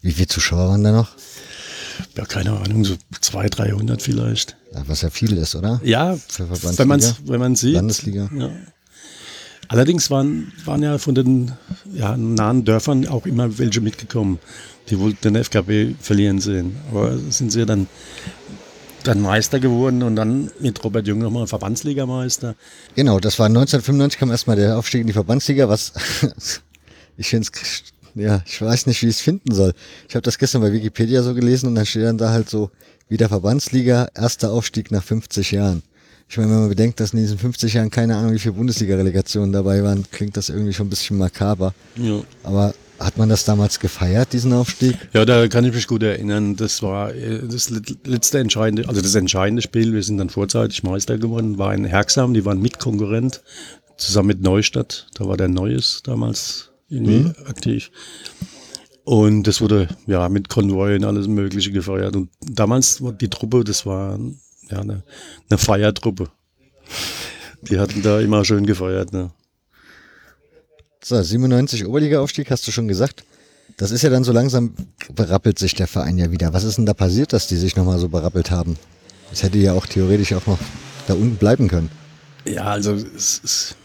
Wie 0.00 0.12
viele 0.12 0.28
Zuschauer 0.28 0.68
waren 0.68 0.84
da 0.84 0.92
noch? 0.92 1.16
Ja, 2.16 2.24
keine 2.24 2.52
Ahnung, 2.52 2.84
so 2.84 2.96
200, 3.20 3.58
300 3.58 4.02
vielleicht. 4.02 4.56
Ja, 4.72 4.82
was 4.86 5.02
ja 5.02 5.10
viel 5.10 5.36
ist, 5.36 5.54
oder? 5.54 5.80
Ja, 5.84 6.16
wenn 6.76 6.88
man 6.88 7.02
wenn 7.24 7.40
man 7.40 7.56
sieht. 7.56 7.74
Landesliga. 7.74 8.30
Ja. 8.36 8.50
Allerdings 9.68 10.10
waren, 10.10 10.52
waren 10.64 10.82
ja 10.82 10.98
von 10.98 11.14
den 11.14 11.52
ja, 11.92 12.16
nahen 12.16 12.64
Dörfern 12.64 13.06
auch 13.08 13.26
immer 13.26 13.58
welche 13.58 13.80
mitgekommen. 13.80 14.38
Die 14.90 14.98
wollten 15.00 15.32
den 15.32 15.42
FKB 15.42 15.96
verlieren 16.00 16.40
sehen. 16.40 16.76
Aber 16.90 17.18
sind 17.30 17.50
sie 17.50 17.66
dann, 17.66 17.88
dann 19.02 19.20
Meister 19.20 19.58
geworden 19.58 20.02
und 20.02 20.14
dann 20.14 20.50
mit 20.60 20.82
Robert 20.84 21.08
Jung 21.08 21.18
nochmal 21.18 21.48
Verbandsligameister. 21.48 22.54
Genau, 22.94 23.18
das 23.18 23.38
war 23.38 23.46
1995 23.46 24.20
kam 24.20 24.30
erstmal 24.30 24.56
der 24.56 24.78
Aufstieg 24.78 25.00
in 25.00 25.08
die 25.08 25.12
Verbandsliga, 25.12 25.68
was 25.68 25.92
ich 27.16 27.28
finde 27.28 27.48
ja, 28.16 28.42
ich 28.46 28.60
weiß 28.60 28.86
nicht, 28.86 29.02
wie 29.02 29.08
ich 29.08 29.16
es 29.16 29.20
finden 29.20 29.54
soll. 29.54 29.74
Ich 30.08 30.14
habe 30.14 30.22
das 30.22 30.38
gestern 30.38 30.62
bei 30.62 30.72
Wikipedia 30.72 31.22
so 31.22 31.34
gelesen 31.34 31.68
und 31.68 31.74
dann 31.74 31.86
steht 31.86 32.04
dann 32.04 32.18
da 32.18 32.30
halt 32.30 32.48
so 32.48 32.70
wieder 33.08 33.28
Verbandsliga, 33.28 34.08
erster 34.14 34.50
Aufstieg 34.50 34.90
nach 34.90 35.04
50 35.04 35.52
Jahren. 35.52 35.82
Ich 36.28 36.38
meine, 36.38 36.50
wenn 36.50 36.60
man 36.60 36.68
bedenkt, 36.68 36.98
dass 36.98 37.12
in 37.12 37.20
diesen 37.20 37.38
50 37.38 37.74
Jahren 37.74 37.90
keine 37.90 38.16
Ahnung, 38.16 38.32
wie 38.32 38.38
viele 38.38 38.54
Bundesliga-Relegationen 38.54 39.52
dabei 39.52 39.82
waren, 39.84 40.04
klingt 40.10 40.36
das 40.36 40.48
irgendwie 40.48 40.72
schon 40.72 40.86
ein 40.86 40.90
bisschen 40.90 41.18
makaber. 41.18 41.72
Ja. 41.96 42.20
Aber 42.42 42.74
hat 42.98 43.18
man 43.18 43.28
das 43.28 43.44
damals 43.44 43.78
gefeiert, 43.78 44.32
diesen 44.32 44.52
Aufstieg? 44.54 44.96
Ja, 45.12 45.24
da 45.24 45.46
kann 45.48 45.64
ich 45.64 45.74
mich 45.74 45.86
gut 45.86 46.02
erinnern. 46.02 46.56
Das 46.56 46.82
war 46.82 47.14
äh, 47.14 47.46
das 47.46 47.70
letzte 48.04 48.38
entscheidende, 48.38 48.88
also 48.88 49.02
das 49.02 49.14
entscheidende 49.14 49.62
Spiel. 49.62 49.92
Wir 49.92 50.02
sind 50.02 50.16
dann 50.16 50.30
vorzeitig 50.30 50.82
Meister 50.82 51.18
geworden, 51.18 51.58
war 51.58 51.74
in 51.74 51.84
Herxham, 51.84 52.32
die 52.32 52.44
waren 52.44 52.60
Mitkonkurrent, 52.60 53.42
zusammen 53.98 54.28
mit 54.28 54.42
Neustadt. 54.42 55.06
Da 55.14 55.28
war 55.28 55.36
der 55.36 55.48
Neues 55.48 56.00
damals 56.02 56.70
irgendwie 56.88 57.18
Mhm. 57.20 57.34
aktiv. 57.46 57.90
Und 59.04 59.44
das 59.44 59.60
wurde 59.60 59.88
ja 60.06 60.28
mit 60.28 60.48
Konvoi 60.48 60.96
und 60.96 61.04
alles 61.04 61.28
Mögliche 61.28 61.70
gefeiert. 61.70 62.16
Und 62.16 62.30
damals 62.40 63.00
war 63.02 63.12
die 63.12 63.28
Truppe, 63.28 63.62
das 63.62 63.86
war 63.86 64.18
ja 64.70 64.80
eine, 64.80 65.04
eine 65.48 65.58
Feiertruppe. 65.58 66.28
Die 67.62 67.78
hatten 67.78 68.02
da 68.02 68.20
immer 68.20 68.44
schön 68.44 68.66
gefeiert. 68.66 69.12
Ne? 69.12 69.30
So, 71.02 71.20
97 71.22 71.86
Oberliga-Aufstieg, 71.86 72.50
hast 72.50 72.66
du 72.66 72.72
schon 72.72 72.88
gesagt. 72.88 73.24
Das 73.76 73.90
ist 73.90 74.02
ja 74.02 74.10
dann 74.10 74.24
so 74.24 74.32
langsam, 74.32 74.74
berappelt 75.14 75.58
sich 75.58 75.74
der 75.74 75.86
Verein 75.86 76.18
ja 76.18 76.30
wieder. 76.32 76.52
Was 76.52 76.64
ist 76.64 76.78
denn 76.78 76.86
da 76.86 76.94
passiert, 76.94 77.32
dass 77.32 77.46
die 77.46 77.56
sich 77.56 77.76
nochmal 77.76 77.98
so 77.98 78.08
berappelt 78.08 78.50
haben? 78.50 78.76
Das 79.30 79.42
hätte 79.42 79.58
ja 79.58 79.72
auch 79.72 79.86
theoretisch 79.86 80.32
auch 80.32 80.46
noch 80.46 80.58
da 81.06 81.14
unten 81.14 81.36
bleiben 81.36 81.68
können. 81.68 81.90
Ja, 82.44 82.64
also 82.64 82.94
es, 82.94 83.40
es, 83.44 83.76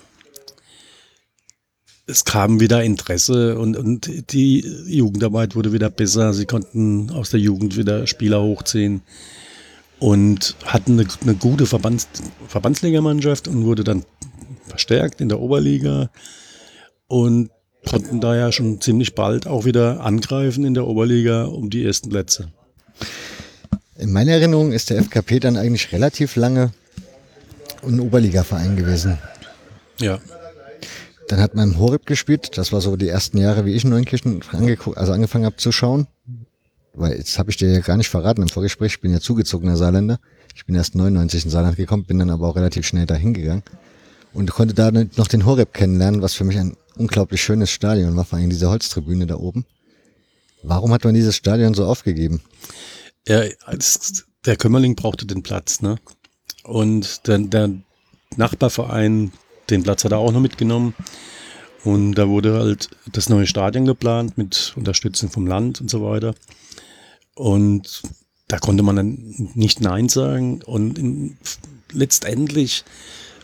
es 2.11 2.25
kam 2.25 2.59
wieder 2.59 2.83
Interesse 2.83 3.57
und, 3.57 3.77
und 3.77 4.31
die 4.33 4.59
Jugendarbeit 4.85 5.55
wurde 5.55 5.71
wieder 5.71 5.89
besser. 5.89 6.33
Sie 6.33 6.45
konnten 6.45 7.09
aus 7.09 7.31
der 7.31 7.39
Jugend 7.39 7.77
wieder 7.77 8.05
Spieler 8.05 8.41
hochziehen 8.41 9.01
und 9.99 10.55
hatten 10.65 10.99
eine, 10.99 11.07
eine 11.21 11.35
gute 11.35 11.65
Verbands, 11.65 12.07
Verbandsligamannschaft 12.47 13.47
und 13.47 13.65
wurde 13.65 13.83
dann 13.83 14.03
verstärkt 14.67 15.21
in 15.21 15.29
der 15.29 15.39
Oberliga 15.39 16.09
und 17.07 17.49
konnten 17.89 18.19
da 18.21 18.35
ja 18.35 18.51
schon 18.51 18.81
ziemlich 18.81 19.15
bald 19.15 19.47
auch 19.47 19.65
wieder 19.65 20.01
angreifen 20.01 20.65
in 20.65 20.73
der 20.73 20.87
Oberliga 20.87 21.45
um 21.45 21.69
die 21.69 21.85
ersten 21.85 22.09
Plätze. 22.09 22.51
In 23.97 24.11
meiner 24.11 24.33
Erinnerung 24.33 24.71
ist 24.71 24.89
der 24.89 24.97
FKP 24.97 25.39
dann 25.39 25.57
eigentlich 25.57 25.91
relativ 25.91 26.35
lange 26.35 26.71
ein 27.85 27.99
Oberliga-Verein 27.99 28.75
gewesen. 28.75 29.17
Ja. 29.99 30.19
Dann 31.31 31.39
hat 31.39 31.55
man 31.55 31.71
im 31.71 31.79
Horeb 31.79 32.05
gespielt. 32.05 32.57
Das 32.57 32.73
war 32.73 32.81
so 32.81 32.97
die 32.97 33.07
ersten 33.07 33.37
Jahre, 33.37 33.63
wie 33.65 33.71
ich 33.73 33.85
in 33.85 33.89
Neunkirchen 33.91 34.41
angeguckt, 34.51 34.97
also 34.97 35.13
angefangen 35.13 35.45
habe 35.45 35.55
zu 35.55 35.71
schauen. 35.71 36.07
Weil 36.93 37.13
jetzt 37.17 37.39
habe 37.39 37.49
ich 37.49 37.55
dir 37.55 37.71
ja 37.71 37.79
gar 37.79 37.95
nicht 37.95 38.09
verraten 38.09 38.41
im 38.41 38.49
Vorgespräch. 38.49 38.95
Ich 38.95 38.99
bin 39.01 39.13
ja 39.13 39.21
zugezogener 39.21 39.77
Saarländer. 39.77 40.19
Ich 40.55 40.65
bin 40.65 40.75
erst 40.75 40.93
99 40.93 41.45
in 41.45 41.51
Saarland 41.51 41.77
gekommen, 41.77 42.03
bin 42.03 42.19
dann 42.19 42.29
aber 42.29 42.49
auch 42.49 42.57
relativ 42.57 42.85
schnell 42.85 43.05
dahin 43.05 43.33
gegangen 43.33 43.63
und 44.33 44.51
konnte 44.51 44.73
da 44.73 44.91
noch 44.91 45.29
den 45.29 45.45
Horeb 45.45 45.73
kennenlernen, 45.73 46.21
was 46.21 46.33
für 46.33 46.43
mich 46.43 46.57
ein 46.57 46.75
unglaublich 46.97 47.41
schönes 47.41 47.71
Stadion 47.71 48.17
war, 48.17 48.25
vor 48.25 48.37
allem 48.37 48.49
diese 48.49 48.69
Holztribüne 48.69 49.25
da 49.25 49.35
oben. 49.37 49.65
Warum 50.63 50.91
hat 50.91 51.05
man 51.05 51.13
dieses 51.13 51.37
Stadion 51.37 51.73
so 51.73 51.85
aufgegeben? 51.85 52.41
Ja, 53.25 53.43
es- 53.67 54.25
der 54.45 54.57
Kömmerling 54.57 54.95
brauchte 54.95 55.25
den 55.25 55.43
Platz, 55.43 55.81
ne? 55.81 55.95
Und 56.63 57.25
der, 57.27 57.37
der 57.37 57.69
Nachbarverein, 58.35 59.31
den 59.71 59.83
Platz 59.83 60.03
hat 60.03 60.11
er 60.11 60.19
auch 60.19 60.31
noch 60.31 60.41
mitgenommen. 60.41 60.93
Und 61.83 62.13
da 62.13 62.27
wurde 62.27 62.53
halt 62.53 62.89
das 63.11 63.29
neue 63.29 63.47
Stadion 63.47 63.85
geplant 63.85 64.37
mit 64.37 64.73
Unterstützung 64.75 65.31
vom 65.31 65.47
Land 65.47 65.81
und 65.81 65.89
so 65.89 66.03
weiter. 66.03 66.35
Und 67.33 68.03
da 68.47 68.59
konnte 68.59 68.83
man 68.83 68.95
dann 68.97 69.49
nicht 69.55 69.81
Nein 69.81 70.09
sagen. 70.09 70.61
Und 70.63 70.99
in, 70.99 71.37
letztendlich 71.91 72.83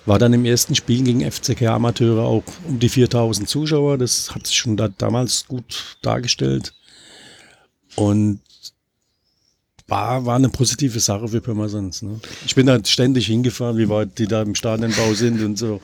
war 0.06 0.20
dann 0.20 0.34
im 0.34 0.46
ersten 0.46 0.76
Spiel 0.76 1.04
gegen 1.04 1.30
FCK 1.30 1.64
Amateure 1.64 2.24
auch 2.24 2.44
um 2.68 2.80
die 2.80 2.90
4000 2.90 3.50
Zuschauer. 3.50 3.98
Das 3.98 4.36
hat 4.36 4.46
sich 4.46 4.58
schon 4.58 4.78
da, 4.78 4.88
damals 4.88 5.48
gut 5.48 5.98
dargestellt. 6.02 6.74
Und 7.96 8.40
war, 9.88 10.26
war 10.26 10.36
eine 10.36 10.50
positive 10.50 11.00
Sache 11.00 11.28
für 11.30 11.42
Pirmasens. 11.42 12.02
Ne? 12.02 12.20
Ich 12.46 12.56
bin 12.56 12.68
da 12.68 12.84
ständig 12.84 13.28
hingefahren, 13.28 13.78
wie 13.78 13.90
weit 13.90 14.20
die 14.20 14.28
da 14.28 14.42
im 14.42 14.54
Stadionbau 14.54 15.14
sind 15.14 15.42
und 15.42 15.58
so. 15.58 15.82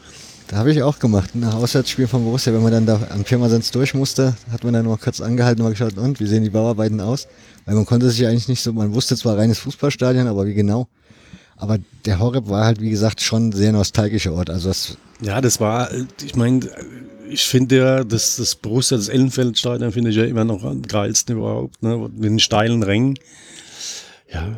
Da 0.47 0.57
habe 0.57 0.71
ich 0.71 0.83
auch 0.83 0.99
gemacht. 0.99 1.31
Ein 1.35 1.45
Auswärtsspiel 1.45 2.07
von 2.07 2.23
Borussia, 2.23 2.53
wenn 2.53 2.63
man 2.63 2.71
dann 2.71 2.85
da 2.85 2.99
am 3.09 3.23
Pirmasens 3.23 3.71
durch 3.71 3.93
musste, 3.93 4.35
hat 4.51 4.63
man 4.63 4.73
dann 4.73 4.85
mal 4.85 4.97
kurz 4.97 5.21
angehalten 5.21 5.61
und 5.61 5.67
mal 5.67 5.71
geschaut, 5.71 5.97
und 5.97 6.19
wie 6.19 6.27
sehen 6.27 6.43
die 6.43 6.49
Bauarbeiten 6.49 7.01
aus? 7.01 7.27
Weil 7.65 7.75
man 7.75 7.85
konnte 7.85 8.09
sich 8.09 8.27
eigentlich 8.27 8.47
nicht 8.47 8.61
so, 8.61 8.73
man 8.73 8.93
wusste 8.93 9.15
zwar 9.15 9.37
reines 9.37 9.59
Fußballstadion, 9.59 10.27
aber 10.27 10.45
wie 10.45 10.53
genau? 10.53 10.87
Aber 11.55 11.77
der 12.05 12.19
Horeb 12.19 12.49
war 12.49 12.65
halt, 12.65 12.81
wie 12.81 12.89
gesagt, 12.89 13.21
schon 13.21 13.49
ein 13.49 13.51
sehr 13.53 13.71
nostalgischer 13.71 14.33
Ort. 14.33 14.49
Also 14.49 14.69
das, 14.69 14.97
Ja, 15.21 15.39
das 15.39 15.59
war, 15.59 15.89
ich 16.23 16.35
meine, 16.35 16.67
ich 17.29 17.43
finde 17.43 17.77
ja, 17.77 18.03
das, 18.03 18.35
das 18.35 18.55
Borussia, 18.55 18.97
das 18.97 19.07
Ellenfeldstadion 19.07 19.91
finde 19.91 20.09
ich 20.09 20.17
ja 20.17 20.25
immer 20.25 20.43
noch 20.43 20.63
am 20.63 20.81
geilsten 20.81 21.37
überhaupt, 21.37 21.81
ne? 21.81 22.09
mit 22.13 22.23
den 22.23 22.39
steilen 22.39 22.83
Rängen. 22.83 23.17
Ja, 24.31 24.57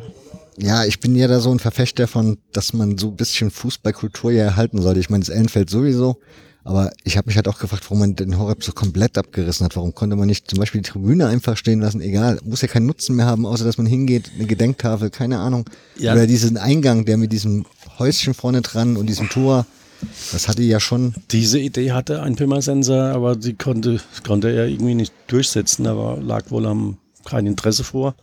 ja, 0.58 0.84
ich 0.84 1.00
bin 1.00 1.14
ja 1.14 1.28
da 1.28 1.40
so 1.40 1.50
ein 1.50 1.58
Verfechter 1.58 2.06
von, 2.06 2.38
dass 2.52 2.72
man 2.72 2.96
so 2.98 3.08
ein 3.08 3.16
bisschen 3.16 3.50
Fußballkultur 3.50 4.32
ja 4.32 4.44
erhalten 4.44 4.80
sollte. 4.80 5.00
Ich 5.00 5.10
meine, 5.10 5.24
das 5.24 5.28
Ellenfeld 5.28 5.68
sowieso, 5.68 6.18
aber 6.64 6.90
ich 7.04 7.16
habe 7.16 7.26
mich 7.26 7.36
halt 7.36 7.46
auch 7.46 7.58
gefragt, 7.58 7.84
warum 7.84 8.00
man 8.00 8.16
den 8.16 8.38
Horeb 8.38 8.64
so 8.64 8.72
komplett 8.72 9.18
abgerissen 9.18 9.64
hat. 9.64 9.76
Warum 9.76 9.94
konnte 9.94 10.16
man 10.16 10.26
nicht 10.26 10.48
zum 10.48 10.58
Beispiel 10.58 10.80
die 10.80 10.90
Tribüne 10.90 11.26
einfach 11.26 11.56
stehen 11.56 11.80
lassen? 11.80 12.00
Egal, 12.00 12.38
muss 12.44 12.62
ja 12.62 12.68
keinen 12.68 12.86
Nutzen 12.86 13.16
mehr 13.16 13.26
haben, 13.26 13.46
außer 13.46 13.64
dass 13.64 13.78
man 13.78 13.86
hingeht, 13.86 14.30
eine 14.34 14.46
Gedenktafel, 14.46 15.10
keine 15.10 15.38
Ahnung. 15.38 15.68
Ja. 15.98 16.12
Oder 16.12 16.26
diesen 16.26 16.56
Eingang, 16.56 17.04
der 17.04 17.18
mit 17.18 17.32
diesem 17.32 17.66
Häuschen 17.98 18.34
vorne 18.34 18.62
dran 18.62 18.96
und 18.96 19.06
diesem 19.06 19.28
Tor, 19.28 19.66
das 20.32 20.48
hatte 20.48 20.62
ja 20.62 20.80
schon, 20.80 21.14
diese 21.30 21.58
Idee 21.58 21.92
hatte 21.92 22.22
ein 22.22 22.36
Pirmasenser, 22.36 23.14
aber 23.14 23.36
die 23.36 23.54
konnte, 23.54 24.00
konnte 24.26 24.50
er 24.50 24.66
irgendwie 24.66 24.94
nicht 24.94 25.12
durchsetzen, 25.28 25.86
aber 25.86 26.18
lag 26.20 26.50
wohl 26.50 26.66
am 26.66 26.98
kein 27.24 27.46
Interesse 27.46 27.84
vor 27.84 28.14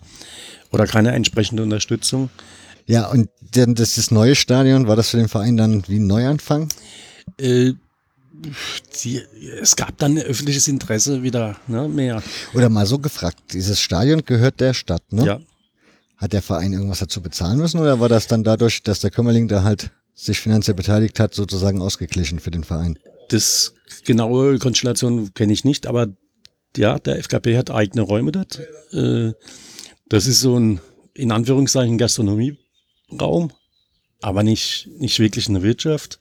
oder 0.73 0.87
keine 0.87 1.11
entsprechende 1.11 1.63
Unterstützung. 1.63 2.29
ja, 2.85 3.09
und 3.09 3.29
dann 3.53 3.75
das, 3.75 3.95
das 3.95 4.11
neue 4.11 4.35
Stadion, 4.35 4.87
war 4.87 4.95
das 4.95 5.09
für 5.09 5.17
den 5.17 5.29
Verein 5.29 5.57
dann 5.57 5.83
wie 5.87 5.99
ein 5.99 6.07
Neuanfang? 6.07 6.69
Äh, 7.39 7.73
die, 9.03 9.21
es 9.61 9.75
gab 9.75 9.97
dann 9.99 10.17
öffentliches 10.17 10.67
Interesse 10.67 11.23
wieder 11.23 11.55
ne, 11.67 11.87
mehr. 11.87 12.21
Oder 12.53 12.69
mal 12.69 12.85
so 12.85 12.99
gefragt, 12.99 13.37
dieses 13.53 13.79
Stadion 13.79 14.23
gehört 14.25 14.59
der 14.59 14.73
Stadt, 14.73 15.13
ne? 15.13 15.25
Ja, 15.25 15.39
Hat 16.17 16.33
der 16.33 16.41
Verein 16.41 16.73
irgendwas 16.73 16.99
dazu 16.99 17.21
bezahlen 17.21 17.59
müssen 17.59 17.79
oder 17.79 17.99
war 17.99 18.09
das 18.09 18.27
dann 18.27 18.43
dadurch, 18.43 18.83
dass 18.83 18.99
der 18.99 19.11
Kömmerling 19.11 19.47
da 19.47 19.63
halt 19.63 19.91
sich 20.15 20.39
finanziell 20.39 20.75
beteiligt 20.75 21.19
hat, 21.19 21.33
sozusagen 21.33 21.81
ausgeglichen 21.81 22.39
für 22.39 22.51
den 22.51 22.63
Verein? 22.63 22.97
das 23.29 23.73
genaue 24.05 24.59
Konstellation 24.59 25.33
kenne 25.33 25.53
ich 25.53 25.65
nicht, 25.65 25.87
aber 25.87 26.07
ja, 26.77 26.99
der 26.99 27.17
FKP 27.19 27.57
hat 27.57 27.71
eigene 27.71 28.01
Räume 28.01 28.31
dort. 28.31 28.59
Äh, 28.91 29.33
das 30.05 30.27
ist 30.27 30.41
so 30.41 30.59
ein, 30.59 30.79
in 31.13 31.31
Anführungszeichen, 31.31 31.97
Gastronomieraum. 31.97 33.51
aber 34.21 34.43
nicht, 34.43 34.89
nicht 34.99 35.19
wirklich 35.19 35.49
eine 35.49 35.63
Wirtschaft. 35.63 36.19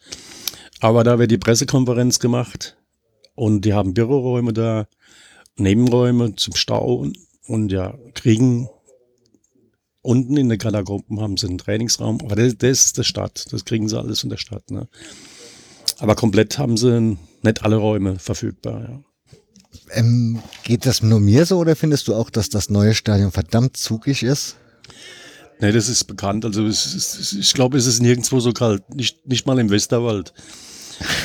Aber 0.81 1.05
da 1.05 1.19
wird 1.19 1.31
die 1.31 1.39
Pressekonferenz 1.39 2.19
gemacht 2.19 2.77
und 3.35 3.65
die 3.65 3.75
haben 3.75 3.95
Büroräume 3.95 4.53
da, 4.53 4.89
Nebenräume 5.57 6.35
zum 6.37 6.57
Stau 6.57 6.95
und, 6.95 7.19
und 7.47 7.71
ja, 7.71 7.97
kriegen 8.15 8.69
unten 10.01 10.37
in 10.37 10.49
der 10.49 10.59
Katakomben 10.59 11.21
haben 11.21 11.37
sie 11.37 11.47
einen 11.47 11.59
Trainingsraum, 11.59 12.21
aber 12.23 12.35
das, 12.35 12.57
das 12.59 12.87
ist 12.87 12.99
der 12.99 13.05
Stadt, 13.05 13.47
das 13.53 13.65
kriegen 13.65 13.89
sie 13.89 13.99
alles 13.99 14.25
in 14.25 14.31
der 14.31 14.37
Stadt. 14.37 14.71
Ne? 14.71 14.89
Aber 15.99 16.17
komplett 16.17 16.59
haben 16.59 16.77
sie 16.77 17.17
nicht 17.43 17.63
alle 17.63 17.77
Räume 17.77 18.19
verfügbar. 18.19 18.83
Ja. 18.83 19.05
Ähm, 19.91 20.43
geht 20.65 20.87
das 20.87 21.03
nur 21.03 21.21
mir 21.21 21.47
so 21.47 21.59
oder 21.59 21.77
findest 21.77 22.09
du 22.09 22.15
auch, 22.15 22.31
dass 22.31 22.49
das 22.49 22.71
neue 22.71 22.95
Stadion 22.95 23.33
verdammt 23.33 23.77
zugig 23.77 24.23
ist? 24.23 24.57
Nee, 25.61 25.73
das 25.73 25.89
ist 25.89 26.05
bekannt. 26.05 26.45
Also 26.45 26.67
es 26.67 26.95
ist, 26.95 27.35
ich 27.35 27.55
glaube, 27.55 27.79
es 27.79 27.87
ist 27.87 28.01
nirgendwo 28.01 28.41
so 28.41 28.53
kalt. 28.53 28.83
Nicht, 28.95 29.27
nicht 29.27 29.47
mal 29.47 29.59
im 29.59 29.71
Westerwald. 29.71 30.33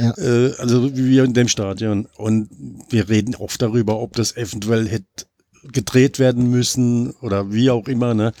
ja. 0.00 0.14
äh, 0.18 0.54
also 0.58 0.94
wie 0.96 1.10
wir 1.10 1.24
in 1.24 1.34
dem 1.34 1.48
Stadion. 1.48 2.06
Und 2.16 2.50
wir 2.90 3.08
reden 3.08 3.34
oft 3.34 3.60
darüber, 3.62 3.98
ob 4.00 4.14
das 4.14 4.36
eventuell 4.36 4.88
hätte 4.88 5.26
gedreht 5.64 6.18
werden 6.18 6.50
müssen 6.50 7.12
oder 7.22 7.52
wie 7.52 7.70
auch 7.70 7.88
immer. 7.88 8.14
Ne? 8.14 8.32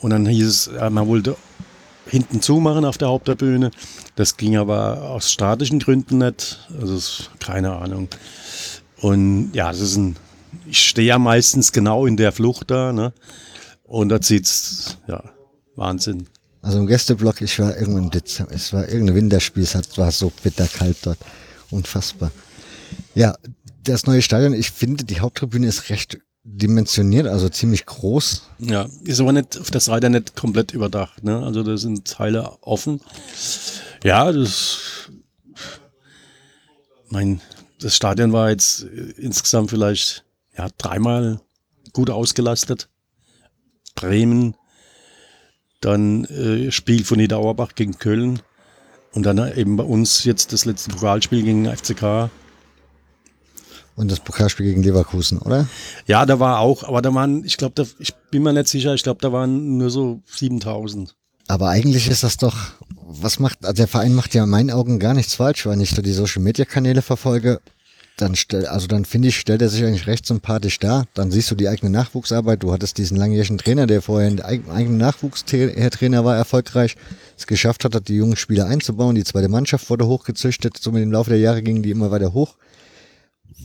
Und 0.00 0.10
dann 0.10 0.26
hieß 0.26 0.46
es, 0.46 0.70
ja, 0.74 0.90
man 0.90 1.06
wollte 1.06 1.36
hinten 2.06 2.42
zumachen 2.42 2.84
auf 2.84 2.98
der 2.98 3.08
Haupttribüne. 3.08 3.70
Das 4.16 4.36
ging 4.36 4.56
aber 4.56 5.10
aus 5.10 5.30
statischen 5.30 5.78
Gründen 5.78 6.18
nicht. 6.18 6.68
Also 6.80 6.96
ist, 6.96 7.30
keine 7.38 7.76
Ahnung. 7.76 8.08
Und 9.00 9.52
ja, 9.54 9.70
das 9.70 9.80
ist 9.80 9.96
ein, 9.96 10.16
ich 10.66 10.80
stehe 10.80 11.08
ja 11.08 11.18
meistens 11.18 11.72
genau 11.72 12.06
in 12.06 12.16
der 12.16 12.32
Flucht 12.32 12.70
da, 12.70 12.92
ne? 12.92 13.12
Und 13.84 14.10
da 14.10 14.20
zieht's, 14.20 14.98
ja, 15.06 15.22
Wahnsinn. 15.76 16.26
Also 16.60 16.78
im 16.78 16.86
Gästeblock, 16.86 17.40
ich 17.40 17.58
war 17.58 17.76
irgendwann 17.76 18.10
Dezember, 18.10 18.52
es 18.52 18.72
war 18.72 18.88
irgendein 18.88 19.16
Winterspiel, 19.16 19.62
es 19.62 19.74
war 19.96 20.10
so 20.10 20.32
bitterkalt 20.42 20.98
dort. 21.02 21.18
Unfassbar. 21.70 22.30
Ja, 23.14 23.36
das 23.84 24.06
neue 24.06 24.22
Stadion, 24.22 24.52
ich 24.52 24.70
finde, 24.70 25.04
die 25.04 25.20
Haupttribüne 25.20 25.66
ist 25.66 25.88
recht 25.90 26.18
dimensioniert, 26.44 27.26
also 27.26 27.48
ziemlich 27.48 27.86
groß. 27.86 28.42
Ja, 28.58 28.88
ist 29.04 29.20
aber 29.20 29.32
nicht 29.32 29.58
auf 29.60 29.70
das 29.70 29.88
Reiter 29.88 30.08
nicht 30.08 30.34
komplett 30.34 30.72
überdacht, 30.72 31.22
ne? 31.22 31.42
Also 31.42 31.62
da 31.62 31.76
sind 31.76 32.06
Teile 32.06 32.56
offen. 32.62 33.00
Ja, 34.02 34.32
das 34.32 34.78
mein 37.10 37.40
das 37.80 37.96
Stadion 37.96 38.32
war 38.32 38.50
jetzt 38.50 38.82
insgesamt 39.16 39.70
vielleicht 39.70 40.24
ja 40.56 40.68
dreimal 40.78 41.40
gut 41.92 42.10
ausgelastet. 42.10 42.88
Bremen, 43.94 44.54
dann 45.80 46.24
äh, 46.24 46.70
Spiel 46.70 47.04
von 47.04 47.18
Niederauerbach 47.18 47.74
gegen 47.74 47.98
Köln 47.98 48.40
und 49.12 49.24
dann 49.24 49.38
eben 49.56 49.76
bei 49.76 49.84
uns 49.84 50.24
jetzt 50.24 50.52
das 50.52 50.64
letzte 50.64 50.90
Pokalspiel 50.90 51.42
gegen 51.42 51.66
FCK. 51.66 52.30
Und 53.96 54.12
das 54.12 54.20
Pokalspiel 54.20 54.66
gegen 54.66 54.82
Leverkusen, 54.84 55.38
oder? 55.38 55.66
Ja, 56.06 56.24
da 56.24 56.38
war 56.38 56.60
auch, 56.60 56.84
aber 56.84 57.02
da 57.02 57.12
waren, 57.14 57.44
ich 57.44 57.56
glaube, 57.56 57.84
ich 57.98 58.14
bin 58.30 58.44
mir 58.44 58.52
nicht 58.52 58.68
sicher, 58.68 58.94
ich 58.94 59.02
glaube, 59.02 59.20
da 59.20 59.32
waren 59.32 59.76
nur 59.76 59.90
so 59.90 60.22
7000. 60.26 61.16
Aber 61.48 61.70
eigentlich 61.70 62.08
ist 62.08 62.22
das 62.22 62.36
doch, 62.36 62.56
was 63.20 63.38
macht, 63.38 63.64
also 63.64 63.74
der 63.74 63.88
Verein 63.88 64.14
macht 64.14 64.34
ja 64.34 64.44
in 64.44 64.50
meinen 64.50 64.70
Augen 64.70 64.98
gar 64.98 65.14
nichts 65.14 65.34
falsch, 65.34 65.66
wenn 65.66 65.80
ich 65.80 65.90
so 65.90 66.02
die 66.02 66.12
Social 66.12 66.42
Media 66.42 66.64
Kanäle 66.64 67.02
verfolge 67.02 67.60
dann 68.20 68.34
stell, 68.36 68.66
also 68.66 68.86
dann 68.86 69.04
finde 69.04 69.28
ich, 69.28 69.36
stellt 69.36 69.62
er 69.62 69.68
sich 69.68 69.84
eigentlich 69.84 70.06
recht 70.06 70.26
sympathisch 70.26 70.78
dar. 70.78 71.06
Dann 71.14 71.30
siehst 71.30 71.50
du 71.50 71.54
die 71.54 71.68
eigene 71.68 71.90
Nachwuchsarbeit. 71.90 72.62
Du 72.62 72.72
hattest 72.72 72.98
diesen 72.98 73.16
langjährigen 73.16 73.58
Trainer, 73.58 73.86
der 73.86 74.02
vorher 74.02 74.28
ein 74.28 74.40
eigener 74.40 74.96
Nachwuchstrainer 74.96 76.24
war, 76.24 76.36
erfolgreich, 76.36 76.96
es 77.36 77.46
geschafft 77.46 77.84
hat, 77.84 78.08
die 78.08 78.16
jungen 78.16 78.36
Spieler 78.36 78.66
einzubauen. 78.66 79.14
Die 79.14 79.24
zweite 79.24 79.48
Mannschaft 79.48 79.88
wurde 79.90 80.06
hochgezüchtet. 80.06 80.76
So 80.78 80.92
mit 80.92 81.02
dem 81.02 81.12
Laufe 81.12 81.30
der 81.30 81.38
Jahre 81.38 81.62
gingen 81.62 81.82
die 81.82 81.90
immer 81.90 82.10
weiter 82.10 82.32
hoch. 82.32 82.56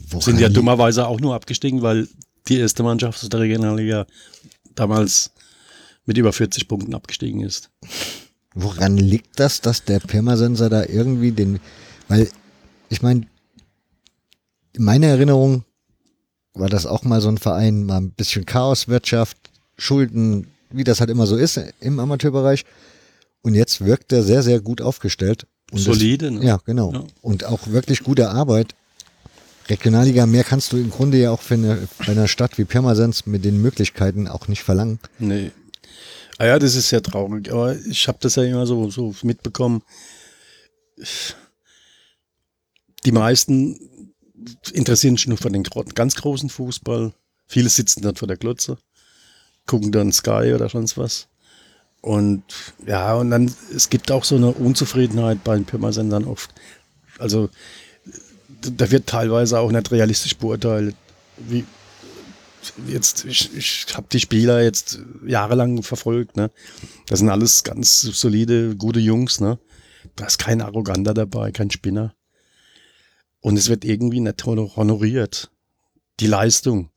Woran 0.10 0.26
Sind 0.26 0.39
ja 0.39 0.49
dummerweise 0.49 1.08
auch 1.08 1.20
nur 1.20 1.34
abgestiegen, 1.34 1.82
weil 1.82 2.08
die 2.47 2.60
erste 2.60 2.84
Mannschaft 2.84 3.24
aus 3.24 3.30
der 3.30 3.39
Regionalliga 3.39 4.06
damals 4.76 5.32
mit 6.06 6.18
über 6.18 6.34
40 6.34 6.68
Punkten 6.68 6.93
abgestiegen 6.93 7.41
ist. 7.41 7.70
Woran 8.56 8.97
liegt 8.97 9.39
das, 9.39 9.62
dass 9.62 9.84
der 9.84 9.99
Pirmasensor 9.99 10.70
da 10.70 10.86
irgendwie 10.86 11.32
den, 11.32 11.60
weil 12.08 12.30
ich 12.89 13.01
meine, 13.01 13.26
in 14.74 14.84
meiner 14.84 15.08
Erinnerung 15.08 15.64
war 16.54 16.70
das 16.70 16.86
auch 16.86 17.04
mal 17.04 17.22
so 17.22 17.30
ein 17.30 17.38
Verein, 17.38 17.86
mal 17.86 17.97
ein 17.97 18.12
bisschen 18.12 18.45
Chaoswirtschaft, 18.45 19.38
Schulden, 19.78 20.47
wie 20.70 20.84
das 20.84 20.99
halt 20.99 21.10
immer 21.10 21.26
so 21.26 21.36
ist 21.36 21.60
im 21.80 21.99
Amateurbereich. 21.99 22.66
Und 23.41 23.56
jetzt 23.56 23.84
wirkt 23.84 24.12
er 24.14 24.24
sehr, 24.24 24.43
sehr 24.43 24.60
gut 24.62 24.82
aufgestellt. 24.82 25.47
Und 25.72 25.80
Solide, 25.80 26.32
das, 26.32 26.39
ne? 26.39 26.45
Ja, 26.45 26.60
genau. 26.64 26.93
Ja. 26.93 27.04
Und 27.22 27.45
auch 27.45 27.68
wirklich 27.68 28.04
gute 28.04 28.30
Arbeit. 28.30 28.76
Regionalliga, 29.70 30.26
mehr 30.26 30.43
kannst 30.43 30.74
du 30.74 30.78
im 30.78 30.91
Grunde 30.91 31.18
ja 31.18 31.32
auch 31.32 31.41
für 31.41 31.56
eine, 31.56 31.88
bei 31.99 32.12
einer 32.12 32.28
Stadt 32.28 32.58
wie 32.58 32.66
Pirmasens 32.66 33.26
mit 33.26 33.45
den 33.45 33.62
Möglichkeiten 33.62 34.28
auch 34.28 34.47
nicht 34.47 34.62
verlangen. 34.62 34.99
Nee. 35.20 35.51
Ah 36.38 36.45
ja, 36.47 36.59
das 36.59 36.75
ist 36.75 36.89
sehr 36.89 37.01
traurig. 37.01 37.51
Aber 37.51 37.75
ich 37.75 38.07
habe 38.07 38.17
das 38.21 38.36
ja 38.36 38.43
immer 38.43 38.65
so, 38.65 38.89
so 38.89 39.13
mitbekommen. 39.23 39.84
Die 43.05 43.11
meisten 43.11 43.79
interessieren 44.71 45.17
sich 45.17 45.27
nur 45.27 45.38
für 45.38 45.49
den 45.49 45.63
ganz 45.63 46.15
großen 46.15 46.49
Fußball. 46.49 47.13
Viele 47.47 47.69
sitzen 47.69 48.01
dann 48.01 48.15
vor 48.15 48.27
der 48.27 48.38
Glotze, 48.38 48.77
gucken 49.67 49.91
dann 49.91 50.11
Sky 50.11 50.53
oder 50.53 50.69
sonst 50.69 50.97
was. 50.97 51.27
Und 52.01 52.43
ja, 52.86 53.15
und 53.15 53.31
dann, 53.31 53.53
es 53.73 53.89
gibt 53.89 54.11
auch 54.11 54.23
so 54.23 54.36
eine 54.36 54.51
Unzufriedenheit 54.51 55.43
bei 55.43 55.55
den 55.55 55.65
Pirmasendern 55.65 56.25
oft. 56.25 56.49
Also, 57.17 57.49
da 58.61 58.91
wird 58.91 59.07
teilweise 59.07 59.59
auch 59.59 59.71
nicht 59.71 59.91
realistisch 59.91 60.36
beurteilt. 60.36 60.95
Wie, 61.38 61.65
jetzt, 62.88 63.26
ich, 63.26 63.55
ich 63.55 63.86
habe 63.93 64.07
die 64.11 64.20
Spieler 64.20 64.61
jetzt 64.61 64.99
jahrelang 65.26 65.84
verfolgt, 65.84 66.38
ne? 66.38 66.51
Das 67.07 67.20
sind 67.20 67.30
alles 67.30 67.64
ganz 67.64 68.01
solide, 68.01 68.76
gute 68.76 68.99
Jungs, 68.99 69.39
ne? 69.39 69.59
Da 70.16 70.26
ist 70.26 70.38
kein 70.38 70.61
Arroganter 70.61 71.14
dabei, 71.14 71.51
kein 71.51 71.72
Spinner. 71.72 72.14
Und 73.39 73.57
es 73.57 73.70
wird 73.70 73.84
irgendwie 73.84 74.20
nicht 74.20 74.45
honoriert. 74.45 75.51
Die 76.20 76.28
Leistung. 76.28 76.91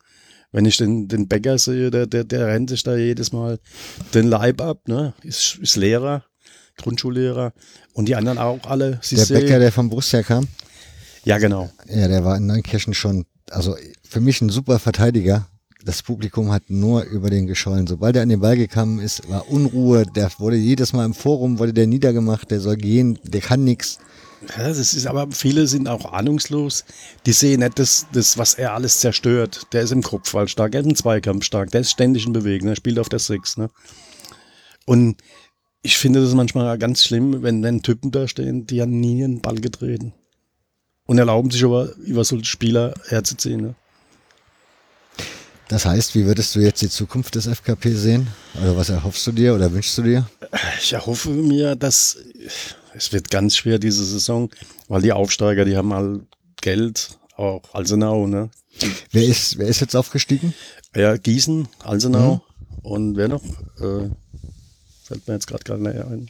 Wenn 0.52 0.64
ich 0.64 0.76
den, 0.76 1.08
den 1.08 1.28
Bäcker 1.28 1.58
sehe, 1.58 1.90
der, 1.90 2.06
der, 2.06 2.24
der 2.24 2.46
rennt 2.46 2.70
sich 2.70 2.82
da 2.82 2.96
jedes 2.96 3.32
Mal 3.32 3.58
den 4.14 4.28
Leib 4.28 4.60
ab, 4.60 4.86
ne? 4.88 5.14
Ist, 5.22 5.58
ist 5.60 5.76
Lehrer, 5.76 6.24
Grundschullehrer. 6.76 7.52
Und 7.92 8.06
die 8.06 8.16
anderen 8.16 8.38
auch 8.38 8.64
alle. 8.64 8.98
Sie 9.02 9.16
der 9.16 9.26
Bäcker, 9.26 9.58
der 9.58 9.72
vom 9.72 9.90
Borussia 9.90 10.22
kam? 10.22 10.46
Ja, 11.24 11.38
genau. 11.38 11.70
Ja, 11.88 12.06
der 12.06 12.24
war 12.24 12.36
in 12.36 12.46
Neunkirchen 12.46 12.94
schon, 12.94 13.26
also 13.50 13.76
für 14.08 14.20
mich 14.20 14.40
ein 14.40 14.48
super 14.48 14.78
Verteidiger. 14.78 15.48
Das 15.86 16.02
Publikum 16.02 16.50
hat 16.50 16.68
nur 16.68 17.04
über 17.04 17.30
den 17.30 17.46
geschollen. 17.46 17.86
Sobald 17.86 18.16
er 18.16 18.22
an 18.22 18.28
den 18.28 18.40
Ball 18.40 18.56
gekommen 18.56 18.98
ist, 18.98 19.30
war 19.30 19.48
Unruhe. 19.48 20.04
Der 20.04 20.28
wurde 20.38 20.56
jedes 20.56 20.92
Mal 20.92 21.04
im 21.04 21.14
Forum, 21.14 21.60
wurde 21.60 21.72
der 21.72 21.86
niedergemacht, 21.86 22.50
der 22.50 22.58
soll 22.58 22.76
gehen, 22.76 23.20
der 23.22 23.40
kann 23.40 23.62
nichts. 23.62 24.00
Ja, 24.58 24.66
das 24.66 24.78
ist 24.78 25.06
aber 25.06 25.28
viele 25.30 25.68
sind 25.68 25.86
auch 25.86 26.12
ahnungslos. 26.12 26.84
Die 27.24 27.30
sehen 27.30 27.60
nicht 27.60 27.78
das, 27.78 28.04
das, 28.12 28.36
was 28.36 28.54
er 28.54 28.74
alles 28.74 28.98
zerstört. 28.98 29.68
Der 29.72 29.82
ist 29.82 29.92
im 29.92 30.02
Kopfball 30.02 30.48
stark, 30.48 30.74
er 30.74 30.80
ist 30.80 30.86
im 30.86 30.96
Zweikampf 30.96 31.44
stark, 31.44 31.70
der 31.70 31.82
ist 31.82 31.92
ständig 31.92 32.26
in 32.26 32.32
Bewegung, 32.32 32.68
er 32.68 32.76
spielt 32.76 32.98
auf 32.98 33.08
der 33.08 33.20
Six. 33.20 33.56
Ne? 33.56 33.70
Und 34.86 35.22
ich 35.82 35.98
finde 35.98 36.20
das 36.20 36.34
manchmal 36.34 36.78
ganz 36.78 37.04
schlimm, 37.04 37.44
wenn, 37.44 37.62
wenn 37.62 37.82
Typen 37.82 38.10
da 38.10 38.26
stehen, 38.26 38.66
die 38.66 38.82
haben 38.82 38.98
nie 38.98 39.22
einen 39.22 39.40
Ball 39.40 39.60
getreten. 39.60 40.14
Und 41.06 41.18
erlauben 41.18 41.52
sich 41.52 41.64
aber 41.64 41.94
über 41.98 42.24
solche 42.24 42.46
Spieler 42.46 42.94
herzuziehen. 43.06 43.60
Ne? 43.60 43.74
Das 45.68 45.84
heißt, 45.84 46.14
wie 46.14 46.26
würdest 46.26 46.54
du 46.54 46.60
jetzt 46.60 46.80
die 46.82 46.88
Zukunft 46.88 47.34
des 47.34 47.46
FKP 47.46 47.94
sehen? 47.94 48.28
Oder 48.60 48.76
was 48.76 48.88
erhoffst 48.88 49.26
du 49.26 49.32
dir 49.32 49.54
oder 49.54 49.72
wünschst 49.72 49.98
du 49.98 50.02
dir? 50.02 50.28
Ich 50.80 50.92
erhoffe 50.92 51.30
mir, 51.30 51.74
dass 51.74 52.16
es 52.94 53.12
wird 53.12 53.30
ganz 53.30 53.56
schwer 53.56 53.78
diese 53.78 54.04
Saison, 54.04 54.50
weil 54.88 55.02
die 55.02 55.12
Aufsteiger, 55.12 55.64
die 55.64 55.76
haben 55.76 55.92
all 55.92 56.20
Geld, 56.60 57.10
auch 57.36 57.62
Alsenau, 57.74 58.26
ne? 58.26 58.50
Wer 59.10 59.24
ist, 59.24 59.58
wer 59.58 59.66
ist 59.66 59.80
jetzt 59.80 59.96
aufgestiegen? 59.96 60.54
Ja, 60.94 61.16
Gießen, 61.16 61.68
Alsenau 61.82 62.34
mhm. 62.34 62.78
und 62.82 63.16
wer 63.16 63.28
noch? 63.28 63.44
Äh, 63.44 64.10
fällt 65.02 65.26
mir 65.26 65.34
jetzt 65.34 65.46
gerade 65.46 65.64
gar 65.64 65.78
nicht 65.78 65.96
ein. 65.96 66.28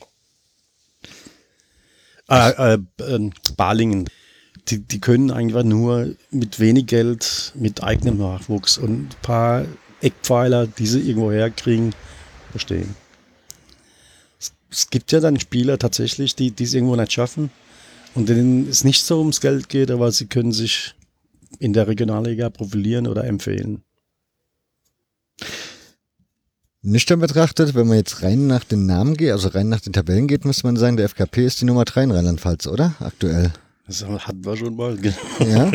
Ah, 2.29 2.51
äh, 2.75 2.79
äh, 3.03 3.31
Balingen. 3.57 4.09
Die, 4.69 4.79
die 4.81 5.01
können 5.01 5.31
eigentlich 5.31 5.65
nur 5.65 6.15
mit 6.31 6.59
wenig 6.59 6.87
Geld, 6.87 7.53
mit 7.55 7.83
eigenem 7.83 8.19
Nachwuchs 8.19 8.79
und 8.79 8.93
ein 8.93 9.09
paar 9.23 9.65
Eckpfeiler, 10.01 10.67
die 10.67 10.87
sie 10.87 11.01
irgendwo 11.01 11.31
herkriegen, 11.31 11.95
verstehen 12.51 12.95
es 14.71 14.91
gibt 14.91 15.13
ja 15.13 15.21
dann 15.21 15.41
Spieler 15.41 15.79
tatsächlich, 15.79 16.35
die 16.35 16.53
es 16.59 16.75
irgendwo 16.75 16.97
nicht 16.97 17.13
schaffen 17.13 17.51
und 18.15 18.29
denen 18.29 18.69
es 18.69 18.85
nicht 18.85 19.03
so 19.03 19.19
ums 19.21 19.41
Geld 19.41 19.69
geht, 19.69 19.91
aber 19.91 20.13
sie 20.13 20.27
können 20.27 20.53
sich 20.53 20.95
in 21.59 21.73
der 21.73 21.87
Regionalliga 21.87 22.51
profilieren 22.51 23.07
oder 23.07 23.25
empfehlen. 23.25 23.83
Nüchtern 26.83 27.21
betrachtet, 27.21 27.75
wenn 27.75 27.89
man 27.89 27.97
jetzt 27.97 28.23
rein 28.23 28.47
nach 28.47 28.65
den 28.65 28.87
Namen 28.87 29.17
geht, 29.17 29.33
also 29.33 29.49
rein 29.49 29.69
nach 29.69 29.81
den 29.81 29.93
Tabellen 29.93 30.29
geht, 30.29 30.45
müsste 30.45 30.67
man 30.67 30.77
sagen, 30.77 30.97
der 30.97 31.09
FKP 31.09 31.47
ist 31.47 31.61
die 31.61 31.65
Nummer 31.65 31.85
3 31.85 32.05
in 32.05 32.11
Rheinland-Pfalz, 32.13 32.67
oder? 32.67 32.95
Aktuell. 33.01 33.53
Das 33.87 34.05
hatten 34.05 34.45
wir 34.45 34.57
schon 34.57 34.75
mal. 34.77 34.97
genau. 34.97 35.17
Ja? 35.41 35.73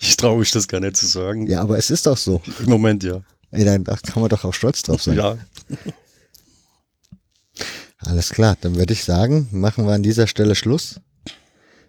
Ich 0.00 0.16
traue 0.16 0.38
mich 0.38 0.50
das 0.50 0.66
gar 0.66 0.80
nicht 0.80 0.96
zu 0.96 1.06
sagen. 1.06 1.46
Ja, 1.46 1.62
aber 1.62 1.78
es 1.78 1.90
ist 1.90 2.06
doch 2.06 2.16
so. 2.16 2.42
Im 2.60 2.70
Moment 2.70 3.02
ja. 3.04 3.22
Ey, 3.50 3.64
da 3.64 3.78
da 3.78 3.96
kann 3.96 4.20
man 4.20 4.28
doch 4.28 4.44
auch 4.44 4.54
stolz 4.54 4.82
drauf 4.82 5.02
sein. 5.02 5.16
Ja. 5.16 5.38
Alles 7.98 8.30
klar, 8.30 8.56
dann 8.60 8.76
würde 8.76 8.92
ich 8.92 9.04
sagen, 9.04 9.48
machen 9.52 9.86
wir 9.86 9.94
an 9.94 10.02
dieser 10.02 10.26
Stelle 10.26 10.54
Schluss. 10.54 11.00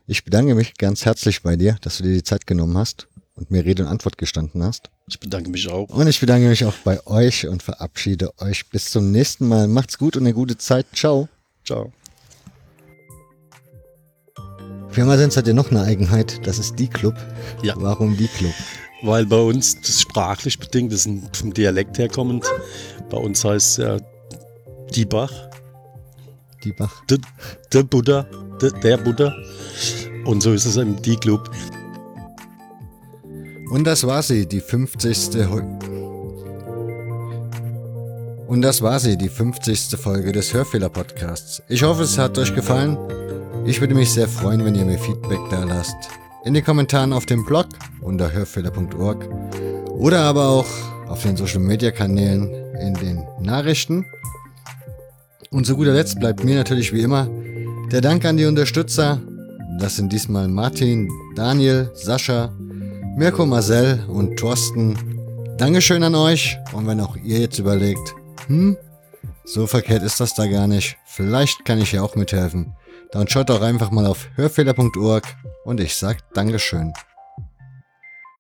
Ich 0.08 0.24
bedanke 0.24 0.56
mich 0.56 0.76
ganz 0.78 1.04
herzlich 1.04 1.42
bei 1.42 1.56
dir, 1.56 1.78
dass 1.82 1.98
du 1.98 2.04
dir 2.04 2.14
die 2.14 2.24
Zeit 2.24 2.46
genommen 2.46 2.78
hast 2.78 3.08
und 3.34 3.52
mir 3.52 3.66
Rede 3.66 3.84
und 3.84 3.90
Antwort 3.90 4.18
gestanden 4.18 4.64
hast. 4.64 4.92
Ich 5.08 5.20
bedanke 5.20 5.50
mich 5.50 5.68
auch. 5.68 5.90
Und 5.90 6.08
ich 6.08 6.20
bedanke 6.20 6.48
mich 6.48 6.64
auch 6.64 6.76
bei 6.84 7.06
euch 7.08 7.48
und 7.48 7.64
verabschiede 7.64 8.32
euch 8.40 8.70
bis 8.70 8.92
zum 8.92 9.12
nächsten 9.12 9.48
Mal. 9.48 9.68
Macht's 9.68 9.98
gut 9.98 10.16
und 10.16 10.24
eine 10.24 10.34
gute 10.34 10.58
Zeit. 10.58 10.86
Ciao. 10.94 11.28
Ciao. 11.66 11.92
Pirmasens 14.96 15.36
hat 15.36 15.46
ja 15.46 15.54
noch 15.54 15.72
eine 15.72 15.82
Eigenheit, 15.82 16.48
das 16.48 16.58
ist 16.58 16.80
die 16.80 16.88
Club. 16.88 17.16
Ja. 17.62 17.74
Warum 17.76 18.16
die 18.16 18.30
Club? 18.30 18.54
Weil 19.02 19.26
bei 19.26 19.40
uns 19.42 19.82
das 19.82 20.00
sprachlich 20.00 20.58
bedingt, 20.58 20.94
das 20.94 21.06
ist 21.06 21.36
vom 21.36 21.54
Dialekt 21.54 21.98
herkommend. 21.98 22.46
Bei 23.10 23.18
uns 23.18 23.44
heißt 23.44 23.80
ja 23.80 23.98
die 24.96 25.04
Bach, 25.04 25.34
Die 26.64 26.72
Bach. 26.72 27.04
de, 27.10 27.18
de 27.74 27.84
Buddha, 27.84 28.26
de, 28.62 28.72
der 28.82 28.96
Buddha. 28.98 29.36
Und 30.24 30.42
so 30.42 30.54
ist 30.54 30.64
es 30.66 30.78
im 30.78 31.02
die 31.02 31.18
Club. 31.18 31.52
Und 33.70 33.84
das 33.84 34.08
war 34.08 34.24
sie, 34.24 34.46
die 34.46 34.62
50. 34.62 35.50
Hol 35.50 35.62
Und 38.48 38.62
das 38.62 38.82
war 38.82 39.02
sie, 39.02 39.18
die 39.18 39.28
50. 39.28 40.00
Folge 40.00 40.32
des 40.32 40.54
Hörfehler-Podcasts. 40.54 41.62
Ich 41.68 41.84
hoffe, 41.84 42.04
es 42.04 42.18
hat 42.18 42.38
euch 42.38 42.56
gefallen. 42.56 42.98
Ich 43.68 43.82
würde 43.82 43.96
mich 43.96 44.12
sehr 44.12 44.28
freuen, 44.28 44.64
wenn 44.64 44.76
ihr 44.76 44.86
mir 44.86 45.00
Feedback 45.00 45.40
da 45.50 45.64
lasst. 45.64 45.96
In 46.44 46.54
den 46.54 46.64
Kommentaren 46.64 47.12
auf 47.12 47.26
dem 47.26 47.44
Blog 47.44 47.66
unter 48.00 48.32
hörfehler.org 48.32 49.28
oder 49.90 50.22
aber 50.22 50.50
auch 50.50 50.68
auf 51.08 51.24
den 51.24 51.36
Social 51.36 51.62
Media 51.62 51.90
Kanälen 51.90 52.48
in 52.80 52.94
den 52.94 53.24
Nachrichten. 53.42 54.06
Und 55.50 55.66
zu 55.66 55.76
guter 55.76 55.94
Letzt 55.94 56.20
bleibt 56.20 56.44
mir 56.44 56.56
natürlich 56.56 56.94
wie 56.94 57.02
immer 57.02 57.28
der 57.92 58.02
Dank 58.02 58.24
an 58.26 58.38
die 58.38 58.46
Unterstützer. 58.46 59.20
Das 59.80 59.96
sind 59.96 60.14
diesmal 60.14 60.48
Martin, 60.48 61.10
Daniel, 61.36 61.90
Sascha, 61.96 62.54
Mirko, 63.18 63.48
Marcel 63.48 64.06
und 64.08 64.38
Thorsten. 64.38 64.96
Dankeschön 65.58 66.04
an 66.04 66.14
euch. 66.14 66.56
Und 66.72 66.86
wenn 66.86 67.00
auch 67.00 67.16
ihr 67.18 67.40
jetzt 67.40 67.58
überlegt, 67.58 68.14
hm, 68.46 68.78
so 69.44 69.66
verkehrt 69.66 70.04
ist 70.04 70.20
das 70.20 70.36
da 70.36 70.46
gar 70.46 70.68
nicht. 70.68 70.98
Vielleicht 71.08 71.66
kann 71.66 71.82
ich 71.82 71.94
ja 71.94 72.04
auch 72.04 72.16
mithelfen. 72.16 72.76
Dann 73.12 73.28
schaut 73.28 73.50
doch 73.50 73.62
einfach 73.62 73.92
mal 73.92 74.06
auf 74.06 74.28
hörfehler.org 74.36 75.24
und 75.64 75.80
ich 75.80 75.96
sag 75.96 76.18
Dankeschön. 76.34 76.94